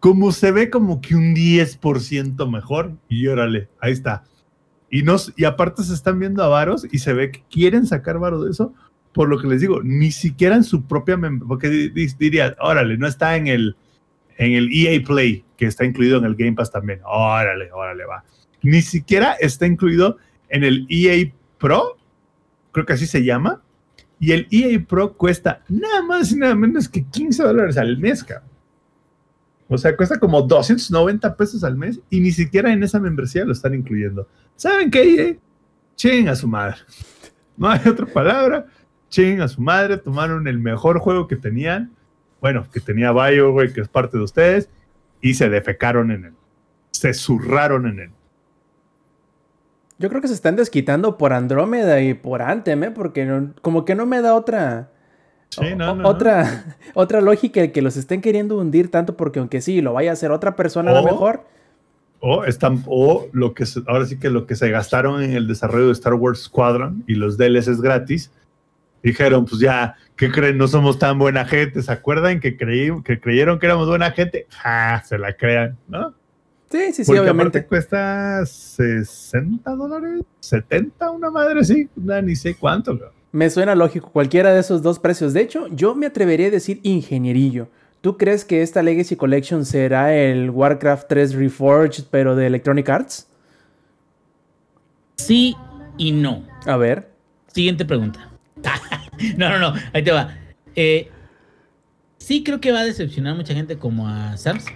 [0.00, 4.24] como se ve como que un 10% mejor, y órale, ahí está.
[4.90, 8.18] Y, nos, y aparte se están viendo a varos y se ve que quieren sacar
[8.18, 8.72] varo de eso,
[9.12, 11.68] por lo que les digo, ni siquiera en su propia, porque
[12.18, 13.76] diría, órale, no está en el,
[14.38, 18.24] en el EA Play, que está incluido en el Game Pass también, órale, órale, va.
[18.62, 20.16] Ni siquiera está incluido
[20.48, 21.98] en el EA Pro,
[22.72, 23.62] creo que así se llama,
[24.18, 28.24] y el EA Pro cuesta nada más y nada menos que 15 dólares al mes,
[28.24, 28.48] cabrón.
[29.68, 33.52] O sea, cuesta como 290 pesos al mes y ni siquiera en esa membresía lo
[33.52, 34.26] están incluyendo.
[34.56, 35.36] ¿Saben qué, EA?
[35.94, 36.76] Ching a su madre.
[37.56, 38.66] No hay otra palabra.
[39.10, 39.98] Ching a su madre.
[39.98, 41.92] Tomaron el mejor juego que tenían.
[42.40, 44.68] Bueno, que tenía BioWare, que es parte de ustedes.
[45.20, 46.34] Y se defecaron en él.
[46.90, 48.10] Se zurraron en él.
[49.98, 52.90] Yo creo que se están desquitando por Andrómeda y por Anthem, ¿eh?
[52.92, 54.92] porque como que no me da otra.
[56.04, 60.10] otra, otra lógica el que los estén queriendo hundir tanto porque aunque sí, lo vaya
[60.10, 61.44] a hacer otra persona a lo mejor.
[62.20, 65.86] O están, o lo que ahora sí que lo que se gastaron en el desarrollo
[65.86, 68.32] de Star Wars Squadron y los DLCs gratis,
[69.02, 70.58] dijeron, pues ya, ¿qué creen?
[70.58, 71.82] No somos tan buena gente.
[71.82, 74.46] ¿Se acuerdan que, creí, que creyeron que éramos buena gente?
[74.64, 76.14] Ah, se la crean, ¿no?
[76.70, 77.64] Sí, sí, sí, obviamente.
[77.64, 82.98] cuesta 60 dólares, 70, una madre, sí, ni sé cuánto.
[83.32, 85.32] Me suena lógico cualquiera de esos dos precios.
[85.32, 87.68] De hecho, yo me atrevería a decir ingenierillo.
[88.00, 93.28] ¿Tú crees que esta Legacy Collection será el Warcraft 3 Reforged, pero de Electronic Arts?
[95.16, 95.56] Sí
[95.96, 96.46] y no.
[96.66, 97.10] A ver.
[97.48, 98.27] Siguiente pregunta.
[99.36, 100.36] no, no, no, ahí te va.
[100.74, 101.10] Eh,
[102.18, 104.66] sí creo que va a decepcionar a mucha gente como a Sams.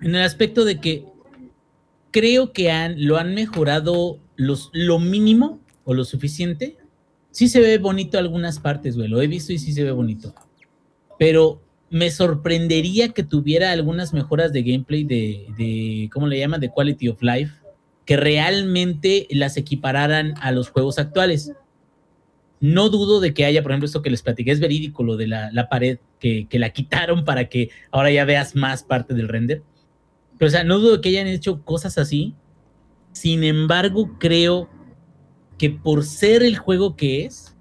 [0.00, 1.06] En el aspecto de que
[2.10, 6.76] creo que han, lo han mejorado los, lo mínimo o lo suficiente.
[7.30, 9.08] Sí se ve bonito algunas partes, güey.
[9.08, 10.34] Lo he visto y sí se ve bonito.
[11.18, 11.60] Pero
[11.90, 16.60] me sorprendería que tuviera algunas mejoras de gameplay de, de, ¿cómo le llaman?
[16.60, 17.54] De quality of life,
[18.04, 21.52] que realmente las equipararan a los juegos actuales.
[22.60, 25.28] No dudo de que haya, por ejemplo, esto que les platiqué, es verídico, lo de
[25.28, 29.28] la, la pared, que, que, la quitaron para que ahora ya veas más parte del
[29.28, 29.62] render.
[30.38, 32.34] Pero, o sea, no dudo que hayan hecho cosas así.
[33.12, 34.68] Sin embargo, creo
[35.58, 37.56] que por ser el juego que es,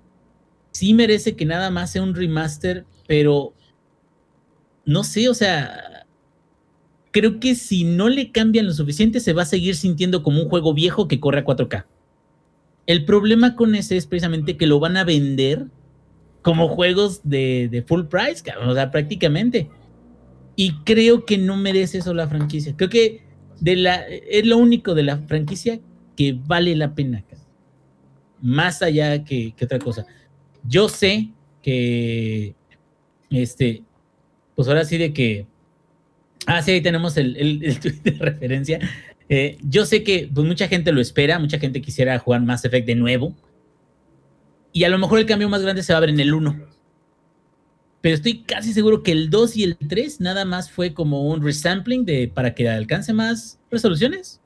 [0.71, 3.53] sí merece que nada más sea un remaster, pero
[4.85, 6.05] no sé, o sea,
[7.11, 10.49] creo que si no le cambian lo suficiente, se va a seguir sintiendo como un
[10.49, 11.85] juego viejo que corre a 4K.
[12.87, 15.67] El problema con ese es precisamente que lo van a vender
[16.41, 19.69] como juegos de, de full price, o sea, prácticamente.
[20.55, 22.73] Y creo que no merece eso la franquicia.
[22.75, 23.21] Creo que
[23.59, 25.79] de la, es lo único de la franquicia
[26.15, 27.23] que vale la pena.
[28.41, 30.05] Más allá que, que otra cosa.
[30.63, 31.29] Yo sé
[31.61, 32.55] que,
[33.29, 33.83] este,
[34.55, 35.47] pues ahora sí de que,
[36.45, 38.79] ah, sí, ahí tenemos el, el, el tweet de referencia.
[39.29, 42.87] Eh, yo sé que pues, mucha gente lo espera, mucha gente quisiera jugar Mass Effect
[42.87, 43.35] de nuevo.
[44.71, 46.55] Y a lo mejor el cambio más grande se va a ver en el 1.
[48.01, 51.41] Pero estoy casi seguro que el 2 y el 3 nada más fue como un
[51.41, 54.39] resampling de, para que alcance más resoluciones.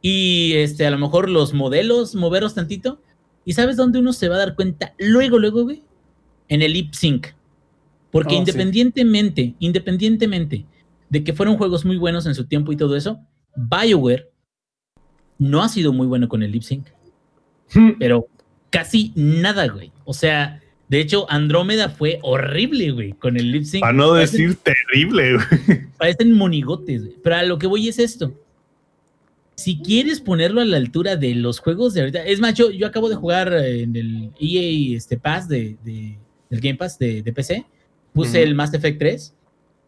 [0.00, 3.00] Y este, a lo mejor los modelos, moveros tantito.
[3.44, 4.94] ¿Y sabes dónde uno se va a dar cuenta?
[4.98, 5.82] Luego, luego, güey.
[6.48, 7.28] En el lip sync.
[8.10, 8.38] Porque Oh, sí.
[8.38, 10.66] independientemente, independientemente
[11.10, 13.20] de que fueron juegos muy buenos en su tiempo y todo eso,
[13.56, 14.30] BioWare
[15.38, 16.86] no ha sido muy bueno con el lip sync.
[17.98, 18.28] Pero
[18.70, 19.90] casi nada, güey.
[20.04, 23.80] O sea, de hecho, Andrómeda fue horrible, güey, con el lip sync.
[23.80, 25.80] Para no Parecen- decir terrible, güey.
[25.98, 27.16] parecen monigotes, güey.
[27.22, 28.32] Pero a lo que voy es esto.
[29.56, 32.86] Si quieres ponerlo a la altura de los juegos de ahorita, es más, yo, yo
[32.88, 36.18] acabo de jugar en el EA este Pass de, de-
[36.50, 37.64] del Game Pass de, de PC,
[38.12, 39.34] puse el Mass Effect 3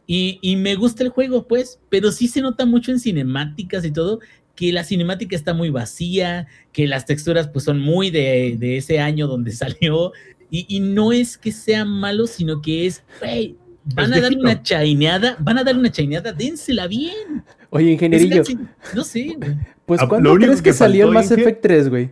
[0.07, 3.91] y, y me gusta el juego, pues, pero sí se nota mucho en cinemáticas y
[3.91, 4.21] todo,
[4.55, 9.01] que la cinemática está muy vacía, que las texturas pues son muy de, de ese
[9.01, 10.13] año donde salió,
[10.51, 13.57] y, y no es que sea malo, sino que es, güey,
[13.95, 17.45] van Es a dar una chaineada, van a dar una chaineada, dénsela bien.
[17.71, 18.59] Oye, Es ingenierillo, casi-
[18.95, 19.57] no sé, güey.
[19.85, 22.11] pues Ah, lo ¿cuándo único crees que, que salió Mass Effect 3, güey?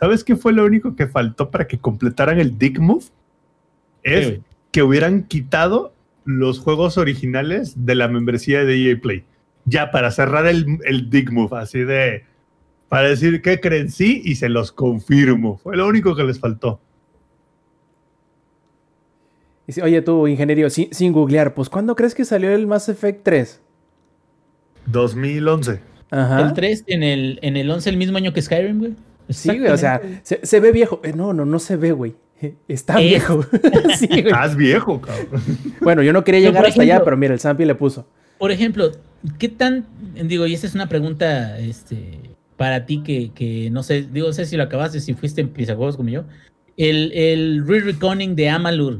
[0.00, 3.04] ¿Sabes qué fue lo único que faltó para que completaran el Dick Move?
[4.02, 4.40] Es
[4.72, 5.93] que hubieran quitado
[6.24, 9.24] los juegos originales de la membresía de EA Play.
[9.64, 12.24] Ya para cerrar el, el Dick Move, así de.
[12.88, 15.58] Para decir que creen sí y se los confirmo.
[15.58, 16.80] Fue lo único que les faltó.
[19.66, 23.22] Dice, Oye, tú, ingenierillo, sin, sin googlear, pues ¿cuándo crees que salió el Mass Effect
[23.22, 23.60] 3?
[24.86, 25.80] 2011.
[26.10, 26.40] Ajá.
[26.42, 28.94] El 3 en el, en el 11, el mismo año que Skyrim, güey.
[29.30, 31.00] Sí, güey, o sea, se, se ve viejo.
[31.02, 32.14] Eh, no, no, no se ve, güey.
[32.68, 33.44] Está Es- viejo.
[33.98, 34.08] sí.
[34.10, 35.42] Estás viejo, cabrón.
[35.80, 38.06] Bueno, yo no quería llegar hasta allá, pero mira, el Zampi le puso.
[38.38, 38.90] Por ejemplo,
[39.38, 39.86] ¿qué tan,
[40.24, 42.18] digo, y esta es una pregunta este,
[42.56, 45.52] para ti que, que no sé, digo, no sé si lo acabaste, si fuiste en
[45.54, 46.24] juegos como yo,
[46.76, 48.98] el, el re-reconning de Amalur.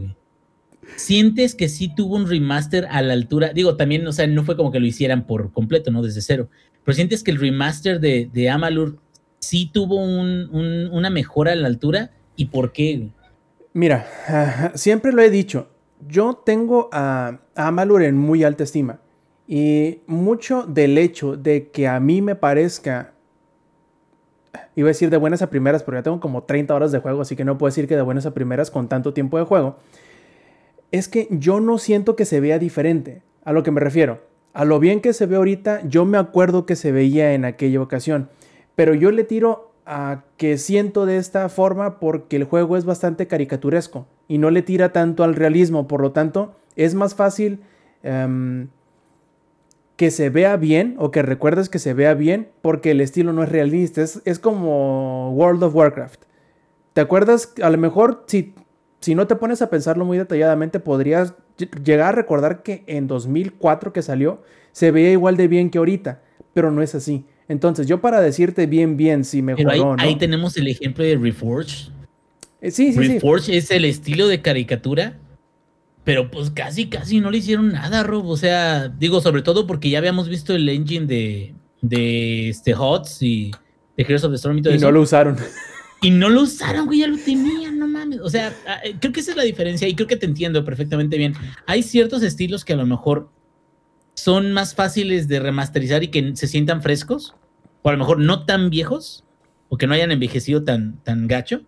[0.96, 3.52] ¿Sientes que sí tuvo un remaster a la altura?
[3.52, 6.02] Digo, también, o sea, no fue como que lo hicieran por completo, ¿no?
[6.02, 6.48] Desde cero.
[6.84, 8.98] Pero ¿sientes que el remaster de, de Amalur
[9.40, 12.10] sí tuvo un- un- una mejora a la altura?
[12.36, 13.08] ¿Y por qué?
[13.74, 14.06] Mira,
[14.74, 15.66] siempre lo he dicho.
[16.06, 19.00] Yo tengo a, a Amalur en muy alta estima.
[19.48, 23.12] Y mucho del hecho de que a mí me parezca.
[24.76, 27.20] Iba a decir de buenas a primeras, pero ya tengo como 30 horas de juego,
[27.20, 29.76] así que no puedo decir que de buenas a primeras con tanto tiempo de juego.
[30.92, 33.22] Es que yo no siento que se vea diferente.
[33.44, 34.22] A lo que me refiero.
[34.52, 37.80] A lo bien que se ve ahorita, yo me acuerdo que se veía en aquella
[37.82, 38.30] ocasión.
[38.76, 43.26] Pero yo le tiro a que siento de esta forma porque el juego es bastante
[43.26, 45.86] caricaturesco y no le tira tanto al realismo.
[45.88, 47.60] Por lo tanto, es más fácil
[48.02, 48.68] em,
[49.96, 53.42] que se vea bien o que recuerdes que se vea bien porque el estilo no
[53.42, 54.02] es realista.
[54.02, 56.22] Es, es como World of Warcraft.
[56.94, 57.52] ¿Te acuerdas?
[57.62, 58.54] A lo mejor si,
[59.00, 63.06] si no te pones a pensarlo muy detalladamente, podrías ll- llegar a recordar que en
[63.06, 66.22] 2004 que salió se veía igual de bien que ahorita,
[66.52, 67.26] pero no es así.
[67.48, 70.02] Entonces, yo para decirte bien, bien si Pero mejoró ahí, o no.
[70.02, 71.88] ahí tenemos el ejemplo de Reforge.
[72.60, 73.08] Eh, Sí, sí, sí.
[73.14, 75.18] Reforge es el estilo de caricatura,
[76.04, 78.26] pero pues casi, casi no le hicieron nada, Rob.
[78.26, 83.22] O sea, digo, sobre todo porque ya habíamos visto el engine de, de este HOTS
[83.22, 83.50] y
[83.96, 84.86] de Heroes of the Storm y todo Y eso.
[84.86, 85.36] no lo usaron.
[86.00, 88.20] Y no lo usaron, güey, ya lo tenían, no mames.
[88.20, 88.48] O sea,
[88.84, 91.34] eh, creo que esa es la diferencia y creo que te entiendo perfectamente bien.
[91.66, 93.30] Hay ciertos estilos que a lo mejor
[94.14, 97.34] son más fáciles de remasterizar y que se sientan frescos,
[97.82, 99.24] o a lo mejor no tan viejos,
[99.68, 101.62] o que no hayan envejecido tan, tan gacho.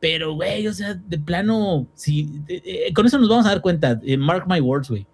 [0.00, 3.60] Pero, güey, o sea, de plano, si, eh, eh, con eso nos vamos a dar
[3.62, 3.98] cuenta.
[4.04, 5.06] eh, mark my words, güey.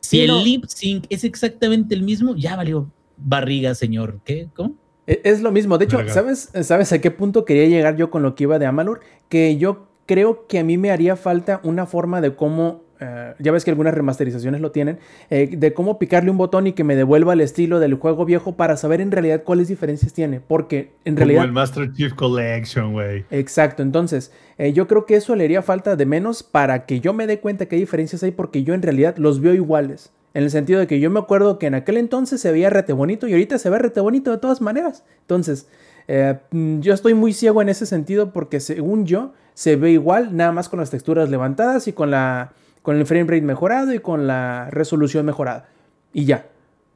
[0.00, 0.42] Si Sí, el no.
[0.42, 4.20] lip sync es exactamente el mismo, ya valió barriga, señor.
[4.24, 4.48] ¿Qué?
[4.54, 4.74] ¿Cómo?
[5.06, 5.78] E- Es lo mismo.
[5.78, 6.12] De hecho, Verga.
[6.12, 9.00] ¿sabes, ¿sabes a qué punto quería llegar yo con lo que iba de Amalur?
[9.28, 13.52] Que yo creo que a mí me haría falta una forma de cómo, eh, ya
[13.52, 14.98] ves que algunas remasterizaciones lo tienen,
[15.30, 18.56] eh, de cómo picarle un botón y que me devuelva el estilo del juego viejo
[18.56, 20.40] para saber en realidad cuáles diferencias tiene.
[20.40, 21.44] Porque en Como realidad...
[21.44, 23.24] el Master Chief Collection, güey.
[23.30, 27.12] Exacto, entonces eh, yo creo que eso le haría falta de menos para que yo
[27.12, 30.10] me dé cuenta hay diferencias ahí porque yo en realidad los veo iguales.
[30.34, 32.92] En el sentido de que yo me acuerdo que en aquel entonces se veía rete
[32.92, 35.04] bonito y ahorita se ve rete bonito de todas maneras.
[35.20, 35.68] Entonces,
[36.08, 40.34] eh, mm, yo estoy muy ciego en ese sentido porque según yo se ve igual,
[40.36, 42.52] nada más con las texturas levantadas y con, la,
[42.82, 45.68] con el frame rate mejorado y con la resolución mejorada.
[46.12, 46.46] Y ya.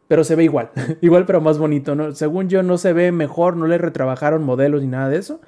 [0.09, 0.71] pero se ve igual,
[1.01, 2.15] igual pero más bonito.
[2.15, 5.41] Según yo no se ve mejor, no le retrabajaron modelos ni nada de eso.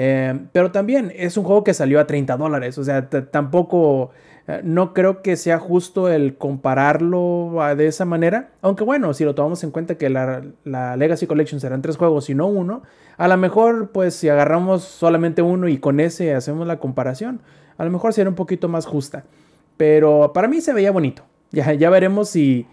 [0.00, 4.10] Eh, pero también es un juego que salió a 30 dólares, o sea, tampoco,
[4.46, 9.34] eh, no creo que sea justo el compararlo de esa manera, aunque bueno, si lo
[9.34, 12.82] tomamos en cuenta que la, la Legacy Collection serán tres juegos y no uno,
[13.16, 17.40] a lo mejor pues si agarramos solamente uno y con ese hacemos la comparación,
[17.76, 19.24] a lo mejor sería un poquito más justa,
[19.78, 22.66] pero para mí se veía bonito, ya, ya veremos si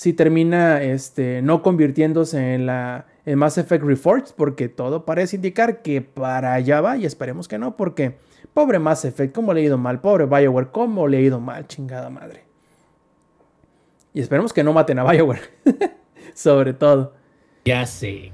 [0.00, 5.82] si termina este, no convirtiéndose en la en Mass Effect Reforged, porque todo parece indicar
[5.82, 8.16] que para allá va y esperemos que no, porque
[8.54, 10.00] pobre Mass Effect, ¿cómo le ha ido mal?
[10.00, 11.66] Pobre BioWare, ¿cómo le ha ido mal?
[11.66, 12.44] Chingada madre.
[14.14, 15.42] Y esperemos que no maten a BioWare,
[16.34, 17.12] sobre todo.
[17.66, 18.32] Ya sé.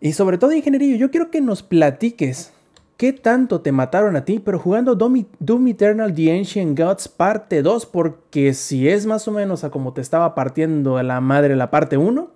[0.00, 2.53] Y sobre todo, ingenierillo, yo quiero que nos platiques
[2.96, 7.86] qué tanto te mataron a ti, pero jugando Doom, Eternal The Ancient Gods parte 2,
[7.86, 11.96] porque si es más o menos a como te estaba partiendo la madre la parte
[11.96, 12.30] 1,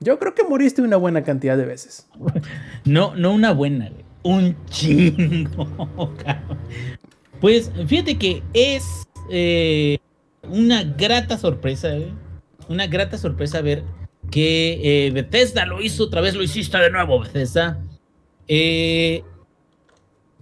[0.00, 2.08] yo creo que moriste una buena cantidad de veces.
[2.84, 3.90] No, no una buena,
[4.22, 5.68] un chingo.
[7.40, 9.98] Pues fíjate que es eh,
[10.42, 11.90] una grata sorpresa,
[12.66, 13.84] una grata sorpresa ver
[14.30, 17.78] que eh, Bethesda lo hizo otra vez, lo hiciste de nuevo, Bethesda.
[18.48, 19.22] Eh,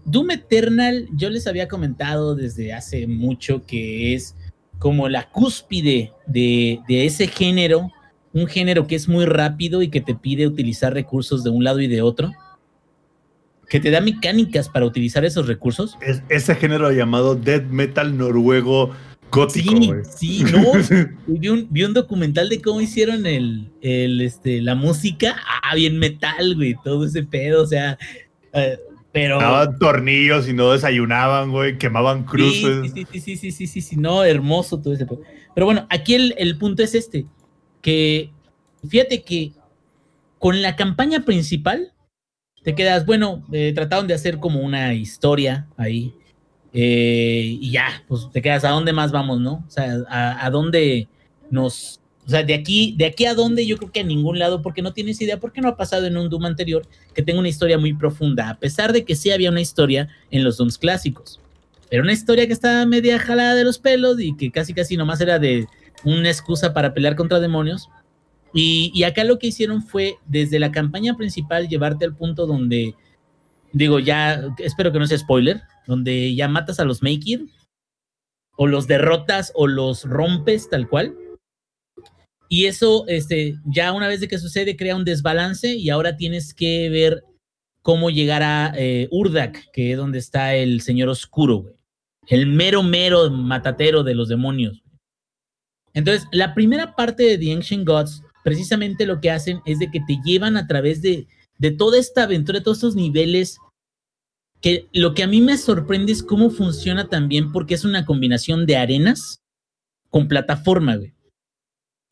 [0.04, 4.36] Doom Eternal, yo les había comentado desde hace mucho que es
[4.78, 7.90] como la cúspide de, ese género,
[8.32, 11.80] un género que es muy rápido y que te pide utilizar recursos de un lado
[11.80, 12.32] y de otro,
[13.68, 15.96] que te da mecánicas para utilizar esos recursos.
[16.02, 18.90] Es, ese género llamado death metal noruego
[19.30, 20.04] gótico.
[20.16, 20.72] Sí, sí, no.
[21.26, 25.36] vi, un, documental de cómo hicieron el, el, este, la música.
[25.62, 27.98] Ah, bien metal, güey, todo ese pedo, o sea.
[28.52, 28.78] Eh,
[29.14, 29.38] pero.
[29.38, 32.90] Daban tornillos y no desayunaban, güey, quemaban cruces.
[32.92, 35.06] Sí, sí, sí, sí, sí, sí, sí, no, hermoso todo ese.
[35.54, 37.24] Pero bueno, aquí el, punto es este:
[37.80, 38.32] que
[38.88, 39.52] fíjate que
[40.40, 41.92] con la campaña principal
[42.64, 46.12] te quedas, bueno, eh, trataron de hacer como una historia ahí.
[46.72, 49.64] Eh, y ya, pues te quedas a dónde más vamos, ¿no?
[49.64, 51.06] O sea, a dónde
[51.52, 54.62] nos o sea, de aquí, de aquí a dónde yo creo que a ningún lado,
[54.62, 57.50] porque no tienes idea, porque no ha pasado en un Doom anterior que tenga una
[57.50, 61.40] historia muy profunda, a pesar de que sí había una historia en los Dooms clásicos.
[61.90, 65.20] Pero una historia que estaba media jalada de los pelos y que casi casi nomás
[65.20, 65.66] era de
[66.02, 67.90] una excusa para pelear contra demonios.
[68.54, 72.94] Y, y acá lo que hicieron fue, desde la campaña principal, llevarte al punto donde,
[73.72, 77.42] digo, ya, espero que no sea spoiler, donde ya matas a los Maker,
[78.56, 81.14] o los derrotas, o los rompes tal cual
[82.54, 86.54] y eso, este, ya una vez de que sucede, crea un desbalance y ahora tienes
[86.54, 87.24] que ver
[87.82, 91.74] cómo llegar a eh, Urdak, que es donde está el señor oscuro, güey.
[92.28, 94.84] El mero, mero matatero de los demonios.
[95.94, 99.98] Entonces, la primera parte de The Ancient Gods, precisamente lo que hacen es de que
[100.06, 101.26] te llevan a través de,
[101.58, 103.58] de toda esta aventura, de todos estos niveles,
[104.60, 108.64] que lo que a mí me sorprende es cómo funciona también, porque es una combinación
[108.64, 109.40] de arenas
[110.08, 111.14] con plataforma, güey.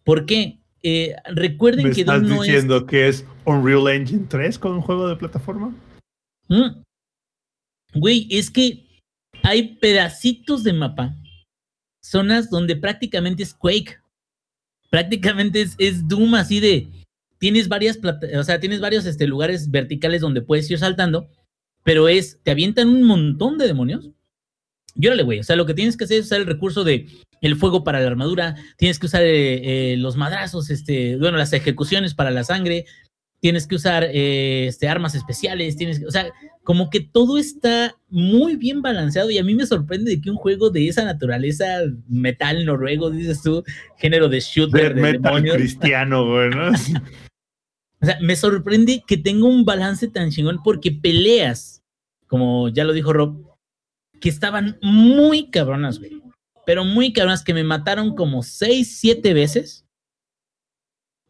[0.04, 0.58] ¿Por qué?
[0.82, 5.16] Eh, recuerden ¿Me que estás diciendo que es Unreal Engine 3 con un juego de
[5.16, 5.74] plataforma?
[6.48, 6.82] Mm.
[7.94, 8.86] Güey, es que
[9.42, 11.14] hay pedacitos de mapa,
[12.02, 13.98] zonas donde prácticamente es Quake.
[14.90, 16.88] Prácticamente es, es Doom así de.
[17.38, 17.98] Tienes varias,
[18.38, 21.28] o sea, tienes varios este, lugares verticales donde puedes ir saltando,
[21.82, 24.10] pero es, te avientan un montón de demonios.
[24.94, 25.40] Llórale, güey.
[25.40, 27.08] O sea, lo que tienes que hacer es usar el recurso de
[27.42, 31.52] el fuego para la armadura, tienes que usar eh, eh, los madrazos, este, bueno, las
[31.52, 32.86] ejecuciones para la sangre,
[33.40, 36.30] tienes que usar eh, este, armas especiales, tienes que, o sea,
[36.62, 40.36] como que todo está muy bien balanceado y a mí me sorprende de que un
[40.36, 41.66] juego de esa naturaleza,
[42.08, 43.64] metal noruego, dices tú,
[43.98, 46.50] género de shooter, de, metal cristiano, güey,
[48.00, 51.82] o sea, me sorprende que tenga un balance tan chingón porque peleas,
[52.28, 53.44] como ya lo dijo Rob,
[54.20, 56.21] que estaban muy cabronas, güey
[56.64, 59.84] pero muy cabronas que me mataron como seis, siete veces.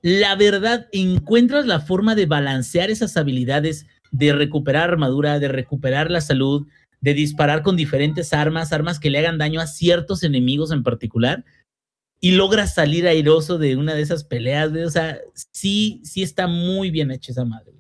[0.03, 6.21] La verdad, encuentras la forma de balancear esas habilidades, de recuperar armadura, de recuperar la
[6.21, 6.67] salud,
[7.01, 11.45] de disparar con diferentes armas, armas que le hagan daño a ciertos enemigos en particular,
[12.21, 15.19] y logras salir airoso de una de esas peleas, O sea,
[15.51, 17.73] sí, sí está muy bien hecho esa madre.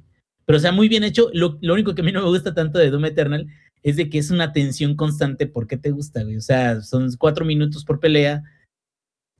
[0.45, 1.31] Pero, o sea, muy bien hecho.
[1.33, 3.47] Lo, lo único que a mí no me gusta tanto de Doom Eternal
[3.83, 5.47] es de que es una tensión constante.
[5.47, 6.37] ¿Por qué te gusta, güey?
[6.37, 8.43] O sea, son cuatro minutos por pelea,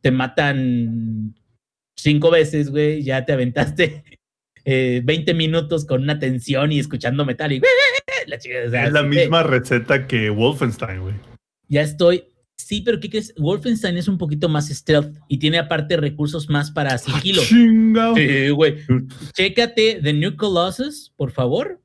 [0.01, 1.35] te matan
[1.97, 4.05] cinco veces, güey, ya te aventaste
[4.65, 7.61] eh, 20 minutos con una tensión y escuchando metal y...
[8.29, 11.15] La es la misma receta que Wolfenstein, güey.
[11.67, 12.23] Ya estoy
[12.57, 13.35] Sí, pero ¿qué crees?
[13.37, 17.43] Wolfenstein es un poquito más stealth y tiene aparte recursos más para sigilo.
[17.43, 18.15] Chingao.
[18.15, 18.77] Sí, güey.
[19.35, 21.83] Chécate The New Colossus, por favor.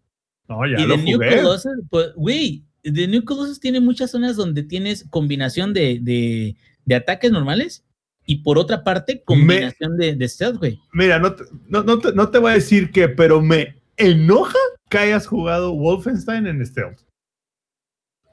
[0.47, 1.19] No, ya y lo The New.
[1.19, 6.95] Colossus, pues, güey, The New Colossus tiene muchas zonas donde tienes combinación de, de, de
[6.95, 7.83] ataques normales
[8.25, 10.79] y por otra parte combinación de, de stealth, güey.
[10.93, 14.57] Mira, no te, no, no te, no te voy a decir que, pero me enoja
[14.89, 16.99] que hayas jugado Wolfenstein en Stealth.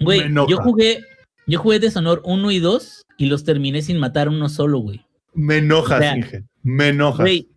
[0.01, 1.01] Güey, yo jugué,
[1.47, 5.05] yo jugué Deshonor 1 y 2 y los terminé sin matar uno solo, güey.
[5.33, 6.45] Me enojas, O sea, Inge.
[6.63, 7.21] Me enojas.
[7.25, 7.49] Güey,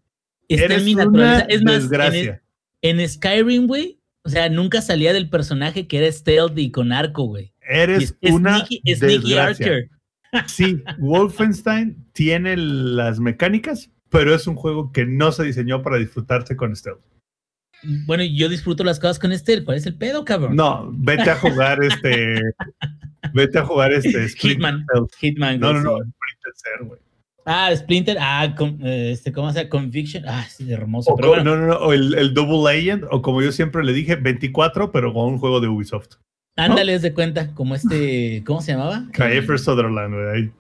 [0.47, 1.39] está Eres en mi una.
[1.41, 2.43] Es más, en, desgracia.
[2.81, 3.96] en Skyrim, güey,
[4.27, 7.53] o sea, nunca salía del personaje que era stealth y con arco, güey.
[7.61, 9.33] Eres es- una Sneaky, Sneaky.
[9.37, 9.89] Archer.
[10.45, 16.57] Sí, Wolfenstein tiene las mecánicas, pero es un juego que no se diseñó para disfrutarse
[16.57, 16.99] con Stealth.
[18.05, 19.63] Bueno, yo disfruto las cosas con este.
[19.63, 20.55] ¿Cuál es el pedo, cabrón?
[20.55, 22.41] No, vete a jugar este.
[23.33, 24.27] vete a jugar este.
[24.27, 24.85] Splinter Hitman.
[25.19, 25.59] Hitman.
[25.61, 25.91] No, no, no.
[25.97, 26.99] Splinter Cell, güey.
[27.49, 28.17] Ah, Splinter.
[28.19, 29.69] Ah, con- eh, este, ¿cómo se llama?
[29.69, 30.23] Conviction.
[30.27, 31.11] Ah, sí, hermoso.
[31.13, 33.93] O, Pero bueno, no, no, no, el, el Double Agent, o como yo siempre le
[33.93, 36.15] dije, 24, pero con un juego de Ubisoft.
[36.57, 37.53] ándale, haz de cuenta.
[37.53, 38.43] Como este.
[38.45, 39.05] ¿Cómo se llamaba?
[39.13, 40.51] Kiefer Sutherland, güey.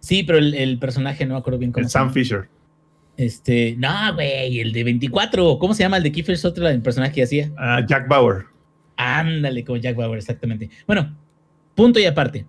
[0.00, 2.06] Sí, pero el, el personaje no me acuerdo bien cómo El se llama.
[2.10, 2.48] Sam Fisher.
[3.16, 3.74] Este.
[3.76, 5.58] No, güey, el de 24.
[5.58, 7.50] ¿Cómo se llama el de Kiefer Sutherland, el personaje que hacía?
[7.58, 8.44] Ah, Jack Bauer.
[8.96, 10.70] Ándale, como Jack Bauer, exactamente.
[10.86, 11.16] Bueno,
[11.74, 12.46] punto y aparte.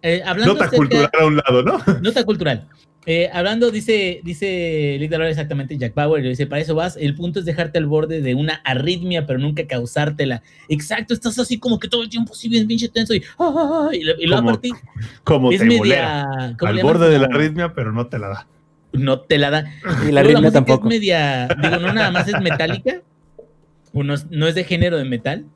[0.00, 1.78] Eh, hablando Nota acerca- cultural a un lado, ¿no?
[2.00, 2.68] Nota cultural.
[3.10, 7.38] Eh, hablando, dice, dice Lick exactamente, Jack Bauer, le dice, para eso vas, el punto
[7.40, 10.42] es dejarte al borde de una arritmia, pero nunca causártela.
[10.68, 13.88] Exacto, estás así como que todo el tiempo así bien pinche tenso y, ah, ah,
[13.94, 14.70] y, lo- y luego Como aparte
[15.24, 16.54] Como es te media...
[16.58, 18.46] ¿cómo Al borde de la Como- arritmia, pero no te la da.
[18.92, 19.64] No te la da.
[20.06, 20.88] Y la música tampoco.
[20.88, 23.00] Es media, digo, no nada más es metálica,
[23.94, 25.46] o no, es- no es de género de metal.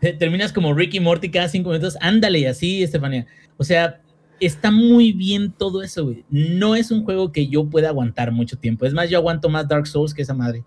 [0.00, 3.26] Te- Terminas como Ricky Morty cada cinco minutos, ándale, y así, Estefania.
[3.58, 4.00] O sea,
[4.40, 6.24] está muy bien todo eso, güey.
[6.30, 8.86] No es un juego que yo pueda aguantar mucho tiempo.
[8.86, 10.64] Es más, yo aguanto más Dark Souls que esa madre.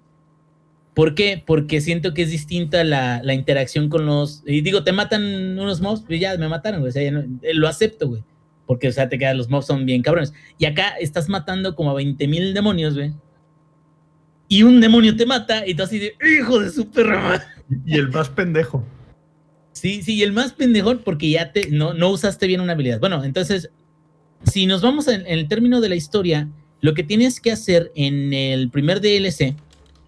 [0.93, 1.41] ¿Por qué?
[1.45, 4.43] Porque siento que es distinta la, la interacción con los...
[4.45, 5.23] Y digo, te matan
[5.57, 6.89] unos mobs, pues ya me mataron, güey.
[6.89, 8.23] O sea, no- eh, lo acepto, güey.
[8.67, 10.33] Porque, o sea, te quedan, los mobs son bien cabrones.
[10.59, 13.11] Y acá estás matando como a 20 mil demonios, güey.
[14.47, 17.43] Y un demonio te mata y tú así de, hijo de su perra madre".
[17.85, 18.83] Y el más pendejo.
[19.73, 22.99] Sí, sí, y el más pendejón porque ya te, no, no usaste bien una habilidad.
[22.99, 23.69] Bueno, entonces,
[24.45, 26.47] si nos vamos en, el término de la historia,
[26.81, 29.55] lo que tienes que hacer en el primer DLC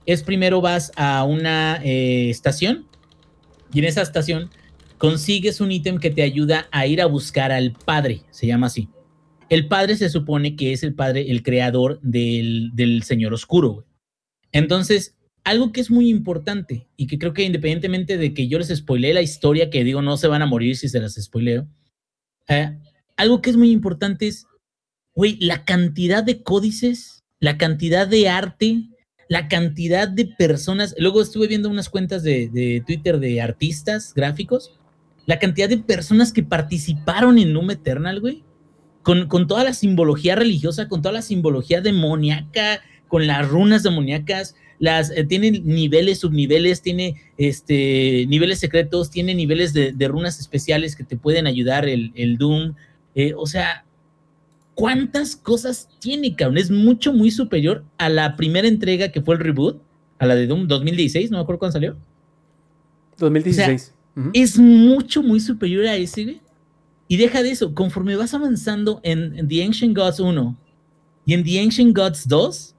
[0.05, 2.85] es primero vas a una eh, estación
[3.73, 4.49] y en esa estación
[4.99, 8.87] consigues un ítem que te ayuda a ir a buscar al padre, se llama así.
[9.49, 13.85] El padre se supone que es el padre, el creador del, del Señor Oscuro.
[14.51, 18.75] Entonces, algo que es muy importante y que creo que independientemente de que yo les
[18.75, 21.67] spoileé la historia, que digo no se van a morir si se las spoileo,
[22.49, 22.77] eh,
[23.15, 24.47] algo que es muy importante es,
[25.13, 28.89] güey, la cantidad de códices, la cantidad de arte,
[29.29, 30.95] la cantidad de personas.
[30.97, 34.79] Luego estuve viendo unas cuentas de, de Twitter de artistas gráficos,
[35.27, 38.43] la cantidad de personas que participaron en Doom Eternal, güey,
[39.03, 44.55] con, con toda la simbología religiosa, con toda la simbología demoníaca, con las runas demoníacas,
[44.79, 50.95] las eh, tiene niveles, subniveles, tiene este niveles secretos, tiene niveles de, de runas especiales
[50.95, 52.73] que te pueden ayudar el, el Doom.
[53.15, 53.85] Eh, o sea,
[54.73, 56.57] ¿cuántas cosas tiene, cabrón?
[56.57, 59.81] Es mucho, muy superior a la primera entrega que fue el reboot,
[60.19, 61.95] a la de Doom 2016, no me acuerdo cuándo salió.
[63.17, 63.93] 2016.
[64.17, 64.29] Ujú.
[64.33, 66.41] Es mucho, muy superior a ese, güey.
[67.07, 70.57] Y deja de eso, conforme vas avanzando en, en The Ancient Gods 1
[71.25, 72.74] y en The Ancient Gods 2,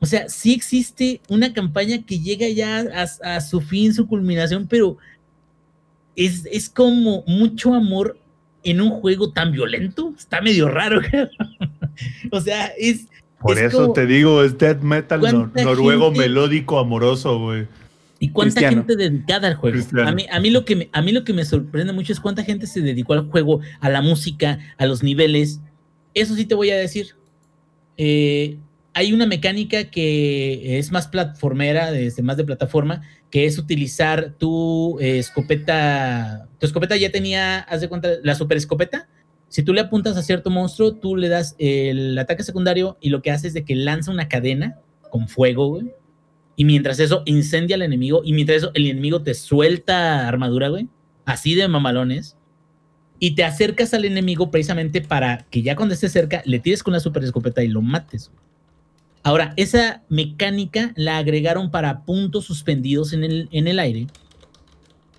[0.00, 4.66] o sea, sí existe una campaña que llega ya a, a su fin, su culminación,
[4.68, 4.96] pero
[6.16, 8.18] es, es como mucho amor
[8.64, 10.12] en un juego tan violento.
[10.18, 11.00] Está medio raro.
[12.30, 13.06] O sea, es.
[13.40, 17.40] Por es eso como- te digo, es death metal nor- ¿Cuánta noruego gente- melódico amoroso,
[17.40, 17.66] güey.
[18.20, 18.84] ¿Y cuánta Cristiano.
[18.86, 19.78] gente dedicada al juego?
[20.04, 22.20] A mí, a, mí lo que me, a mí lo que me sorprende mucho es
[22.20, 25.60] cuánta gente se dedicó al juego, a la música, a los niveles.
[26.14, 27.14] Eso sí te voy a decir.
[27.96, 28.58] Eh,
[28.98, 34.98] hay una mecánica que es más platformera, desde más de plataforma, que es utilizar tu
[34.98, 36.48] eh, escopeta.
[36.58, 39.08] Tu escopeta ya tenía, haz de cuenta, la super escopeta.
[39.48, 43.22] Si tú le apuntas a cierto monstruo, tú le das el ataque secundario y lo
[43.22, 44.80] que hace es de que lanza una cadena
[45.10, 45.92] con fuego, güey.
[46.56, 50.88] Y mientras eso incendia al enemigo, y mientras eso el enemigo te suelta armadura, güey,
[51.24, 52.36] así de mamalones,
[53.20, 56.94] y te acercas al enemigo precisamente para que ya cuando esté cerca le tires con
[56.94, 58.32] la super escopeta y lo mates.
[58.34, 58.47] güey.
[59.22, 64.06] Ahora, esa mecánica la agregaron para puntos suspendidos en el, en el aire,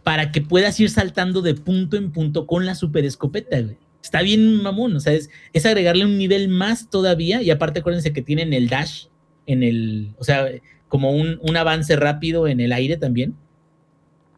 [0.03, 3.57] para que puedas ir saltando de punto en punto con la super escopeta.
[4.01, 8.13] Está bien mamón, o sea, es, es agregarle un nivel más todavía y aparte acuérdense
[8.13, 9.05] que tienen el dash
[9.45, 10.47] en el, o sea,
[10.87, 13.35] como un, un avance rápido en el aire también.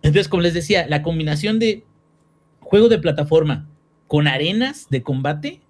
[0.01, 1.85] Entonces, como les decía, la combinación de
[2.59, 3.69] juego de plataforma
[4.07, 5.60] con arenas de combate,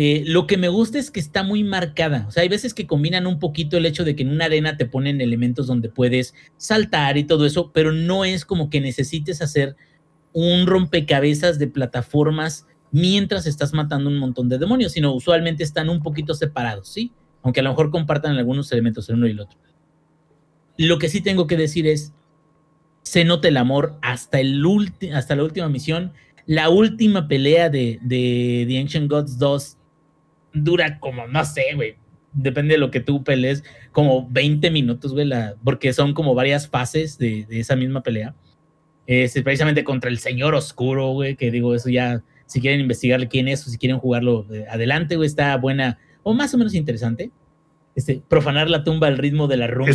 [0.00, 2.26] eh, lo que me gusta es que está muy marcada.
[2.28, 4.76] O sea, hay veces que combinan un poquito el hecho de que en una arena
[4.76, 9.42] te ponen elementos donde puedes saltar y todo eso, pero no es como que necesites
[9.42, 9.74] hacer
[10.32, 16.00] un rompecabezas de plataformas mientras estás matando un montón de demonios, sino usualmente están un
[16.00, 17.10] poquito separados, ¿sí?
[17.42, 19.58] Aunque a lo mejor compartan algunos elementos el uno y el otro.
[20.76, 22.12] Lo que sí tengo que decir es,
[23.02, 24.64] se nota el amor hasta, el
[25.12, 26.12] hasta la última misión.
[26.46, 29.77] La última pelea de, de The Ancient Gods 2
[30.52, 31.96] dura como, no sé, güey,
[32.32, 35.28] depende de lo que tú pelees, como 20 minutos, güey,
[35.64, 38.34] porque son como varias fases de, esa misma pelea.
[39.06, 43.48] Es precisamente contra el Señor Oscuro, güey, que digo, eso ya, si quieren investigarle quién
[43.48, 47.30] es o si quieren jugarlo eh, adelante, güey, está buena o más o menos interesante.
[47.98, 49.92] Este, profanar la tumba al ritmo de la rumba.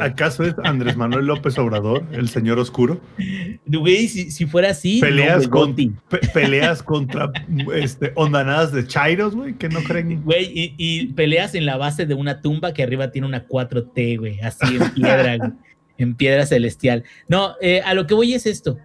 [0.00, 3.00] ¿Acaso es Andrés Manuel López Obrador, el señor oscuro?
[3.64, 4.98] Güey, si, fuera así.
[5.00, 5.76] Peleas, con,
[6.34, 7.30] peleas contra
[7.76, 10.24] este, ondanadas de Chairos, güey, que no creen.
[10.24, 14.40] Güey, y, peleas en la base de una tumba que arriba tiene una 4T, güey,
[14.40, 15.54] así en piedra,
[15.98, 17.04] en piedra celestial.
[17.28, 18.78] No, eh, a lo que voy es esto.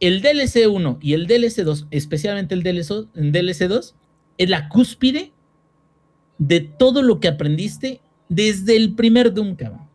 [0.00, 3.96] El DLC 1 y el DLC 2, especialmente el DLC, el DLC 2,
[4.36, 5.33] es la cúspide
[6.38, 9.88] de todo lo que aprendiste desde el primer Doom, cabrón.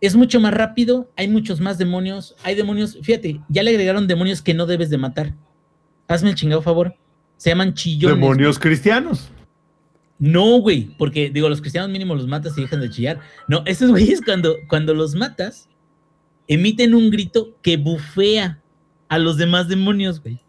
[0.00, 4.42] Es mucho más rápido, hay muchos más demonios, hay demonios, fíjate, ya le agregaron demonios
[4.42, 5.34] que no debes de matar.
[6.08, 6.94] Hazme el chingado favor.
[7.36, 8.16] Se llaman chillones.
[8.16, 9.30] Demonios cristianos.
[10.18, 13.20] No, güey, porque digo, los cristianos mínimo los matas y dejan de chillar.
[13.48, 15.68] No, esos güeyes cuando, cuando los matas,
[16.46, 18.62] emiten un grito que bufea
[19.08, 20.40] a los demás demonios, güey.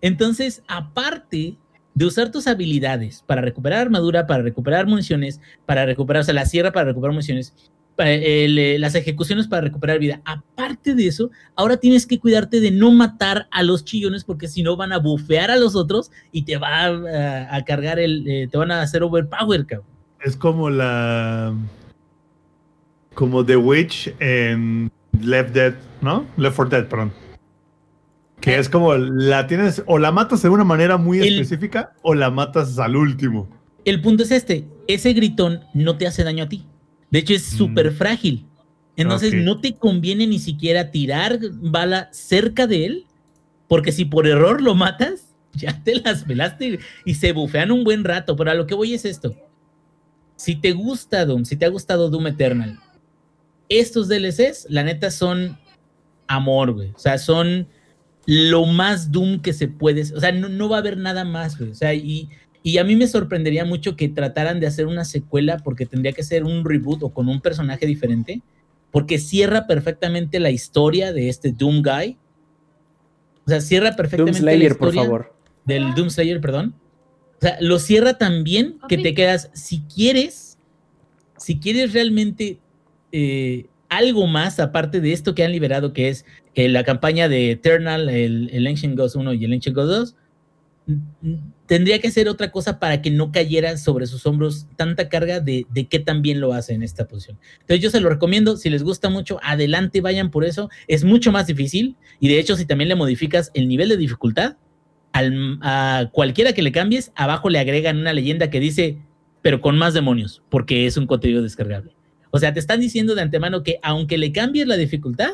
[0.00, 1.56] Entonces, aparte
[1.96, 6.44] de usar tus habilidades para recuperar armadura, para recuperar municiones, para recuperar, o sea, la
[6.44, 7.54] sierra para recuperar municiones,
[7.96, 10.20] eh, las ejecuciones para recuperar vida.
[10.26, 14.62] Aparte de eso, ahora tienes que cuidarte de no matar a los chillones porque si
[14.62, 18.58] no van a bufear a los otros y te va a, cargar el, eh, te
[18.58, 19.88] van a hacer overpower, cabrón.
[20.20, 21.54] Es como la,
[23.14, 26.26] como The Witch en Left Dead, ¿no?
[26.36, 27.25] Left 4 Dead, perdón.
[28.40, 32.30] Que es como la tienes, o la matas de una manera muy específica, o la
[32.30, 33.48] matas al último.
[33.84, 36.66] El punto es este: ese gritón no te hace daño a ti.
[37.10, 37.56] De hecho, es mm.
[37.56, 38.46] súper frágil.
[38.96, 43.06] Entonces, no te conviene ni siquiera tirar bala cerca de él,
[43.68, 48.04] porque si por error lo matas, ya te las pelaste y se bufean un buen
[48.04, 48.36] rato.
[48.36, 49.34] Pero a lo que voy es esto:
[50.36, 52.78] si te gusta Doom, si te ha gustado Doom Eternal,
[53.68, 55.58] estos DLCs, la neta, son
[56.26, 56.90] amor, güey.
[56.90, 57.68] O sea, son
[58.26, 60.02] lo más Doom que se puede.
[60.02, 61.70] O sea, no, va a haber nada más, güey.
[61.70, 62.28] O sea, y,
[62.62, 66.24] y a mí me sorprendería mucho que trataran de hacer una secuela porque tendría que
[66.24, 68.42] ser un reboot o con un personaje diferente.
[68.90, 72.18] Porque cierra perfectamente la historia de este Doom Guy.
[73.46, 75.34] O sea, cierra perfectamente la historia por favor.
[75.64, 76.74] del Doom Slayer, perdón.
[77.38, 80.58] O sea, lo cierra tan bien que te quedas, si quieres,
[81.36, 82.58] si quieres realmente
[83.12, 86.24] eh, algo más aparte de esto que han liberado, que es
[86.56, 90.16] la campaña de Eternal, el, el Ancient Ghost 1 y el Ancient Ghost 2,
[91.66, 95.66] tendría que hacer otra cosa para que no cayera sobre sus hombros tanta carga de,
[95.72, 97.38] de qué tan bien lo hace en esta posición.
[97.60, 100.70] Entonces yo se lo recomiendo, si les gusta mucho, adelante, vayan por eso.
[100.86, 104.56] Es mucho más difícil y de hecho si también le modificas el nivel de dificultad,
[105.12, 108.98] al, a cualquiera que le cambies, abajo le agregan una leyenda que dice,
[109.42, 111.96] pero con más demonios, porque es un contenido descargable.
[112.30, 115.30] O sea, te están diciendo de antemano que aunque le cambies la dificultad,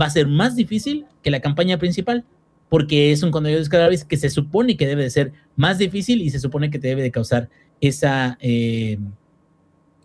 [0.00, 2.24] va a ser más difícil que la campaña principal,
[2.68, 6.30] porque es un contenido descargable que se supone que debe de ser más difícil y
[6.30, 7.48] se supone que te debe de causar
[7.80, 8.98] esa, eh,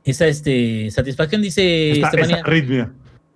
[0.04, 2.12] esa este, satisfacción, dice esa,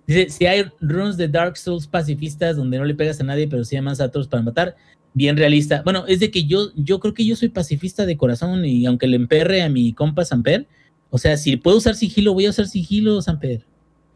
[0.06, 3.64] Dice, si hay runs de Dark Souls pacifistas donde no le pegas a nadie, pero
[3.64, 4.76] sí llamas a todos para matar,
[5.14, 5.82] bien realista.
[5.82, 9.08] Bueno, es de que yo, yo creo que yo soy pacifista de corazón y aunque
[9.08, 10.66] le emperre a mi compa Samper,
[11.10, 13.64] o sea, si puedo usar sigilo, voy a usar sigilo, Samper.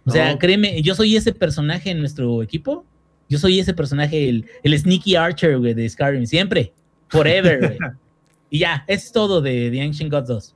[0.07, 2.85] O sea, créeme, yo soy ese personaje en nuestro equipo.
[3.29, 6.27] Yo soy ese personaje, el, el Sneaky Archer, güey, de Skyrim.
[6.27, 6.73] Siempre.
[7.09, 7.79] Forever, güey.
[8.51, 10.55] y ya, es todo de The Ancient Gods 2.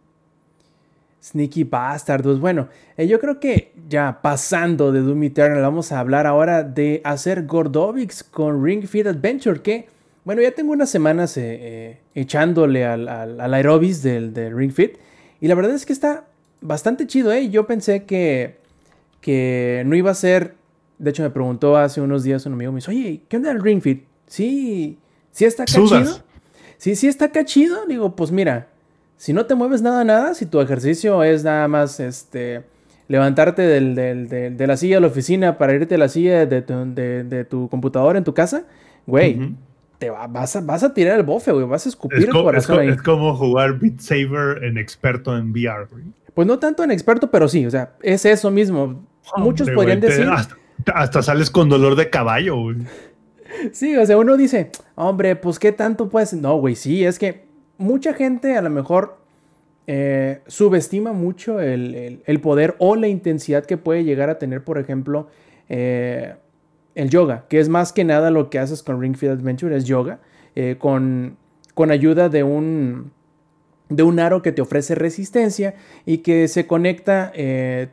[1.25, 2.39] Sneaky Bastardos.
[2.39, 7.01] Bueno, eh, yo creo que ya pasando de Doom Eternal, vamos a hablar ahora de
[7.05, 9.63] hacer Gordovics con Ring Fit Adventure.
[9.63, 9.89] Que,
[10.25, 14.99] bueno, ya tengo unas semanas eh, eh, echándole al, al, aerobis del, del, Ring Fit.
[15.41, 16.25] Y la verdad es que está
[16.61, 17.49] bastante chido, ¿eh?
[17.49, 18.59] Yo pensé que
[19.25, 20.55] que no iba a ser.
[20.99, 23.63] De hecho, me preguntó hace unos días un amigo, me dice, oye, ¿qué onda el
[23.63, 24.05] Ring Fit?
[24.27, 24.99] Sí,
[25.31, 26.21] sí está acá chido.
[26.77, 27.87] sí, sí está acá chido.
[27.87, 28.69] Digo, pues mira,
[29.17, 32.65] si no te mueves nada, nada, si tu ejercicio es nada más este
[33.09, 36.45] levantarte del, del, del, de la silla de la oficina para irte a la silla
[36.45, 38.65] de tu, de, tu computadora en tu casa,
[39.07, 39.55] güey,
[39.99, 42.31] te va, vas, a, vas a tirar el bofe, güey, vas a escupir es el
[42.31, 42.91] corazón.
[42.91, 46.05] Es, es, como jugar Beat Saber en experto en VR, güey.
[46.35, 49.07] Pues no tanto en experto, pero sí, o sea, es eso mismo.
[49.37, 50.29] Muchos podrían decir.
[50.29, 50.57] Hasta,
[50.95, 52.77] hasta, sales con dolor de caballo, güey.
[53.73, 56.35] Sí, o sea, uno dice, hombre, pues qué tanto puedes.
[56.35, 57.45] No, güey, sí, es que
[57.79, 59.19] mucha gente a lo mejor
[59.87, 64.79] eh, subestima mucho el, el, poder o la intensidad que puede llegar a tener, por
[64.79, 65.29] ejemplo,
[65.69, 66.35] eh,
[66.95, 69.85] el yoga, que es más que nada lo que haces con Ring Fit Adventure, es
[69.85, 70.21] yoga,
[70.55, 71.37] eh, con,
[71.75, 73.13] con ayuda de un,
[73.89, 75.75] de un aro que te ofrece resistencia
[76.07, 77.33] y que se conecta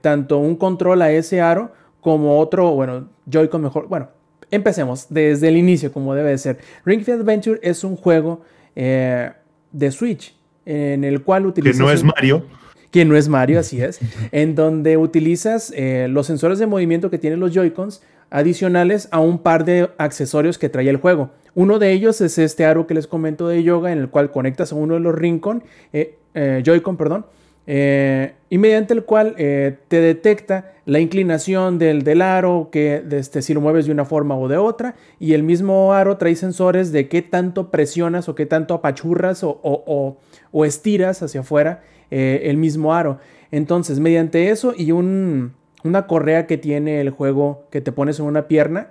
[0.02, 4.10] tanto un control a ese aro como otro, bueno, Joy-Con mejor, bueno,
[4.52, 6.60] empecemos desde el inicio como debe de ser.
[6.86, 8.42] Ring Fit Adventure es un juego
[8.74, 10.34] de Switch
[10.66, 11.78] en el cual utilizas...
[11.78, 12.46] Que no es Mario.
[12.92, 14.00] Que no es Mario, así es.
[14.32, 19.40] en donde utilizas eh, los sensores de movimiento que tienen los Joy-Cons adicionales a un
[19.40, 21.32] par de accesorios que trae el juego.
[21.56, 24.72] Uno de ellos es este aro que les comento de yoga en el cual conectas
[24.72, 25.64] a uno de los Rincon,
[25.94, 27.26] eh, eh, Joy-Con, perdón,
[27.68, 33.62] y mediante el cual te detecta la inclinación del, del aro, que este, si lo
[33.62, 37.22] mueves de una forma o de otra, y el mismo aro trae sensores de qué
[37.22, 40.18] tanto presionas o qué tanto apachurras o, o
[40.52, 43.20] o estiras hacia afuera eh, el mismo aro.
[43.52, 45.54] Entonces, mediante eso y un,
[45.84, 48.90] una correa que tiene el juego que te pones en una pierna,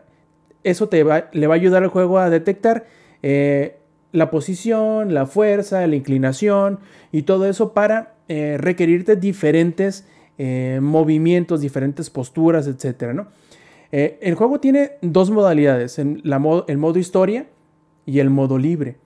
[0.64, 2.86] eso te va, le va a ayudar al juego a detectar
[3.22, 3.76] eh,
[4.12, 6.80] la posición, la fuerza, la inclinación
[7.12, 10.06] y todo eso para eh, requerirte diferentes
[10.80, 13.12] movimientos, diferentes posturas, etc.
[13.12, 13.26] ¿no?
[13.90, 17.46] el juego tiene dos modalidades, el modo historia
[18.06, 18.96] y el modo libre.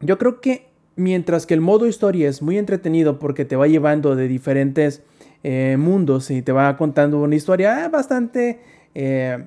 [0.00, 0.68] Yo creo que
[0.98, 5.04] Mientras que el modo historia es muy entretenido porque te va llevando de diferentes
[5.44, 8.58] eh, mundos y te va contando una historia bastante,
[8.96, 9.46] eh,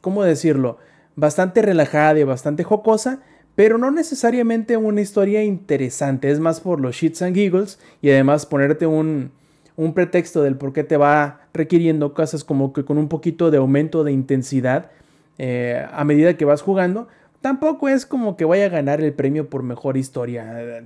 [0.00, 0.78] ¿cómo decirlo?
[1.16, 3.20] Bastante relajada y bastante jocosa,
[3.54, 6.30] pero no necesariamente una historia interesante.
[6.30, 9.32] Es más por los shits and giggles y además ponerte un,
[9.76, 13.58] un pretexto del por qué te va requiriendo cosas como que con un poquito de
[13.58, 14.90] aumento de intensidad
[15.38, 17.08] eh, a medida que vas jugando
[17.40, 20.82] tampoco es como que vaya a ganar el premio por mejor historia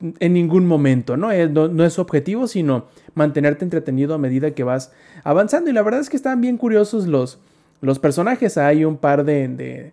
[0.00, 1.30] en ningún momento, ¿no?
[1.30, 1.84] Es, ¿no?
[1.84, 4.92] es objetivo, sino mantenerte entretenido a medida que vas
[5.24, 5.70] avanzando.
[5.70, 7.40] Y la verdad es que están bien curiosos los,
[7.80, 8.58] los personajes.
[8.58, 9.48] Hay un par de...
[9.48, 9.92] de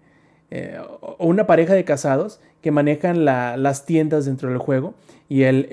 [0.52, 4.94] eh, o una pareja de casados que manejan las tiendas dentro del juego.
[5.30, 5.68] Y el,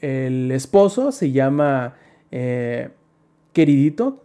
[0.00, 1.94] el, esposo se llama
[2.30, 2.90] eh,
[3.52, 4.24] Queridito.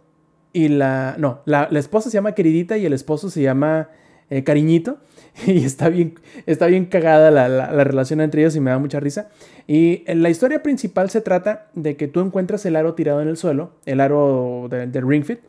[0.52, 1.14] Y la...
[1.18, 3.88] No, la, la, esposa se llama Queridita y el esposo se llama
[4.30, 4.98] eh, Cariñito.
[5.46, 6.14] y está bien,
[6.46, 9.28] está bien cagada la, relación entre ellos y me da mucha risa.
[9.66, 13.36] Y la historia principal se trata de que tú encuentras el aro tirado en el
[13.36, 15.40] suelo, el aro del de Ring Fit,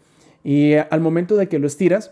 [0.46, 2.12] y al momento de que lo estiras,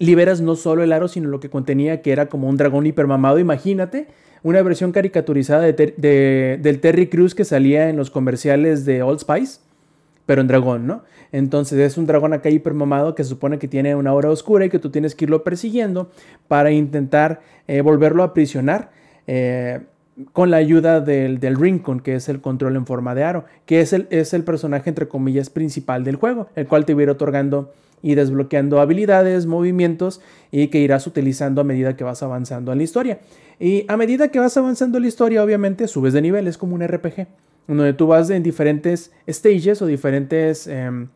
[0.00, 3.38] liberas no solo el aro, sino lo que contenía, que era como un dragón hipermamado.
[3.38, 4.08] Imagínate
[4.42, 9.60] una versión caricaturizada de del Terry Cruz que salía en los comerciales de Old Spice,
[10.26, 11.04] pero en dragón, ¿no?
[11.30, 14.68] Entonces es un dragón acá hipermamado que se supone que tiene una hora oscura y
[14.68, 16.10] que tú tienes que irlo persiguiendo
[16.48, 18.90] para intentar eh, volverlo a aprisionar.
[19.28, 19.78] Eh,
[20.32, 23.80] con la ayuda del, del Rincon, que es el control en forma de aro, que
[23.80, 27.02] es el, es el personaje, entre comillas, principal del juego, el cual te va a
[27.04, 27.72] ir otorgando
[28.02, 30.20] y desbloqueando habilidades, movimientos
[30.50, 33.20] y que irás utilizando a medida que vas avanzando en la historia.
[33.58, 36.74] Y a medida que vas avanzando en la historia, obviamente subes de nivel, es como
[36.74, 37.28] un RPG,
[37.68, 41.08] donde tú vas en diferentes stages o diferentes em,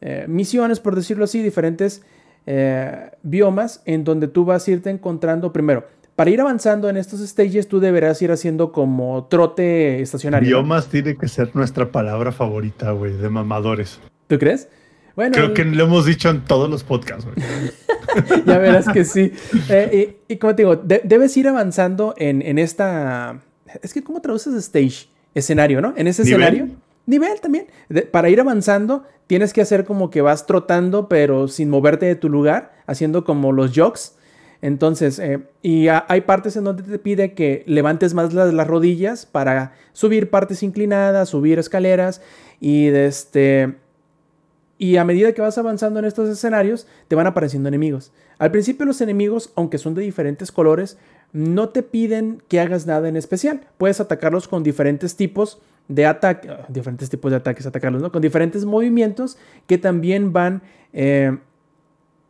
[0.00, 2.02] eh, misiones, por decirlo así, diferentes
[2.46, 5.84] eh, biomas en donde tú vas a irte encontrando primero.
[6.16, 10.48] Para ir avanzando en estos stages, tú deberás ir haciendo como trote estacionario.
[10.48, 13.98] Biomas tiene que ser nuestra palabra favorita, güey, de mamadores.
[14.28, 14.68] ¿Tú crees?
[15.16, 17.36] Bueno, Creo que lo hemos dicho en todos los podcasts, güey.
[18.46, 19.32] ya verás que sí.
[19.68, 23.40] Eh, y, como te digo, debes ir avanzando en, en, esta.
[23.82, 25.08] Es que, ¿cómo traduces stage?
[25.34, 25.94] Escenario, ¿no?
[25.96, 26.68] En ese escenario.
[27.06, 27.66] Nivel también.
[28.12, 32.28] para ir avanzando, tienes que hacer como que vas trotando, pero sin moverte de tu
[32.28, 34.16] lugar, haciendo como los jogs.
[34.64, 39.26] Entonces, eh, y hay partes en donde te pide que levantes más las, las, rodillas
[39.26, 42.22] para subir partes inclinadas, subir escaleras
[42.60, 43.74] y de este.
[44.78, 48.10] Y a medida que vas avanzando en estos escenarios, te van apareciendo enemigos.
[48.38, 50.96] Al principio los enemigos, aunque son de diferentes colores,
[51.34, 53.66] no te piden que hagas nada en especial.
[53.76, 58.10] Puedes atacarlos con diferentes tipos de ataque, diferentes tipos de ataques, atacarlos, ¿no?
[58.10, 59.36] Con diferentes movimientos
[59.66, 60.62] que también van
[60.94, 61.36] eh,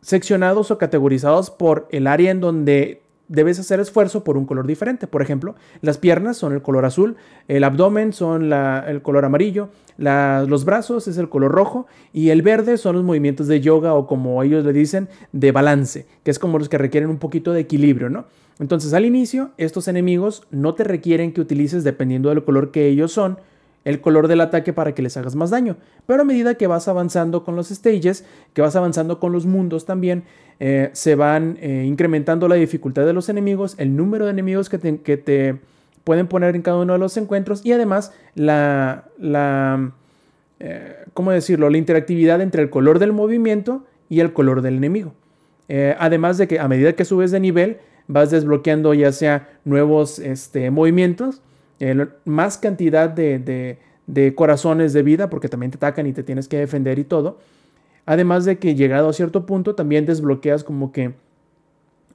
[0.05, 5.07] seccionados o categorizados por el área en donde debes hacer esfuerzo por un color diferente.
[5.07, 7.17] Por ejemplo, las piernas son el color azul,
[7.49, 12.77] el abdomen son el color amarillo, los brazos es el color rojo y el verde
[12.77, 16.59] son los movimientos de yoga o como ellos le dicen, de balance, que es como
[16.59, 18.27] los que requieren un poquito de equilibrio, ¿no?
[18.61, 23.11] Entonces al inicio, estos enemigos no te requieren que utilices, dependiendo del color que ellos
[23.11, 23.39] son,
[23.85, 25.77] el color del ataque para que les hagas más daño.
[26.07, 29.85] Pero a medida que vas avanzando con los stages, que vas avanzando con los mundos
[29.85, 30.25] también,
[30.61, 34.79] eh, se van eh, incrementando la dificultad de los enemigos, el número de enemigos que
[34.79, 35.59] te,
[36.05, 39.93] pueden poner en cada uno de los encuentros y además la, la
[40.61, 41.71] eh, ¿cómo decirlo?
[41.71, 45.15] La interactividad entre el color del movimiento y el color del enemigo.
[45.99, 50.71] además de que a medida que subes de nivel, vas desbloqueando ya sea nuevos este,
[50.71, 51.41] movimientos,
[52.25, 53.79] más cantidad de,
[54.35, 57.39] corazones de vida, porque también te atacan y te tienes que defender y todo.
[58.07, 61.15] Además de que llegado a cierto punto también desbloqueas como que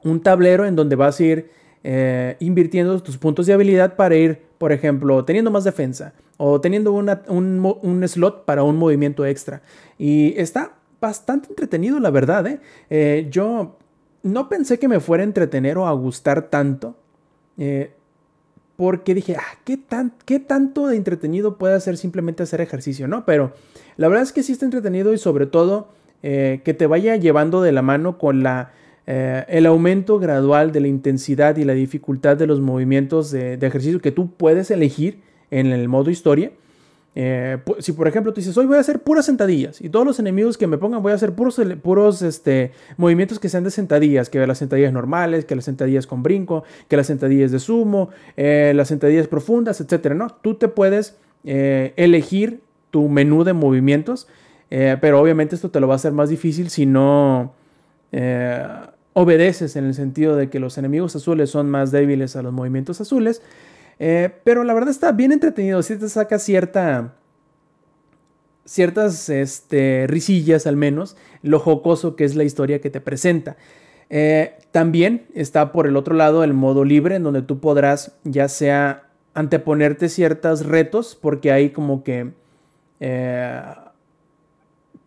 [0.04, 1.50] un tablero en donde vas a ir
[1.84, 6.94] eh, invirtiendo tus puntos de habilidad para ir, por ejemplo, teniendo más defensa o teniendo
[6.94, 9.62] un, slot para un movimiento extra.
[9.98, 12.46] Y está bastante entretenido, la verdad.
[12.48, 12.60] ¿eh?
[12.90, 13.78] Eh, yo
[14.24, 16.96] no pensé que me fuera a entretener o a gustar tanto
[18.80, 23.10] porque dije, ah, ¿qué, tan, ¿qué tanto de entretenido puede hacer simplemente hacer ejercicio?
[23.10, 23.52] No, pero
[23.98, 25.90] la verdad es que sí está entretenido y sobre todo
[26.24, 28.72] eh, que te vaya llevando de la mano con la,
[29.06, 34.00] eh, el aumento gradual de la intensidad y la dificultad de los movimientos de ejercicio
[34.00, 35.20] que tú puedes elegir
[35.52, 36.54] en el modo historia.
[37.16, 40.20] Eh, si por ejemplo tú dices, hoy voy a hacer puras sentadillas y todos los
[40.20, 44.30] enemigos que me pongan voy a hacer puros, puros este, movimientos que sean de sentadillas,
[44.30, 48.74] que las sentadillas normales, que las sentadillas con brinco, que las sentadillas de sumo, eh,
[48.76, 50.30] las sentadillas profundas, etcétera, ¿no?
[50.30, 52.62] Tú te puedes eh, elegir
[52.92, 54.28] tu menú de movimientos,
[54.70, 57.54] pero obviamente esto te lo va a hacer más difícil si no
[59.14, 63.02] obedeces en el sentido de que los enemigos azules son más débiles a los movimientos
[63.02, 63.42] azules.
[64.00, 65.84] Eh, pero la verdad está bien entretenido.
[65.84, 67.14] Si te saca cierta.
[68.66, 71.18] Ciertas este, risillas al menos.
[71.42, 73.58] Lo jocoso que es la historia que te presenta.
[74.10, 78.48] Eh, también está por el otro lado el modo libre, en donde tú podrás ya
[78.48, 82.32] sea anteponerte ciertos retos, porque hay como que
[83.00, 83.62] eh,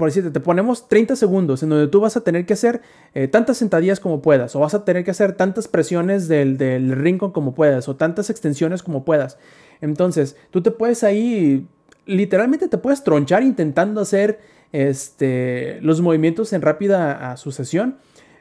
[0.02, 2.82] por decirte, te ponemos 30 segundos en donde tú vas a tener que hacer
[3.14, 6.90] eh, tantas sentadillas como puedas, o vas a tener que hacer tantas presiones del, del
[6.90, 9.38] rincón como puedas, o tantas extensiones como puedas.
[9.80, 11.68] Entonces, tú te puedes ahí,
[12.04, 14.40] literalmente te puedes tronchar intentando hacer
[14.72, 17.98] este, los movimientos en rápida sucesión,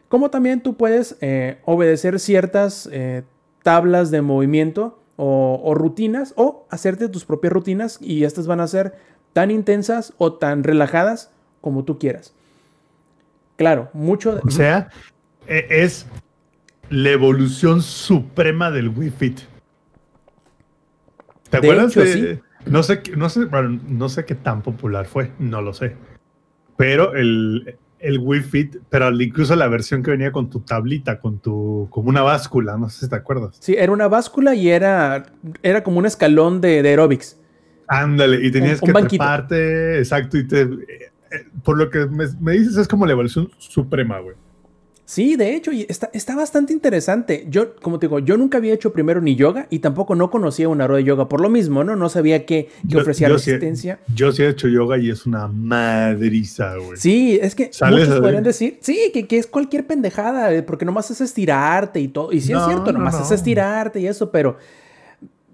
[0.07, 3.21] como también tú puedes eh, obedecer ciertas eh,
[3.61, 8.67] tablas de movimiento o, o rutinas, o hacerte tus propias rutinas y estas van a
[8.67, 8.95] ser
[9.33, 11.29] tan intensas o tan relajadas
[11.61, 12.33] como tú quieras.
[13.55, 14.41] Claro, mucho.
[14.43, 14.89] O sea,
[15.47, 16.07] e, es
[16.89, 19.39] la evolución suprema del Wii Fit.
[21.49, 21.95] ¿Te acuerdas?
[22.65, 23.47] No sé, no sé,
[23.87, 25.95] no sé qué tan popular fue, no lo sé.
[26.77, 31.39] Pero el, el Wii Fit, pero incluso la versión que venía con tu tablita, con
[31.39, 33.57] tu, como una báscula, no sé si te acuerdas.
[33.59, 35.23] Sí, era una báscula y era,
[35.61, 37.37] era como un escalón de, de aerobics.
[37.87, 40.67] Ándale, y tenías que treparte, exacto, y te,
[41.63, 44.35] por lo que me, dices, es como la evolución suprema, güey.
[45.05, 47.45] Sí, de hecho, y está, está bastante interesante.
[47.49, 50.69] Yo, como te digo, yo nunca había hecho primero ni yoga y tampoco no conocía
[50.69, 51.97] una rueda de yoga por lo mismo, ¿no?
[51.97, 53.99] No sabía que, ofrecía resistencia.
[54.15, 56.97] yo sí he hecho yoga y es una madriza, güey.
[56.97, 61.11] Sí, es que muchos podrían decir, sí, que, que, es cualquier pendejada, eh, porque nomás
[61.11, 62.31] es estirarte y todo.
[62.31, 64.59] Y sí es cierto, nomás es estirarte y eso, pero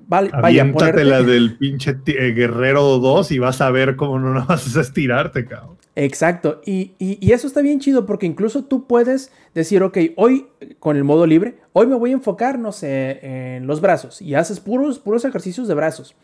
[0.07, 4.75] Vale, vaya, la del pinche eh, Guerrero 2 y vas a ver cómo no vas
[4.77, 5.75] a estirarte, cabrón.
[5.95, 6.61] Exacto.
[6.65, 6.93] Y,
[7.33, 10.47] eso está bien chido porque incluso tú puedes decir, ok, hoy
[10.79, 14.35] con el modo libre, hoy me voy a enfocar, no sé, en los brazos y
[14.35, 16.15] haces puros, puros ejercicios de brazos.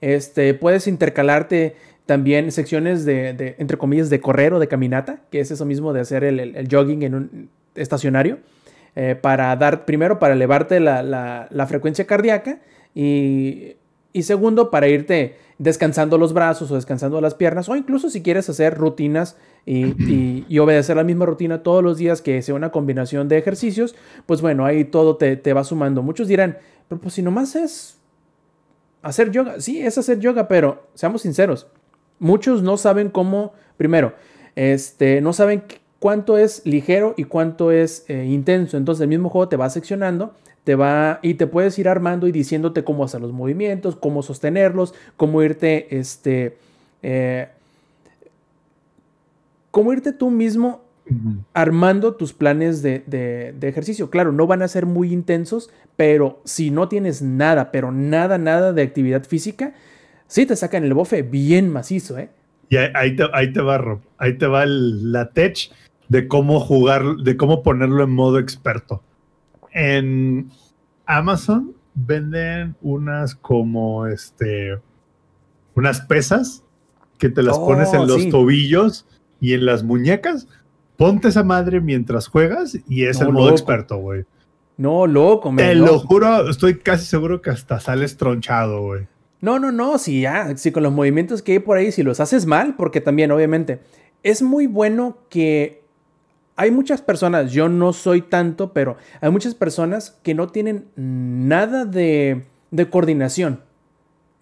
[0.00, 1.74] Este, puedes intercalarte
[2.06, 6.00] también secciones de, entre comillas, de correr o de caminata, que es eso mismo de
[6.00, 8.38] hacer el, jogging en un estacionario,
[8.94, 12.60] eh, para dar, primero, para elevarte la, la frecuencia cardíaca
[12.94, 13.76] y,
[14.22, 18.76] segundo, para irte descansando los brazos o descansando las piernas, o incluso si quieres hacer
[18.76, 23.94] rutinas y, obedecer la misma rutina todos los días, que sea una combinación de ejercicios,
[24.26, 26.02] pues bueno, ahí todo te, va sumando.
[26.02, 26.58] Muchos dirán,
[26.88, 27.98] pero pues si nomás es
[29.02, 31.68] hacer yoga, sí, es hacer yoga, pero seamos sinceros,
[32.18, 34.14] muchos no saben cómo, primero,
[34.54, 35.64] este, no saben
[35.98, 38.76] cuánto es ligero y cuánto es eh, intenso.
[38.76, 42.32] Entonces el mismo juego te va seccionando te va y te puedes ir armando y
[42.32, 46.56] diciéndote cómo hacer los movimientos, cómo sostenerlos, cómo irte, este,
[47.02, 47.48] eh,
[49.70, 50.82] cómo irte tú mismo
[51.52, 54.08] armando tus planes de, de, ejercicio.
[54.08, 58.72] Claro, no van a ser muy intensos, pero si no tienes nada, pero nada, nada
[58.72, 59.74] de actividad física,
[60.26, 62.30] sí te sacan el bofe bien macizo, ¿eh?
[62.68, 65.70] Y ahí te, ahí te va, Ahí te va la tech
[66.08, 69.02] de cómo jugar, de cómo ponerlo en modo experto.
[69.72, 70.50] En
[71.06, 74.78] Amazon venden unas como este,
[75.74, 76.62] unas pesas
[77.18, 79.06] que te las pones en oh, los tobillos
[79.40, 80.48] y en las muñecas.
[80.96, 84.24] Ponte esa madre mientras juegas y es el modo experto, güey.
[84.76, 89.06] No, loco, me Te lo juro, estoy casi seguro que hasta sales tronchado, güey.
[89.40, 92.20] No, no, no, si ya, si con los movimientos que hay por ahí, si los
[92.20, 93.80] haces mal, porque también, obviamente,
[94.22, 95.81] es muy bueno que
[96.56, 101.84] hay muchas personas, yo no soy tanto, pero hay muchas personas que no tienen nada
[101.84, 103.60] de, de coordinación.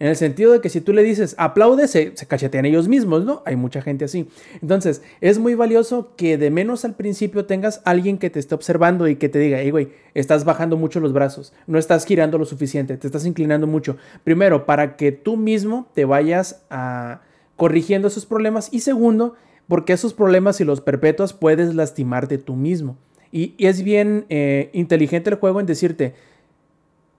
[0.01, 3.43] En el sentido de que si tú le dices aplaude, se, cachetean ellos mismos, ¿no?
[3.45, 4.27] Hay mucha gente así.
[4.59, 9.07] Entonces, es muy valioso que de menos al principio tengas alguien que te esté observando
[9.07, 12.45] y que te diga, hey, güey, estás bajando mucho los brazos, no estás girando lo
[12.45, 13.95] suficiente, te estás inclinando mucho.
[14.23, 17.21] Primero, para que tú mismo te vayas a
[17.55, 18.69] corrigiendo esos problemas.
[18.71, 19.35] Y segundo,
[19.71, 22.97] porque esos problemas, si los perpetuas, puedes lastimarte tú mismo.
[23.31, 26.13] Y, es bien eh, inteligente el juego en decirte,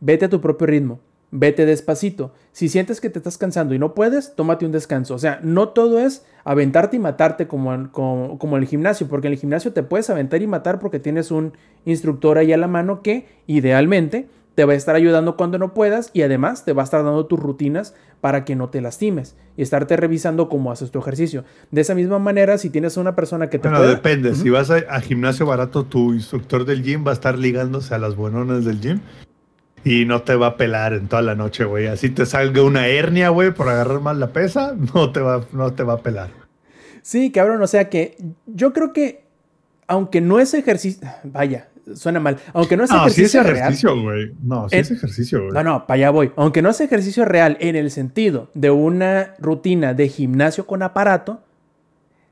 [0.00, 1.00] vete a tu propio ritmo
[1.32, 2.34] vete despacito.
[2.52, 5.14] Si sientes que te estás cansando y no puedes, tómate un descanso.
[5.14, 9.32] O sea, no todo es aventarte y matarte como en, como, el gimnasio, porque en
[9.32, 11.54] el gimnasio te puedes aventar y matar porque tienes un
[11.86, 16.10] instructor ahí a la mano que idealmente te va a estar ayudando cuando no puedas
[16.12, 19.62] y además te va a estar dando tus rutinas para que no te lastimes y
[19.62, 21.44] estarte revisando cómo haces tu ejercicio.
[21.70, 23.68] De esa misma manera, si tienes una persona que te...
[23.68, 24.34] Bueno, depende.
[24.34, 27.98] Si vas a, a, gimnasio barato, tu instructor del gym va a estar ligándose a
[27.98, 29.00] las buenonas del gym
[29.84, 31.86] y no te va a pelar en toda la noche, güey.
[31.86, 35.72] Así te salga una hernia, güey, por agarrar más la pesa, no te va, no
[35.72, 36.30] te va a pelar.
[37.02, 38.16] Sí, cabrón, o sea que
[38.46, 39.24] yo creo que,
[39.88, 44.32] aunque no es ejercicio, vaya, suena mal, aunque no es ejercicio, sí es ejercicio güey.
[44.42, 45.52] No, sí es ejercicio, güey.
[45.52, 46.32] No, no, para allá voy.
[46.36, 51.42] Aunque no es ejercicio real en el sentido de una rutina de gimnasio con aparato,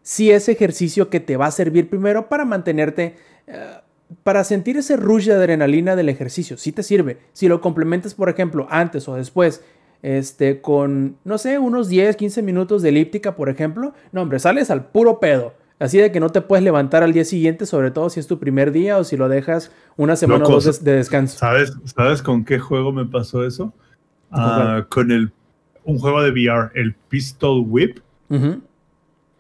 [0.03, 3.17] sí es ejercicio que te va a servir primero para mantenerte...
[3.47, 3.81] Eh,
[4.25, 7.19] para sentir ese rush de adrenalina del ejercicio, sí te sirve.
[7.33, 9.63] Si lo complementas, por ejemplo, antes o después,
[10.03, 14.71] este, con, no sé, unos 10, 15 minutos de elíptica, por ejemplo, no, hombre, sales
[14.71, 15.55] al puro pedo.
[15.81, 18.39] Así de que no te puedes levantar al día siguiente, sobre todo si es tu
[18.39, 21.39] primer día o si lo dejas una semana o dos de, descanso.
[21.39, 23.73] ¿Sabes, ¿Sabes con qué juego me pasó eso?
[24.31, 25.33] Ah, con el,
[25.85, 27.99] un juego de VR, el Pistol Whip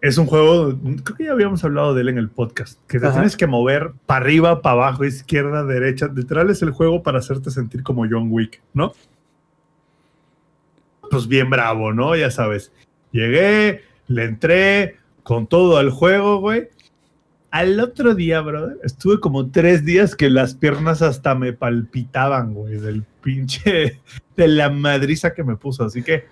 [0.00, 3.10] es un juego, creo que ya habíamos hablado de él en el podcast, que te
[3.10, 6.08] tienes que mover para arriba, para abajo, izquierda, derecha.
[6.14, 8.94] Literal es el juego para hacerte sentir como John Wick, ¿no?
[11.10, 12.16] Pues bien bravo, ¿no?
[12.16, 12.72] Ya sabes.
[13.12, 16.68] Llegué, le entré con todo al juego, güey.
[17.50, 22.76] Al otro día, brother, estuve como tres días que las piernas hasta me palpitaban, güey,
[22.76, 24.00] del pinche,
[24.36, 25.84] de la madriza que me puso.
[25.84, 26.26] Así que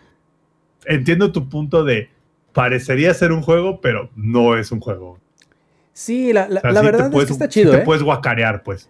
[0.85, 2.11] entiendo tu punto de
[2.53, 5.19] parecería ser un juego, pero no es un juego.
[5.93, 7.73] Sí, la, verdad es que está chido.
[7.73, 7.85] te ¿eh?
[7.85, 8.89] puedes guacarear, pues.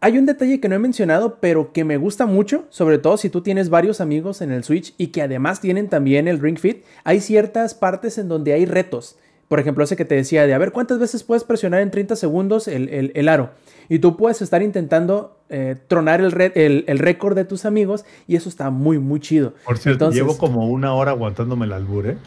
[0.00, 3.30] Hay un detalle que no he mencionado, pero que me gusta mucho, sobre todo si
[3.30, 6.84] tú tienes varios amigos en el Switch y que además tienen también el Ring Fit.
[7.02, 9.16] Hay ciertas partes en donde hay retos.
[9.48, 12.14] Por ejemplo, ese que te decía de a ver cuántas veces puedes presionar en 30
[12.14, 13.50] segundos el, aro.
[13.88, 18.48] Y tú puedes estar intentando eh, tronar el, el, récord de tus amigos y eso
[18.48, 19.54] está muy, muy chido.
[19.64, 22.18] Por cierto, llevo como una hora aguantándome el albur, ¿eh?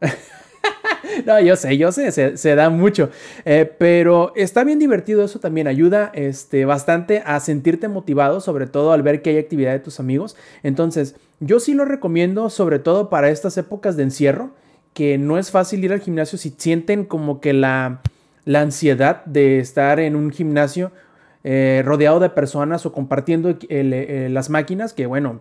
[1.26, 3.10] no, yo sé, yo sé, se, da mucho.
[3.44, 8.92] Eh, pero está bien divertido, eso también ayuda este, bastante a sentirte motivado, sobre todo
[8.92, 10.36] al ver que hay actividad de tus amigos.
[10.62, 14.50] Entonces, yo sí lo recomiendo, sobre todo para estas épocas de encierro,
[14.94, 18.00] que no es fácil ir al gimnasio si sienten como que la,
[18.44, 20.92] la ansiedad de estar en un gimnasio
[21.42, 25.40] eh, rodeado de personas o compartiendo eh, las máquinas, que bueno,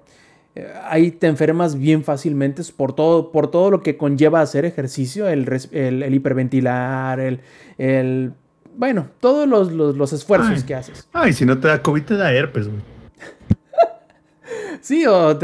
[0.84, 6.14] ahí te enfermas bien fácilmente por todo, por todo lo que conlleva hacer ejercicio, el,
[6.14, 8.34] hiperventilar, el,
[8.76, 11.08] bueno, todos los, esfuerzos que haces.
[11.14, 12.82] Ay, si no te da COVID, te da herpes, güey.
[14.82, 15.38] sí, o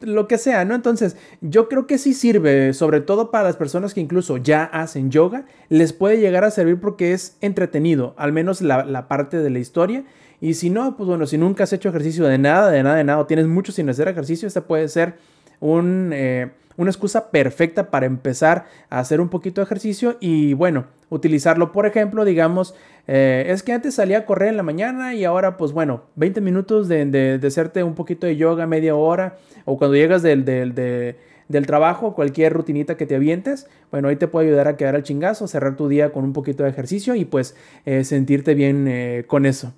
[0.00, 0.74] lo que sea, ¿no?
[0.74, 5.10] Entonces, yo creo que sí sirve, sobre todo para las personas que incluso ya hacen
[5.10, 9.50] yoga, les puede llegar a servir porque es entretenido, al menos la, la parte de
[9.50, 10.04] la historia
[10.40, 13.04] y si no, pues bueno, si nunca has hecho ejercicio de nada, de nada, de
[13.04, 15.16] nada, o tienes mucho sin hacer ejercicio, esta puede ser
[15.60, 21.72] eh, una excusa perfecta para empezar a hacer un poquito de ejercicio y bueno, utilizarlo,
[21.72, 22.74] por ejemplo, digamos,
[23.06, 26.40] eh, es que antes salía a correr en la mañana y ahora pues bueno, 20
[26.40, 29.36] minutos de, de, hacerte un poquito de yoga, media hora,
[29.66, 34.46] o cuando llegas del, del, trabajo, cualquier rutinita que te avientes, bueno, ahí te puede
[34.46, 37.54] ayudar a quedar al chingazo, cerrar tu día con un poquito de ejercicio y pues
[37.84, 39.74] eh, sentirte bien con eso.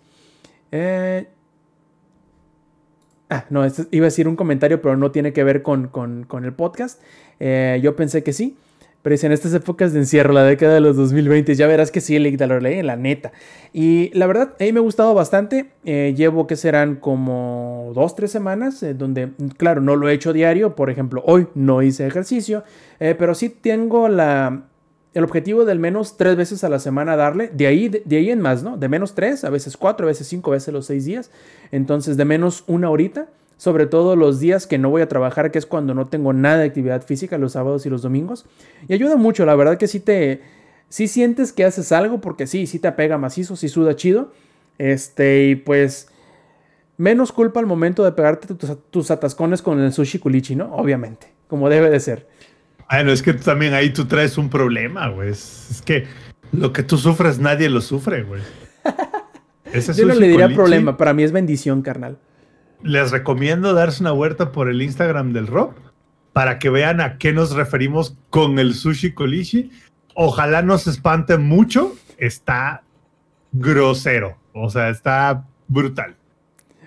[0.72, 1.28] Eh,
[3.30, 6.44] ah, no, este, iba a decir un comentario, pero no tiene que ver con, con
[6.44, 7.00] el podcast.
[7.38, 8.56] yo pensé que sí.
[9.02, 12.16] Pero en estas épocas de encierro, la década de los 2020, ya verás que sí,
[12.18, 13.32] lo leí, la neta.
[13.72, 15.70] Y la verdad, a mí me ha gustado bastante.
[15.84, 20.32] Eh, llevo que serán como dos, tres semanas, eh, donde, claro, no lo he hecho
[20.32, 20.76] diario.
[20.76, 22.62] Por ejemplo, hoy no hice ejercicio,
[23.00, 24.66] eh, pero sí tengo la,
[25.14, 27.48] el objetivo de al menos tres veces a la semana darle.
[27.48, 28.76] De ahí, de, ahí en más, ¿no?
[28.76, 31.30] De menos tres, a veces cuatro, a veces cinco, a veces los seis días.
[31.70, 33.28] Entonces, de menos una horita
[33.62, 36.58] sobre todo los días que no voy a trabajar, que es cuando no tengo nada
[36.58, 38.44] de actividad física, los sábados y los domingos.
[38.88, 40.40] Y ayuda mucho, la verdad que sí te,
[40.88, 44.32] sí sientes que haces algo, porque sí, sí te apega macizo, sí suda chido.
[44.78, 46.08] Este, y pues
[46.96, 48.52] menos culpa al momento de pegarte
[48.90, 50.74] tus, atascones con el sushi culichi, ¿no?
[50.74, 52.26] Obviamente, como debe de ser.
[52.92, 55.30] Bueno, es que también ahí tú traes un problema, güey.
[55.30, 56.06] Es que
[56.52, 58.42] lo que tú sufres nadie lo sufre, güey.
[59.96, 62.18] Yo no le diría problema, para mí es bendición, carnal
[62.82, 65.74] les recomiendo darse una vuelta por el Instagram del Rob
[66.32, 69.70] para que vean a qué nos referimos con el sushi colishi.
[70.14, 72.82] Ojalá no se espante mucho, está
[73.52, 76.16] grosero, o sea, está brutal.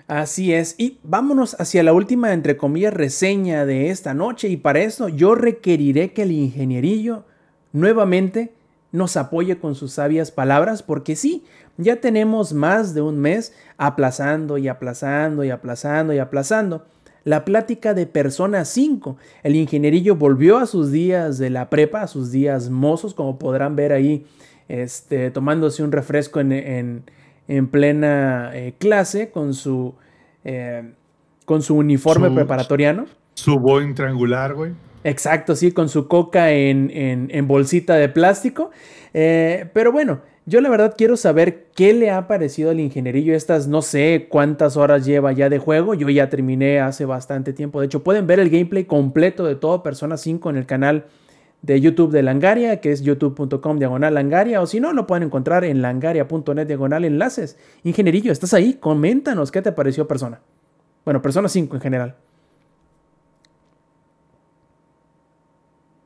[0.08, 4.80] Así es, y vámonos hacia la última, entre comillas, reseña de esta noche, y para
[4.80, 7.24] eso yo requeriré que el ingenierillo
[7.72, 8.52] nuevamente
[8.92, 11.42] nos apoye con sus sabias palabras, porque sí,
[11.76, 16.86] ya tenemos más de un mes aplazando y aplazando y aplazando y aplazando.
[17.24, 19.16] La plática de Persona 5.
[19.42, 23.74] El ingenierillo volvió a sus días de la prepa, a sus días mozos, como podrán
[23.74, 24.24] ver ahí,
[24.68, 27.02] este, tomándose un refresco en,
[27.70, 29.94] plena eh, clase con su,
[30.44, 30.82] eh,
[31.44, 33.06] con su uniforme preparatoriano.
[33.34, 34.72] Su Boeing triangular, güey.
[35.04, 38.70] Exacto, sí, con su coca en, bolsita de plástico.
[39.14, 43.68] Eh, pero bueno, yo la verdad quiero saber qué le ha parecido al ingenierillo estas,
[43.68, 45.94] no sé cuántas horas lleva ya de juego.
[45.94, 47.80] Yo ya terminé hace bastante tiempo.
[47.80, 51.06] De hecho, pueden ver el gameplay completo de todo Persona 5 en el canal
[51.62, 55.64] de YouTube de Langaria, que es youtube.com diagonal Langaria, o si no, lo pueden encontrar
[55.64, 57.58] en langaria.net diagonal enlaces.
[57.82, 58.74] Ingenierillo, ¿estás ahí?
[58.74, 60.40] Coméntanos qué te pareció Persona.
[61.04, 62.16] Bueno, Persona 5 en general.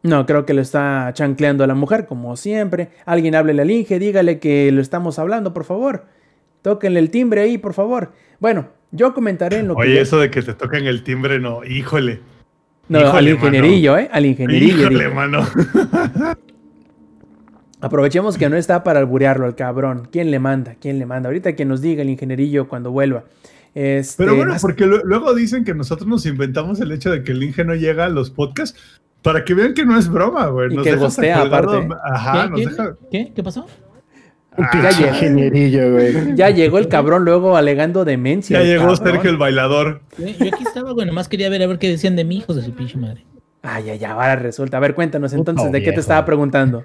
[0.02, 2.90] No, creo que lo está chancleando a la mujer, como siempre.
[3.05, 6.06] Alguien háblele al Inge, dígale que lo estamos hablando, por favor.
[6.62, 8.12] Tóquenle el timbre ahí, por favor.
[8.39, 9.82] Bueno, yo comentaré en lo que.
[9.82, 12.20] Oye, eso de que te toquen el timbre, no, híjole.
[12.91, 14.09] No, al ingenierillo, ¿eh?
[14.11, 14.81] Al ingenierillo.
[14.81, 15.47] Híjole, mano.
[17.81, 20.09] Aprovechemos que no está para alburearlo al cabrón.
[20.11, 20.75] ¿Quién le manda?
[20.81, 21.29] ¿Quién le manda?
[21.29, 23.23] Ahorita que nos diga el ingenierillo cuando vuelva.
[23.77, 27.41] Este, Pero bueno, porque luego dicen que nosotros nos inventamos el hecho de que el
[27.45, 28.77] Inge no llega a los podcasts
[29.23, 30.75] para que vean que no es broma, güey.
[30.75, 31.89] Y que gostea aparte.
[32.05, 32.69] Ajá, ¿Qué,
[33.12, 33.33] ¿Qué?
[33.37, 33.43] ¿Qué?
[33.45, 33.67] pasó?
[34.56, 38.59] Ah, ya, ya llegó el cabrón luego alegando demencia.
[38.59, 40.02] Ya llegó Sergio el bailador.
[40.18, 42.62] Yo aquí estaba, güey, nomás quería ver a ver qué decían de mi hijos de
[42.62, 43.24] su pinche madre.
[43.62, 44.78] Ay, ay, ya, ahora resulta.
[44.78, 46.85] A ver, cuéntanos entonces, ¿de qué te estaba preguntando?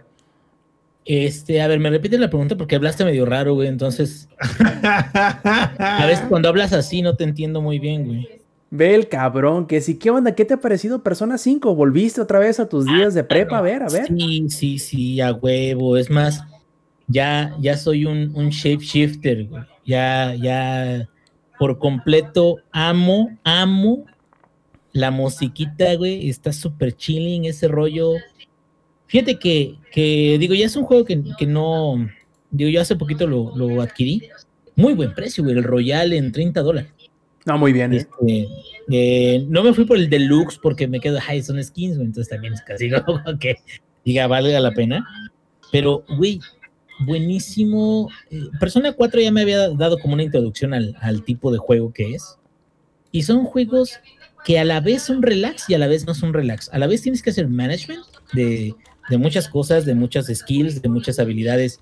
[1.06, 4.28] Este, a ver, me repites la pregunta porque hablaste medio raro, güey, entonces.
[4.84, 8.28] a veces cuando hablas así no te entiendo muy bien, güey.
[8.72, 10.34] Ve el cabrón, que sí, ¿qué onda?
[10.34, 11.76] ¿Qué te ha parecido Persona 5?
[11.76, 13.60] ¿Volviste otra vez a tus días de prepa?
[13.60, 14.08] A ver, a ver.
[14.08, 15.96] Sí, sí, sí, a huevo.
[15.96, 16.44] Es más,
[17.08, 19.64] ya, ya soy un, un shapeshifter, güey.
[19.86, 21.08] Ya, ya,
[21.60, 24.06] por completo amo, amo
[24.92, 26.30] la musiquita, güey.
[26.30, 28.14] Está súper chilling ese rollo.
[29.08, 32.08] Fíjate que, que, digo, ya es un juego que, que no,
[32.50, 34.24] digo, yo hace poquito lo, lo adquirí.
[34.76, 36.92] Muy buen precio, güey, el Royal en 30 dólares.
[37.46, 37.94] No, muy bien.
[37.94, 37.98] ¿eh?
[37.98, 38.48] Este,
[38.90, 42.54] eh, no me fui por el deluxe porque me quedo, ay, son skins, entonces también
[42.54, 43.58] es casi como que
[44.04, 45.06] diga, valga la pena.
[45.72, 46.40] Pero, güey,
[47.00, 48.10] buenísimo.
[48.30, 51.94] Eh, Persona 4 ya me había dado como una introducción al, al, tipo de juego
[51.94, 52.38] que es.
[53.12, 54.00] Y son juegos
[54.44, 56.70] que a la vez son relax y a la vez no son relax.
[56.72, 58.04] A la vez tienes que hacer management
[58.34, 58.76] de,
[59.10, 61.80] de muchas cosas, de muchas skills, de muchas habilidades,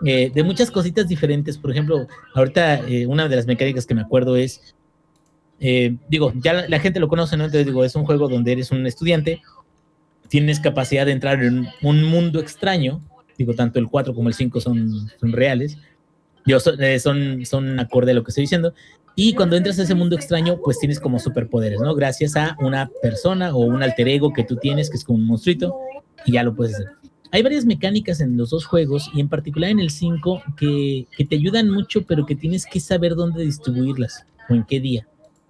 [0.00, 1.58] de muchas cositas diferentes.
[1.58, 4.74] Por ejemplo, ahorita una de las mecánicas que me acuerdo es
[5.60, 7.44] eh, digo, ya la, gente lo conoce, ¿no?
[7.44, 9.42] Entonces digo, es un juego donde eres un estudiante,
[10.28, 13.02] tienes capacidad de entrar en un mundo extraño,
[13.38, 15.78] digo, tanto el 4 como el 5 son, son reales,
[16.46, 18.74] eh, son, son, acorde a lo que estoy diciendo,
[19.14, 21.94] y cuando entras a ese mundo extraño, pues tienes como superpoderes, ¿no?
[21.94, 25.26] Gracias a una persona o un alter ego que tú tienes, que es como un
[25.26, 25.74] monstruito,
[26.26, 26.88] y ya lo puedes hacer.
[27.30, 31.24] Hay varias mecánicas en los dos juegos y en particular en el 5 que, que
[31.24, 35.06] te ayudan mucho, pero que tienes que saber dónde distribuirlas o en qué día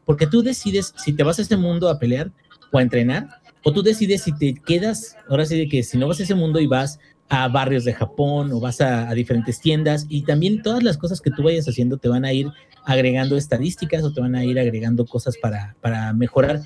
[0.09, 2.33] porque tú decides si te vas a este mundo a pelear
[2.73, 3.29] o a entrenar,
[3.63, 6.35] O tú decides si te quedas, ahora sí de que si no vas a ese
[6.35, 6.99] mundo y vas
[7.29, 11.31] a barrios de Japón o vas a, diferentes tiendas y también todas las cosas que
[11.31, 12.49] tú vayas haciendo te van a ir
[12.85, 16.63] agregando estadísticas o te van a ir agregando cosas para, para mejorar.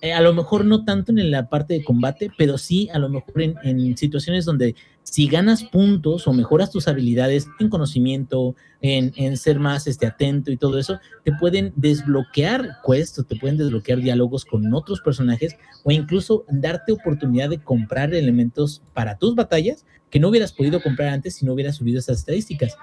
[0.00, 3.08] Eh, a lo mejor no tanto en la parte de combate, pero sí a lo
[3.08, 9.36] mejor en, en, situaciones donde si ganas puntos o mejoras tus habilidades en conocimiento, en,
[9.36, 14.44] ser más este, atento y todo eso, te pueden desbloquear quests, te pueden desbloquear diálogos
[14.44, 20.30] con otros personajes o incluso darte oportunidad de comprar elementos para tus batallas que no
[20.30, 22.76] hubieras podido comprar antes si no hubieras subido esas estadísticas.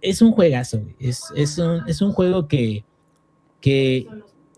[0.00, 2.84] Es un juegazo, es, es, un, es un juego que,
[3.60, 4.06] que,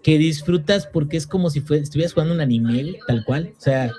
[0.02, 3.54] que, disfrutas porque es como si fue, estuvieras jugando un anime, tal cual.
[3.56, 3.90] O sea,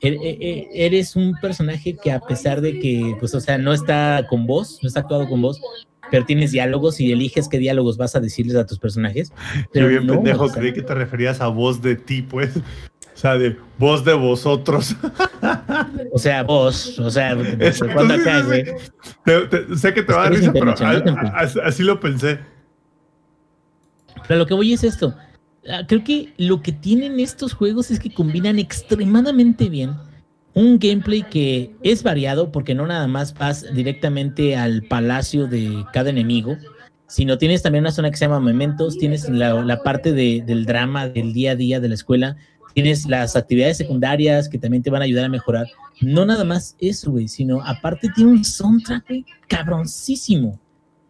[0.00, 4.78] eres un personaje que a pesar de que, pues, o sea, no está con voz,
[4.82, 5.60] no está actuado con voz,
[6.10, 9.32] pero tienes diálogos y eliges qué diálogos vas a decirles a tus personajes.
[9.72, 12.22] Pero Yo bien no, pendejo, o sea, creí que te referías a voz de ti,
[12.22, 12.56] pues.
[12.56, 14.94] O sea, de voz de vosotros.
[16.12, 17.36] O sea, vos, o sea,
[17.94, 18.64] cuando acá, güey.
[19.76, 22.38] sé que te va a dar risa, pero a- a- así lo pensé.
[24.28, 25.14] Pero lo que voy es esto.
[25.70, 29.94] Ah, Creo que lo que tienen estos juegos es que combinan extremadamente bien
[30.54, 36.10] un gameplay que es variado porque no nada más vas directamente al palacio de cada
[36.10, 36.56] enemigo,
[37.06, 41.08] sino tienes también una zona que se llama Mementos, tienes la, parte de- del drama
[41.08, 42.36] del día a día de la escuela,
[42.74, 45.66] tienes las actividades secundarias que también te van a ayudar a mejorar.
[46.00, 49.04] No nada más eso, güey, sino aparte tiene un soundtrack,
[49.48, 50.58] cabroncísimo.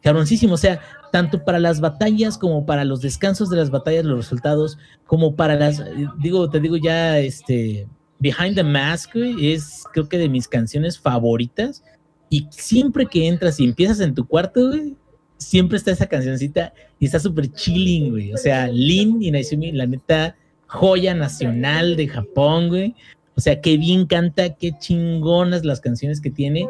[0.02, 0.80] Cabroncísimo, o sea,
[1.10, 5.54] tanto para las batallas como para los descansos de las batallas, los resultados, como para
[5.54, 5.82] las,
[6.18, 7.86] digo, te digo ya, este,
[8.18, 11.84] Behind the Mask, es creo que de mis canciones favoritas.
[12.30, 14.96] Y siempre que entras y empiezas en tu cuarto, güey,
[15.38, 18.32] siempre está esa cancioncita y está súper chilling, güey.
[18.32, 20.36] O sea, Lin y Naizumi, la neta,
[20.66, 22.94] joya nacional de Japón, güey.
[23.38, 26.66] O sea, qué bien canta, qué chingonas las canciones que tiene.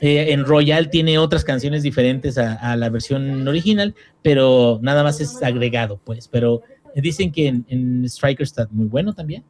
[0.00, 5.20] Eh, en Royal tiene otras canciones diferentes a, a, la versión original, pero nada más
[5.20, 6.26] es agregado, pues.
[6.26, 6.62] Pero
[6.94, 9.44] dicen que en, en Striker está muy bueno también.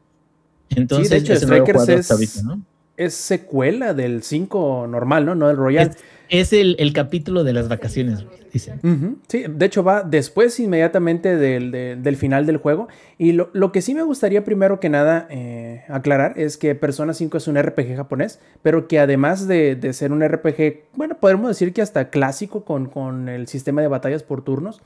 [0.70, 2.60] Entonces, sí, de hecho, Strikers es, ahorita, ¿no?
[2.98, 5.34] Es secuela del 5 normal, ¿no?
[5.34, 5.88] No del Royal.
[5.88, 5.96] Es,
[6.28, 8.80] es el, el, capítulo de las vacaciones, dicen.
[8.82, 9.16] Uh -huh.
[9.28, 12.88] Sí, de hecho va después inmediatamente del, de, del final del juego.
[13.16, 17.14] Y lo, lo, que sí me gustaría primero que nada eh, aclarar es que Persona
[17.14, 21.48] 5 es un RPG japonés, pero que además de, de, ser un RPG, bueno, podemos
[21.48, 24.82] decir que hasta clásico con, con el sistema de batallas por turnos,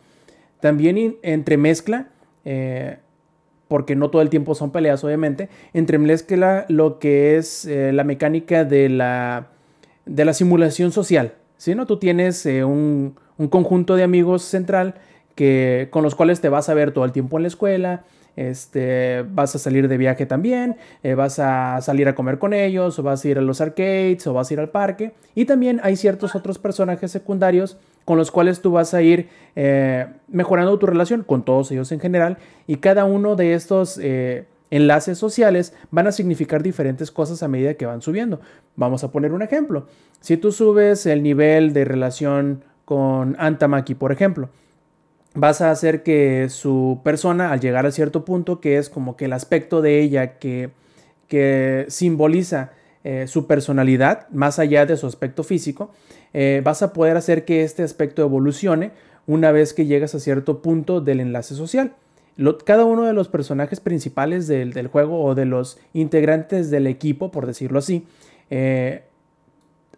[0.60, 2.08] también entremezcla...
[2.44, 2.98] Eh,
[3.72, 8.66] porque no todo el tiempo son peleas, obviamente, entremezcla lo que es eh, la mecánica
[8.66, 9.46] de la,
[10.04, 11.32] de la simulación social.
[11.56, 11.74] ¿sí?
[11.74, 11.86] ¿no?
[11.86, 14.96] Tú tienes eh, un, un, conjunto de amigos central
[15.34, 18.04] que, con los cuales te vas a ver todo el tiempo en la escuela,
[18.36, 22.98] este, vas a salir de viaje también, eh, vas a salir a comer con ellos,
[22.98, 25.14] o vas a ir a los arcades, o vas a ir al parque.
[25.34, 30.06] Y también hay ciertos otros personajes secundarios con los cuales tú vas a ir eh,
[30.28, 32.38] mejorando tu relación con todos ellos en general.
[32.66, 37.74] Y cada uno de estos eh, enlaces sociales van a significar diferentes cosas a medida
[37.74, 38.40] que van subiendo.
[38.76, 39.86] Vamos a poner un ejemplo.
[40.20, 44.48] Si tú subes el nivel de relación con Antamaki, por ejemplo,
[45.34, 49.26] vas a hacer que su persona, al llegar a cierto punto, que es como que
[49.26, 50.70] el aspecto de ella que,
[51.28, 52.72] que simboliza
[53.04, 55.90] eh, su personalidad, más allá de su aspecto físico,
[56.34, 58.92] eh, vas a poder hacer que este aspecto evolucione
[59.26, 61.94] una vez que llegas a cierto punto del enlace social.
[62.64, 67.30] Cada uno de los personajes principales del, del, juego o de los integrantes del equipo,
[67.30, 68.06] por decirlo así,
[68.50, 69.02] eh,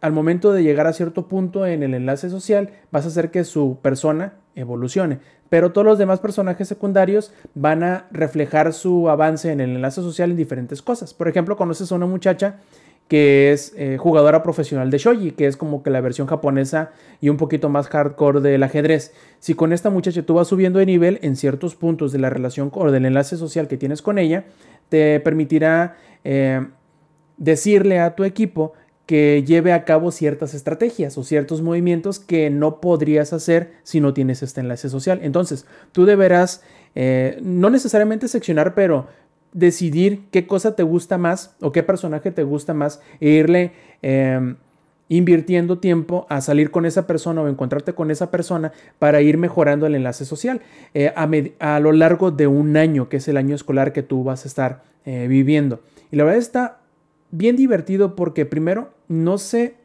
[0.01, 3.45] al momento de llegar a cierto punto en el enlace social, vas a hacer que
[3.45, 5.21] su persona evolucione.
[5.49, 10.31] Pero todos los demás personajes secundarios van a reflejar su avance en el enlace social
[10.31, 11.15] en diferentes cosas.
[11.15, 12.57] Por ejemplo, conoces a una muchacha
[13.09, 17.29] que es eh, jugadora profesional de shogi, que es como que la versión japonesa y
[17.29, 19.13] un poquito más hardcore del ajedrez.
[19.41, 22.71] Si con esta muchacha tú vas subiendo de nivel en ciertos puntos de la relación
[22.73, 24.45] o del enlace social que tienes con ella,
[24.89, 26.67] te permitirá eh,
[27.37, 28.73] decirle a tu equipo
[29.07, 34.15] que lleve a cabo ciertas estrategias o ciertos movimientos que no podrías hacer si no
[34.15, 35.21] tienes este enlace social.
[35.23, 36.63] Entonces, tú deberás,
[36.95, 39.09] eh, no necesariamente seccionar, pero
[39.55, 43.73] decidir qué cosa te gusta más o qué personaje te gusta más e irle
[44.03, 44.57] eh,
[45.09, 49.87] invirtiendo tiempo a salir con esa persona o encontrarte con esa persona para ir mejorando
[49.87, 50.61] el enlace social
[50.93, 51.15] eh,
[51.61, 54.49] a, lo largo de un año, que es el año escolar que tú vas a
[54.49, 55.81] estar eh, viviendo.
[56.11, 56.81] Y la verdad está
[57.31, 59.77] bien divertido porque primero no se,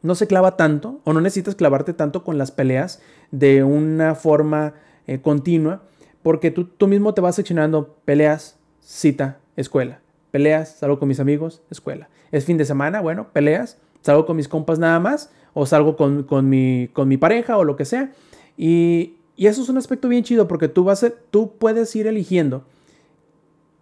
[0.00, 4.74] no se clava tanto o no necesitas clavarte tanto con las peleas de una forma
[5.20, 5.82] continua
[6.24, 10.00] porque tú, tú mismo te vas seccionando peleas, cita, escuela.
[10.30, 12.08] peleas, salgo con mis amigos, escuela.
[12.32, 16.48] Es fin de semana, bueno, peleas, salgo con mis compas nada más, o salgo con,
[16.48, 18.10] mi, con mi pareja o lo que sea.
[18.56, 22.64] Y, eso es un aspecto bien chido porque tú, vas a, tú puedes ir eligiendo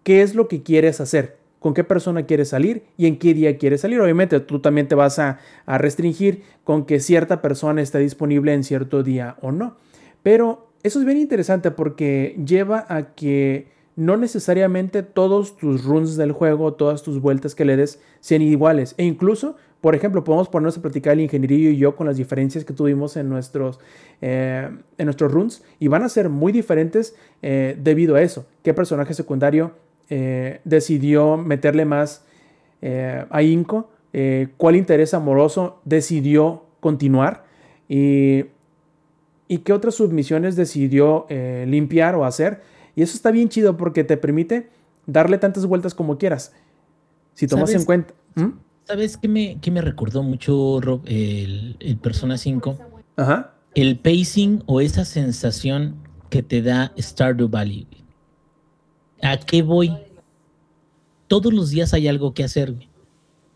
[0.02, 3.56] qué es lo que quieres hacer, con qué persona quieres salir y en qué día
[3.56, 4.00] quieres salir.
[4.00, 8.64] Obviamente tú también te vas a, a restringir con que cierta persona esté disponible en
[8.64, 9.76] cierto día o no.
[10.24, 16.32] Pero eso es bien interesante porque lleva a que no necesariamente todos tus runs del
[16.32, 18.94] juego, todas tus vueltas que le des sean iguales.
[18.96, 22.64] E incluso, por ejemplo, podemos ponernos a platicar el ingenierillo y yo con las diferencias
[22.64, 23.80] que tuvimos en nuestros,
[24.22, 28.46] eh, en nuestros runs y van a ser muy diferentes eh, debido a eso.
[28.62, 29.72] ¿Qué personaje secundario
[30.08, 32.24] eh, decidió meterle más
[33.30, 33.90] a Inco?
[34.56, 37.44] ¿Cuál interés amoroso decidió continuar?
[37.88, 38.46] Y,
[39.48, 41.26] y qué otras submisiones decidió
[41.66, 42.62] limpiar o hacer
[42.94, 44.70] y eso está bien chido porque te permite
[45.06, 46.52] darle tantas vueltas como quieras.
[47.34, 48.14] Si tomas en cuenta.
[48.34, 48.50] ¿Mm?
[48.84, 52.78] ¿Sabes qué me, me recordó mucho, Rob, el, Persona 5?
[53.16, 53.54] Ajá.
[53.74, 55.96] El pacing o esa sensación
[56.28, 57.86] que te da Stardew Valley.
[59.22, 59.96] ¿A qué voy?
[61.28, 62.74] Todos los días hay algo que hacer.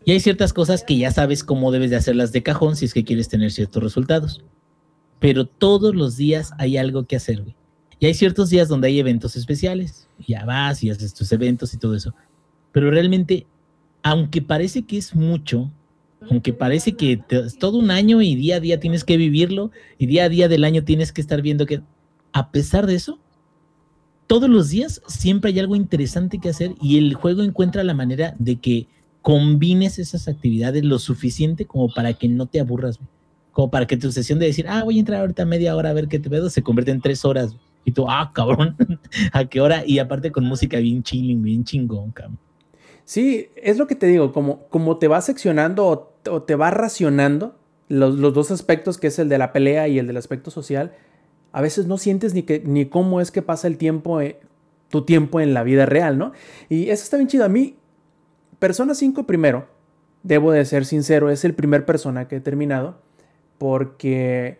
[0.05, 2.93] Y hay ciertas cosas que ya sabes cómo debes de hacerlas de cajón si es
[2.93, 4.43] que quieres tener ciertos resultados.
[5.19, 7.41] Pero todos los días hay algo que hacer.
[7.41, 7.55] Güey.
[7.99, 10.07] Y hay ciertos días donde hay eventos especiales.
[10.27, 12.13] Ya vas y haces tus eventos y todo eso.
[12.71, 13.47] Pero realmente,
[14.03, 15.71] aunque parece que es mucho,
[16.29, 20.07] aunque parece que es todo un año y día a día tienes que vivirlo y
[20.07, 21.81] día a día del año tienes que estar viendo que,
[22.33, 23.19] a pesar de eso,
[24.27, 28.35] todos los días siempre hay algo interesante que hacer y el juego encuentra la manera
[28.39, 28.87] de que
[29.21, 32.99] combines esas actividades lo suficiente como para que no te aburras,
[33.57, 35.93] como para que tu sesión de decir, ah, voy a entrar ahorita media hora a
[35.93, 37.55] ver qué te veo, se convierte en tres horas.
[37.85, 38.75] Y tú, ah, cabrón,
[39.33, 39.83] ¿a qué hora?
[39.83, 42.37] Y aparte con música bien chilling, bien chingón, cabrón.
[43.03, 47.57] Sí, es lo que te digo, como, como te va seccionando o, te va racionando
[47.89, 50.93] los, dos aspectos, que es el de la pelea y el del aspecto social,
[51.51, 54.39] a veces no sientes ni, que, ni cómo es que pasa el tiempo, eh,
[54.89, 56.31] tu tiempo en la vida real, ¿no?
[56.69, 57.43] Y eso está bien chido.
[57.43, 57.75] A mí,
[58.59, 59.67] Persona 5 primero,
[60.21, 63.06] debo de ser sincero, es el primer persona que he terminado,
[63.57, 64.57] porque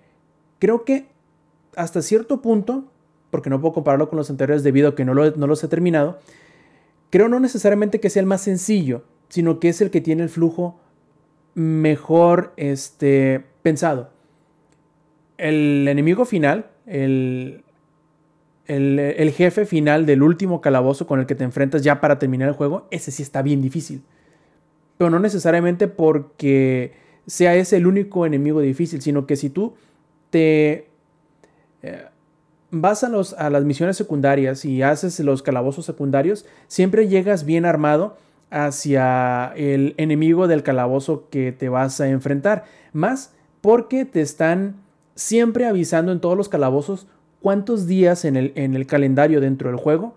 [0.60, 1.08] creo que
[1.76, 2.86] hasta cierto punto
[3.30, 6.20] porque no puedo compararlo con los anteriores debido a que no, no los he terminado,
[7.10, 10.30] creo no necesariamente que sea el más sencillo, sino que es el que tiene el
[10.30, 10.80] flujo
[11.54, 14.12] mejor este, pensado.
[15.38, 17.64] El enemigo final, el,
[18.66, 22.48] el, el, jefe final del último calabozo con el que te enfrentas ya para terminar
[22.48, 24.04] el juego, ese sí está bien difícil.
[24.98, 26.94] Pero no necesariamente porque
[27.28, 29.76] sea ese el único enemigo difícil, sino que si tú
[30.30, 30.88] te...
[31.84, 32.06] Eh,
[32.72, 37.66] vas a, los, a las misiones secundarias y haces los calabozos secundarios, siempre llegas bien
[37.66, 38.18] armado
[38.50, 42.66] hacia el enemigo del calabozo que te vas a enfrentar.
[42.94, 44.76] Más porque te están
[45.16, 47.08] siempre avisando en todos los calabozos
[47.42, 50.16] cuántos días en el, en el calendario dentro del juego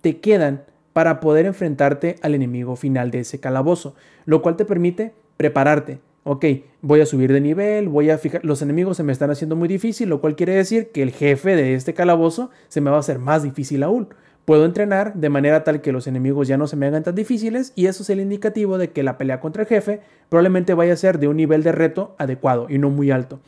[0.00, 3.94] te quedan para poder enfrentarte al enemigo final de ese calabozo,
[4.26, 6.44] lo cual te permite prepararte, ok,
[6.82, 9.68] voy a subir de nivel, voy a fijar, los enemigos se me están haciendo muy
[9.68, 13.00] difícil, lo cual quiere decir que el jefe de este calabozo se me va a
[13.00, 14.08] hacer más difícil aún.
[14.44, 17.72] Puedo entrenar de manera tal que los enemigos ya no se me hagan tan difíciles
[17.76, 20.96] y eso es el indicativo de que la pelea contra el jefe probablemente vaya a
[20.96, 23.40] ser de un nivel de reto adecuado y no muy alto.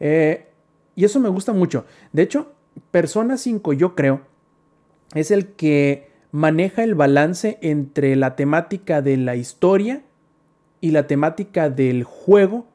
[0.00, 0.46] Eh,
[0.96, 1.84] y eso me gusta mucho.
[2.12, 2.52] De hecho,
[2.90, 4.22] Persona 5 yo creo
[5.14, 10.02] es el que maneja el balance entre la temática de la historia
[10.84, 12.66] y la temática del juego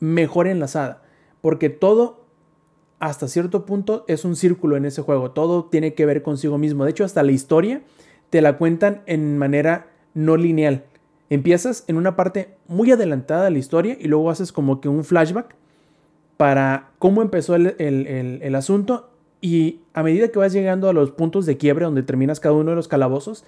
[0.00, 1.04] mejor enlazada.
[1.40, 2.24] Porque todo,
[2.98, 5.30] hasta cierto punto, es un círculo en ese juego.
[5.30, 6.84] Todo tiene que ver consigo mismo.
[6.84, 7.82] De hecho, hasta la historia
[8.30, 10.86] te la cuentan en manera no lineal.
[11.30, 15.04] Empiezas en una parte muy adelantada de la historia y luego haces como que un
[15.04, 15.54] flashback
[16.36, 21.58] para cómo empezó el, asunto y a medida que vas llegando a los puntos de
[21.58, 23.44] quiebre donde terminas cada uno de los calabozos,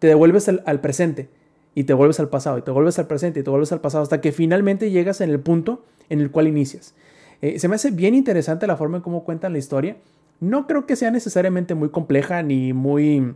[0.00, 1.30] te devuelves al presente
[1.74, 4.02] y te vuelves al pasado, y te vuelves al presente, y te vuelves al pasado,
[4.02, 6.94] hasta que finalmente llegas en el punto en el cual inicias.
[7.40, 9.96] Eh, se me hace bien interesante la forma en cómo cuentan la historia.
[10.40, 13.34] No creo que sea necesariamente muy compleja ni muy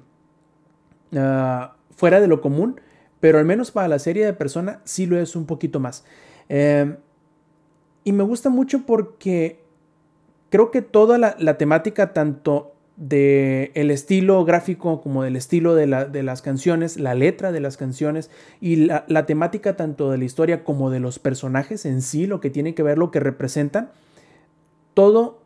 [1.17, 2.81] ah, fuera de lo común,
[3.21, 6.05] pero al menos para la serie de Persona sí lo es un poquito más.
[6.49, 6.97] Em,
[8.05, 9.61] y me gusta mucho porque
[10.51, 15.87] creo que toda la, la temática, tanto del el estilo gráfico como del estilo de,
[15.87, 20.65] las canciones, la letra de las canciones y la, la, temática tanto de la historia
[20.65, 23.91] como de los personajes en sí, lo que tiene que ver, lo que representan,
[24.95, 25.41] todo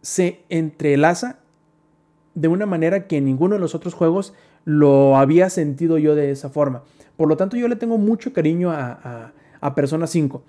[0.00, 1.40] se entrelaza
[2.34, 6.50] de una manera que ninguno de los otros juegos lo había sentido yo de esa
[6.50, 6.82] forma.
[7.16, 10.42] Por lo tanto, yo le tengo mucho cariño a, a, Persona 5,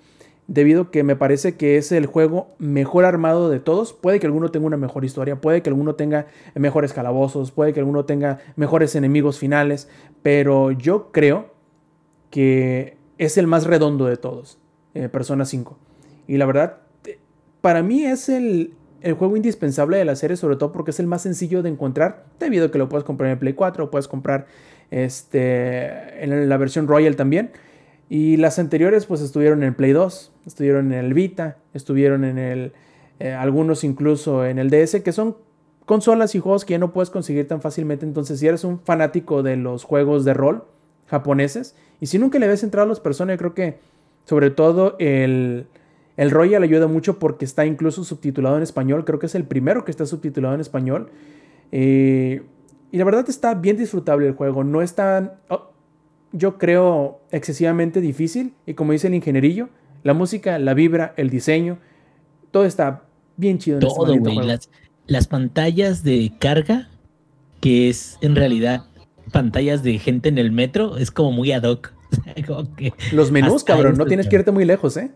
[0.48, 3.92] debido a que me parece que es el juego mejor armado de todos.
[3.92, 7.80] Puede que alguno tenga una mejor historia, puede que alguno tenga mejores calabozos, puede que
[7.80, 9.88] alguno tenga mejores enemigos finales,
[10.22, 11.52] pero yo creo
[12.30, 14.58] que es el más redondo de todos,
[14.94, 15.78] eh, Persona 5.
[16.26, 16.78] Y la verdad,
[17.60, 18.72] para mí es el,
[19.02, 22.24] el juego indispensable de la serie, sobre todo porque es el más sencillo de encontrar,
[22.40, 24.46] debido a que lo puedes comprar en Play 4, o puedes comprar
[24.90, 27.50] este, en la versión Royal también.
[28.08, 32.72] Y las anteriores pues estuvieron en Play 2, estuvieron en el Vita, estuvieron en el,
[33.20, 35.36] eh, algunos incluso en el DS, que son
[35.86, 38.04] consolas y juegos que ya no puedes conseguir tan fácilmente.
[38.04, 40.64] Entonces si eres un fanático de los juegos de rol
[41.06, 43.78] japoneses, y si nunca le ves entrado a los personas, yo creo que
[44.24, 45.66] sobre todo el,
[46.16, 49.04] el Royal ayuda mucho porque está incluso subtitulado en español.
[49.04, 51.10] Creo que es el primero que está subtitulado en español.
[51.72, 52.42] Eh,
[52.90, 54.64] y la verdad está bien disfrutable el juego.
[54.64, 55.70] No es tan, oh,
[56.32, 58.54] yo creo, excesivamente difícil.
[58.66, 59.68] Y como dice el ingenierillo,
[60.02, 61.78] la música, la vibra, el diseño,
[62.50, 63.04] todo está
[63.36, 63.78] bien chido.
[63.78, 64.46] En este todo, güey.
[64.46, 64.70] Las,
[65.06, 66.88] las pantallas de carga,
[67.60, 68.84] que es en realidad
[69.32, 71.92] pantallas de gente en el metro, es como muy ad hoc.
[73.12, 75.10] Los menús, cabrón, no tienes que irte muy lejos, ¿eh?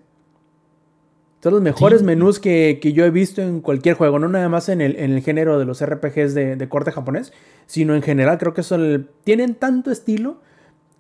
[1.43, 4.81] Son los mejores menús que, yo he visto en cualquier juego, no nada más en
[4.81, 7.33] el, en el género de los RPGs de, corte japonés,
[7.67, 10.41] sino en general creo que son tienen tanto estilo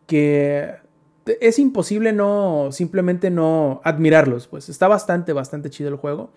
[0.08, 0.74] que
[1.40, 6.30] es imposible no simplemente no admirarlos, pues está bastante, bastante chido el juego.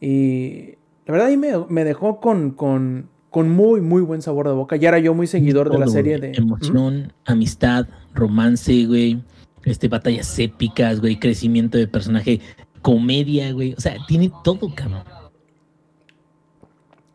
[0.00, 4.76] Y la verdad ahí me, dejó con, con, con, muy, muy buen sabor de boca.
[4.76, 6.32] Ya era yo muy seguidor de la serie de...
[6.32, 9.22] Emoción, amistad, romance, güey.
[9.64, 12.40] Este, batallas épicas, güey, crecimiento de personaje
[12.82, 13.74] comedia, güey.
[13.74, 15.04] O sea, tiene todo, cabrón.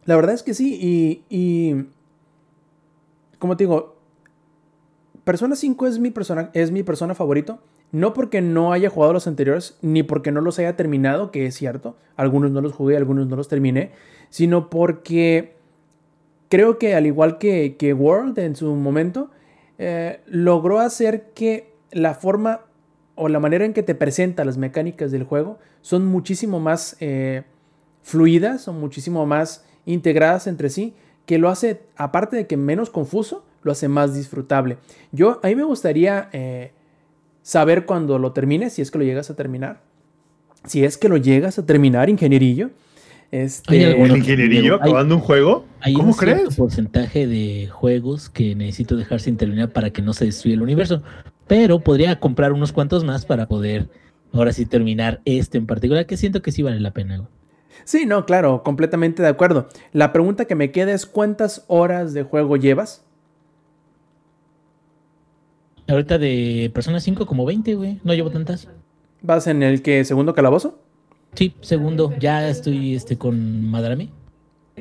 [0.05, 1.85] La verdad es que sí, y, y
[3.37, 3.98] como te digo,
[5.29, 7.59] Persona 5 es mi, persona, es mi persona favorito.
[7.91, 11.53] No porque no haya jugado los anteriores, ni porque no los haya terminado, que es
[11.53, 11.95] cierto.
[12.15, 13.91] Algunos no los jugué, algunos no los terminé.
[14.31, 15.53] Sino porque
[16.49, 19.29] creo que al igual que, que World en su momento,
[19.77, 22.61] eh, logró hacer que la forma
[23.13, 27.43] o la manera en que te presenta las mecánicas del juego son muchísimo más eh,
[28.01, 30.95] fluidas, son muchísimo más integradas entre sí,
[31.27, 34.77] que lo hace, aparte de que menos confuso, lo hace más disfrutable.
[35.11, 36.71] Yo, a mí me gustaría eh,
[37.41, 39.81] saber cuando lo termines, si es que lo llegas a terminar.
[40.65, 42.69] Si es que lo llegas a terminar, ingenierillo.
[43.31, 45.65] Este, ¿El ingenierillo acabando un juego?
[45.81, 46.55] Hay ¿Cómo un crees?
[46.55, 51.03] porcentaje de juegos que necesito dejar sin terminar para que no se destruya el universo
[51.49, 53.89] pero podría comprar unos cuantos más para poder
[54.31, 57.27] ahora sí terminar este en particular, que siento que sí vale la pena.
[57.85, 59.67] Sí, no, claro, completamente de acuerdo.
[59.91, 63.03] La pregunta que me queda es ¿cuántas horas de juego llevas?
[65.89, 67.99] Ahorita de Persona 5 como 20, güey.
[68.03, 68.67] No llevo tantas.
[69.21, 70.79] ¿Vas en el que segundo calabozo?
[71.33, 72.13] Sí, segundo.
[72.19, 74.09] Ya estoy este con Madrame.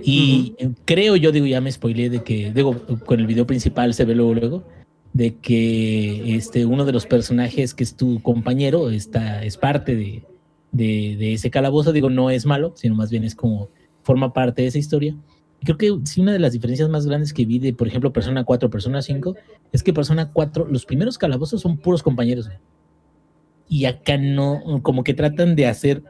[0.03, 0.55] Y
[0.85, 4.15] creo yo, digo, ya me spoileé de que, digo, con el video principal se ve
[4.15, 4.65] luego, luego
[5.13, 10.23] de que este, uno de los personajes que es tu compañero está, es parte de,
[10.71, 11.93] de, ese calabozo.
[11.93, 13.69] Digo, no es malo, sino más bien es como
[14.03, 15.17] forma parte de esa historia.
[15.63, 18.45] Creo que sí, una de las diferencias más grandes que vi de, por ejemplo, Persona
[18.45, 19.35] 4, Persona 5,
[19.73, 22.49] es que Persona 4, los primeros calabozos son puros compañeros.
[23.69, 26.03] Y acá no, como que tratan de hacer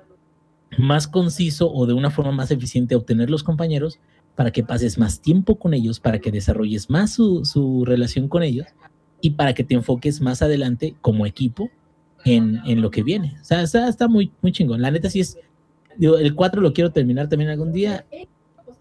[0.76, 3.98] más conciso o de una forma más eficiente obtener los compañeros
[4.36, 8.42] para que pases más tiempo con ellos, para que desarrolles más su, su relación con
[8.42, 8.66] ellos
[9.20, 11.70] y para que te enfoques más adelante como equipo
[12.24, 13.36] en, en lo que viene.
[13.40, 14.82] O sea, está, está, muy, muy chingón.
[14.82, 15.38] La neta sí es,
[15.96, 18.06] digo, el 4 lo quiero terminar también algún día,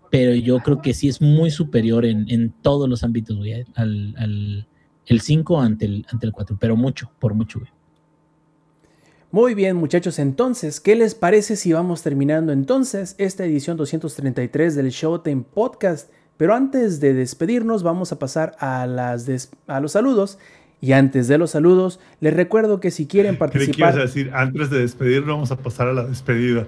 [0.09, 4.15] pero yo creo que sí es muy superior en, en todos los ámbitos, güey, al,
[4.17, 4.67] al
[5.07, 7.71] el 5 ante el, ante el 4, pero mucho, por mucho, güey.
[9.31, 14.89] Muy bien, muchachos, entonces, ¿qué les parece si vamos terminando entonces esta edición 233 del
[14.89, 16.09] Showtime Podcast?
[16.37, 20.37] Pero antes de despedirnos vamos a pasar a, las a los saludos.
[20.79, 23.95] Y antes de los saludos, les recuerdo que si quieren participar...
[23.95, 24.31] ¿Qué decir?
[24.33, 26.67] Antes de despedirnos vamos a pasar a la despedida.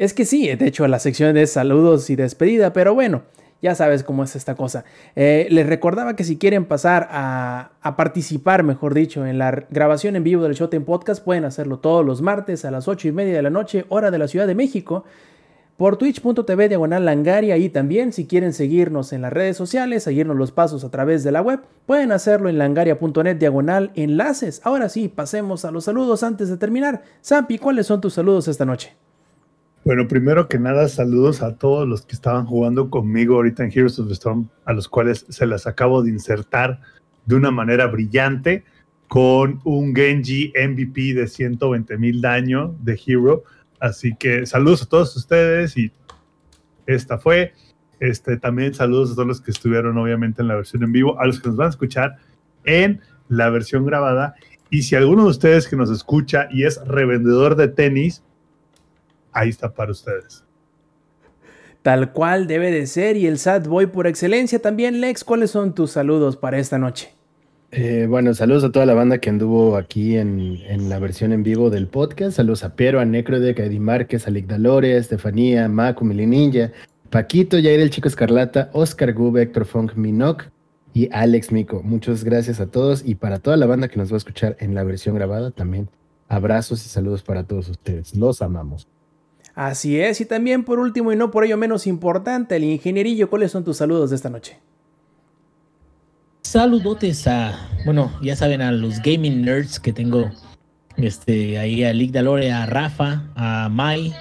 [0.00, 3.24] Es que sí, de hecho la sección de saludos y despedida, pero bueno,
[3.60, 4.86] ya sabes cómo es esta cosa.
[5.14, 10.16] Eh, les recordaba que si quieren pasar a, a, participar, mejor dicho, en la grabación
[10.16, 13.34] en vivo del Showtime Podcast, pueden hacerlo todos los martes a las 8 y media
[13.34, 15.04] de la noche, hora de la Ciudad de México
[15.76, 20.50] por twitch.tv diagonal langaria y también si quieren seguirnos en las redes sociales, seguirnos los
[20.50, 24.62] pasos a través de la web, pueden hacerlo en langaria.net diagonal enlaces.
[24.64, 27.02] Ahora sí, pasemos a los saludos antes de terminar.
[27.20, 28.96] Sampi, ¿cuáles son tus saludos esta noche?
[29.82, 33.98] Bueno, primero que nada, saludos a todos los que estaban jugando conmigo ahorita en Heroes
[33.98, 36.82] of the Storm, a los cuales se las acabo de insertar
[37.24, 38.64] de una manera brillante
[39.08, 43.44] con un Genji MVP de 120 mil daño de Hero.
[43.80, 45.90] Así que saludos a todos ustedes y
[46.86, 47.54] esta fue.
[48.00, 51.26] Este, también saludos a todos los que estuvieron obviamente en la versión en vivo, a
[51.26, 52.16] los que nos van a escuchar
[52.64, 54.34] en la versión grabada.
[54.68, 58.22] Y si alguno de ustedes que nos escucha y es revendedor de tenis,
[59.32, 60.44] ahí está para ustedes.
[61.82, 65.00] Tal cual debe de ser y el Sad Boy por excelencia también.
[65.00, 67.14] Lex, ¿cuáles son tus saludos para esta noche?
[67.72, 71.42] Eh, bueno, saludos a toda la banda que anduvo aquí en, en, la versión en
[71.42, 72.36] vivo del podcast.
[72.36, 76.04] Saludos a Piero, a Necrodec, a Eddie Márquez, a Lick Dalore, a Estefanía, a Macu,
[76.04, 76.72] Ninja,
[77.10, 80.50] Paquito, Jair el Chico Escarlata, Oscar Gube, Héctor Funk, Minoc
[80.92, 81.82] y Alex Mico.
[81.82, 84.74] Muchas gracias a todos y para toda la banda que nos va a escuchar en
[84.74, 85.88] la versión grabada también.
[86.28, 88.14] Abrazos y saludos para todos ustedes.
[88.16, 88.88] Los amamos.
[89.60, 93.52] Así es, y también por último y no por ello menos importante, el ingenierillo, ¿cuáles
[93.52, 94.58] son tus saludos de esta noche?
[96.40, 100.30] Saludotes a, bueno, ya saben, a los gaming nerds que tengo
[100.96, 104.14] este, ahí a Lick Dalore, a Rafa, a Mai,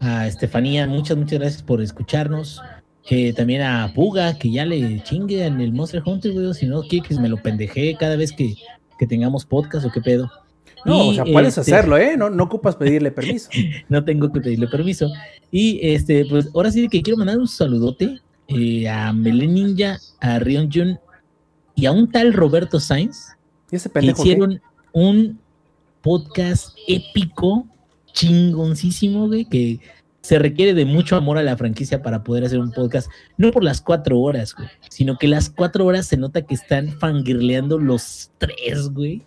[0.00, 2.60] a Estefanía, muchas, muchas gracias por escucharnos.
[3.08, 6.82] Eh, también a Puga, que ya le chingue en el Monster Hunter, güey, si no,
[6.82, 8.56] que me lo pendeje cada vez que,
[8.98, 10.30] que tengamos podcast o qué pedo.
[10.84, 12.16] No, o sea, puedes este, hacerlo, ¿eh?
[12.16, 13.48] No, no ocupas pedirle permiso.
[13.88, 15.10] no tengo que pedirle permiso.
[15.50, 20.38] Y este, pues ahora sí que quiero mandar un saludote eh, a Melen Ninja, a
[20.38, 20.98] Rion Jun
[21.74, 23.36] y a un tal Roberto Sainz.
[23.70, 24.60] ¿Y ese que hicieron
[24.92, 25.38] un
[26.02, 27.66] podcast épico,
[28.12, 29.80] chingoncísimo, güey, que
[30.20, 33.64] se requiere de mucho amor a la franquicia para poder hacer un podcast, no por
[33.64, 38.30] las cuatro horas, güey, sino que las cuatro horas se nota que están fangirleando los
[38.38, 39.22] tres, güey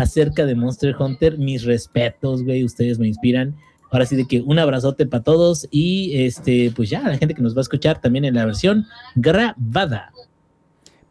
[0.00, 1.38] acerca de Monster Hunter.
[1.38, 3.56] Mis respetos, güey, ustedes me inspiran.
[3.90, 7.42] Ahora sí de que un abrazote para todos y este, pues ya, la gente que
[7.42, 8.86] nos va a escuchar también en la versión
[9.16, 10.12] grabada.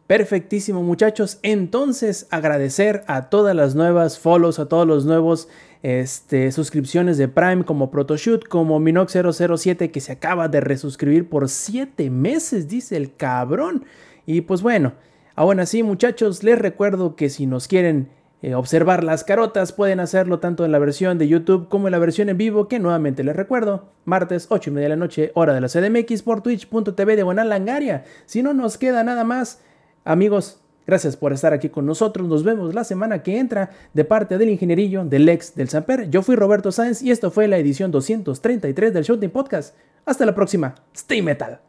[0.06, 1.38] Perfectísimo, muchachos.
[1.42, 5.48] Entonces, agradecer a todas las nuevas follows, a todos los nuevos
[5.82, 12.10] este, suscripciones de Prime, como Protoshoot, como Minox007, que se acaba de resuscribir por 7
[12.10, 13.84] meses, dice el cabrón.
[14.26, 14.94] Y pues bueno,
[15.36, 18.08] aún así, muchachos, les recuerdo que si nos quieren
[18.42, 21.98] eh, observar las carotas, pueden hacerlo tanto en la versión de YouTube como en la
[21.98, 25.52] versión en vivo, que nuevamente les recuerdo, martes 8 y media de la noche, hora
[25.52, 28.04] de la CDMX por twitch.tv de Langaria.
[28.24, 29.60] Si no nos queda nada más,
[30.04, 32.26] amigos, gracias por estar aquí con nosotros.
[32.28, 36.08] Nos vemos la semana que entra de parte del ingenierillo, del ex, del Samper.
[36.08, 39.76] Yo fui Roberto Sáenz y esto fue la edición 233 del Showtime Podcast.
[40.06, 40.74] Hasta la próxima.
[40.94, 41.60] Stay Metal.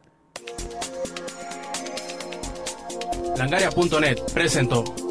[3.36, 5.01] Langaria.net presentó.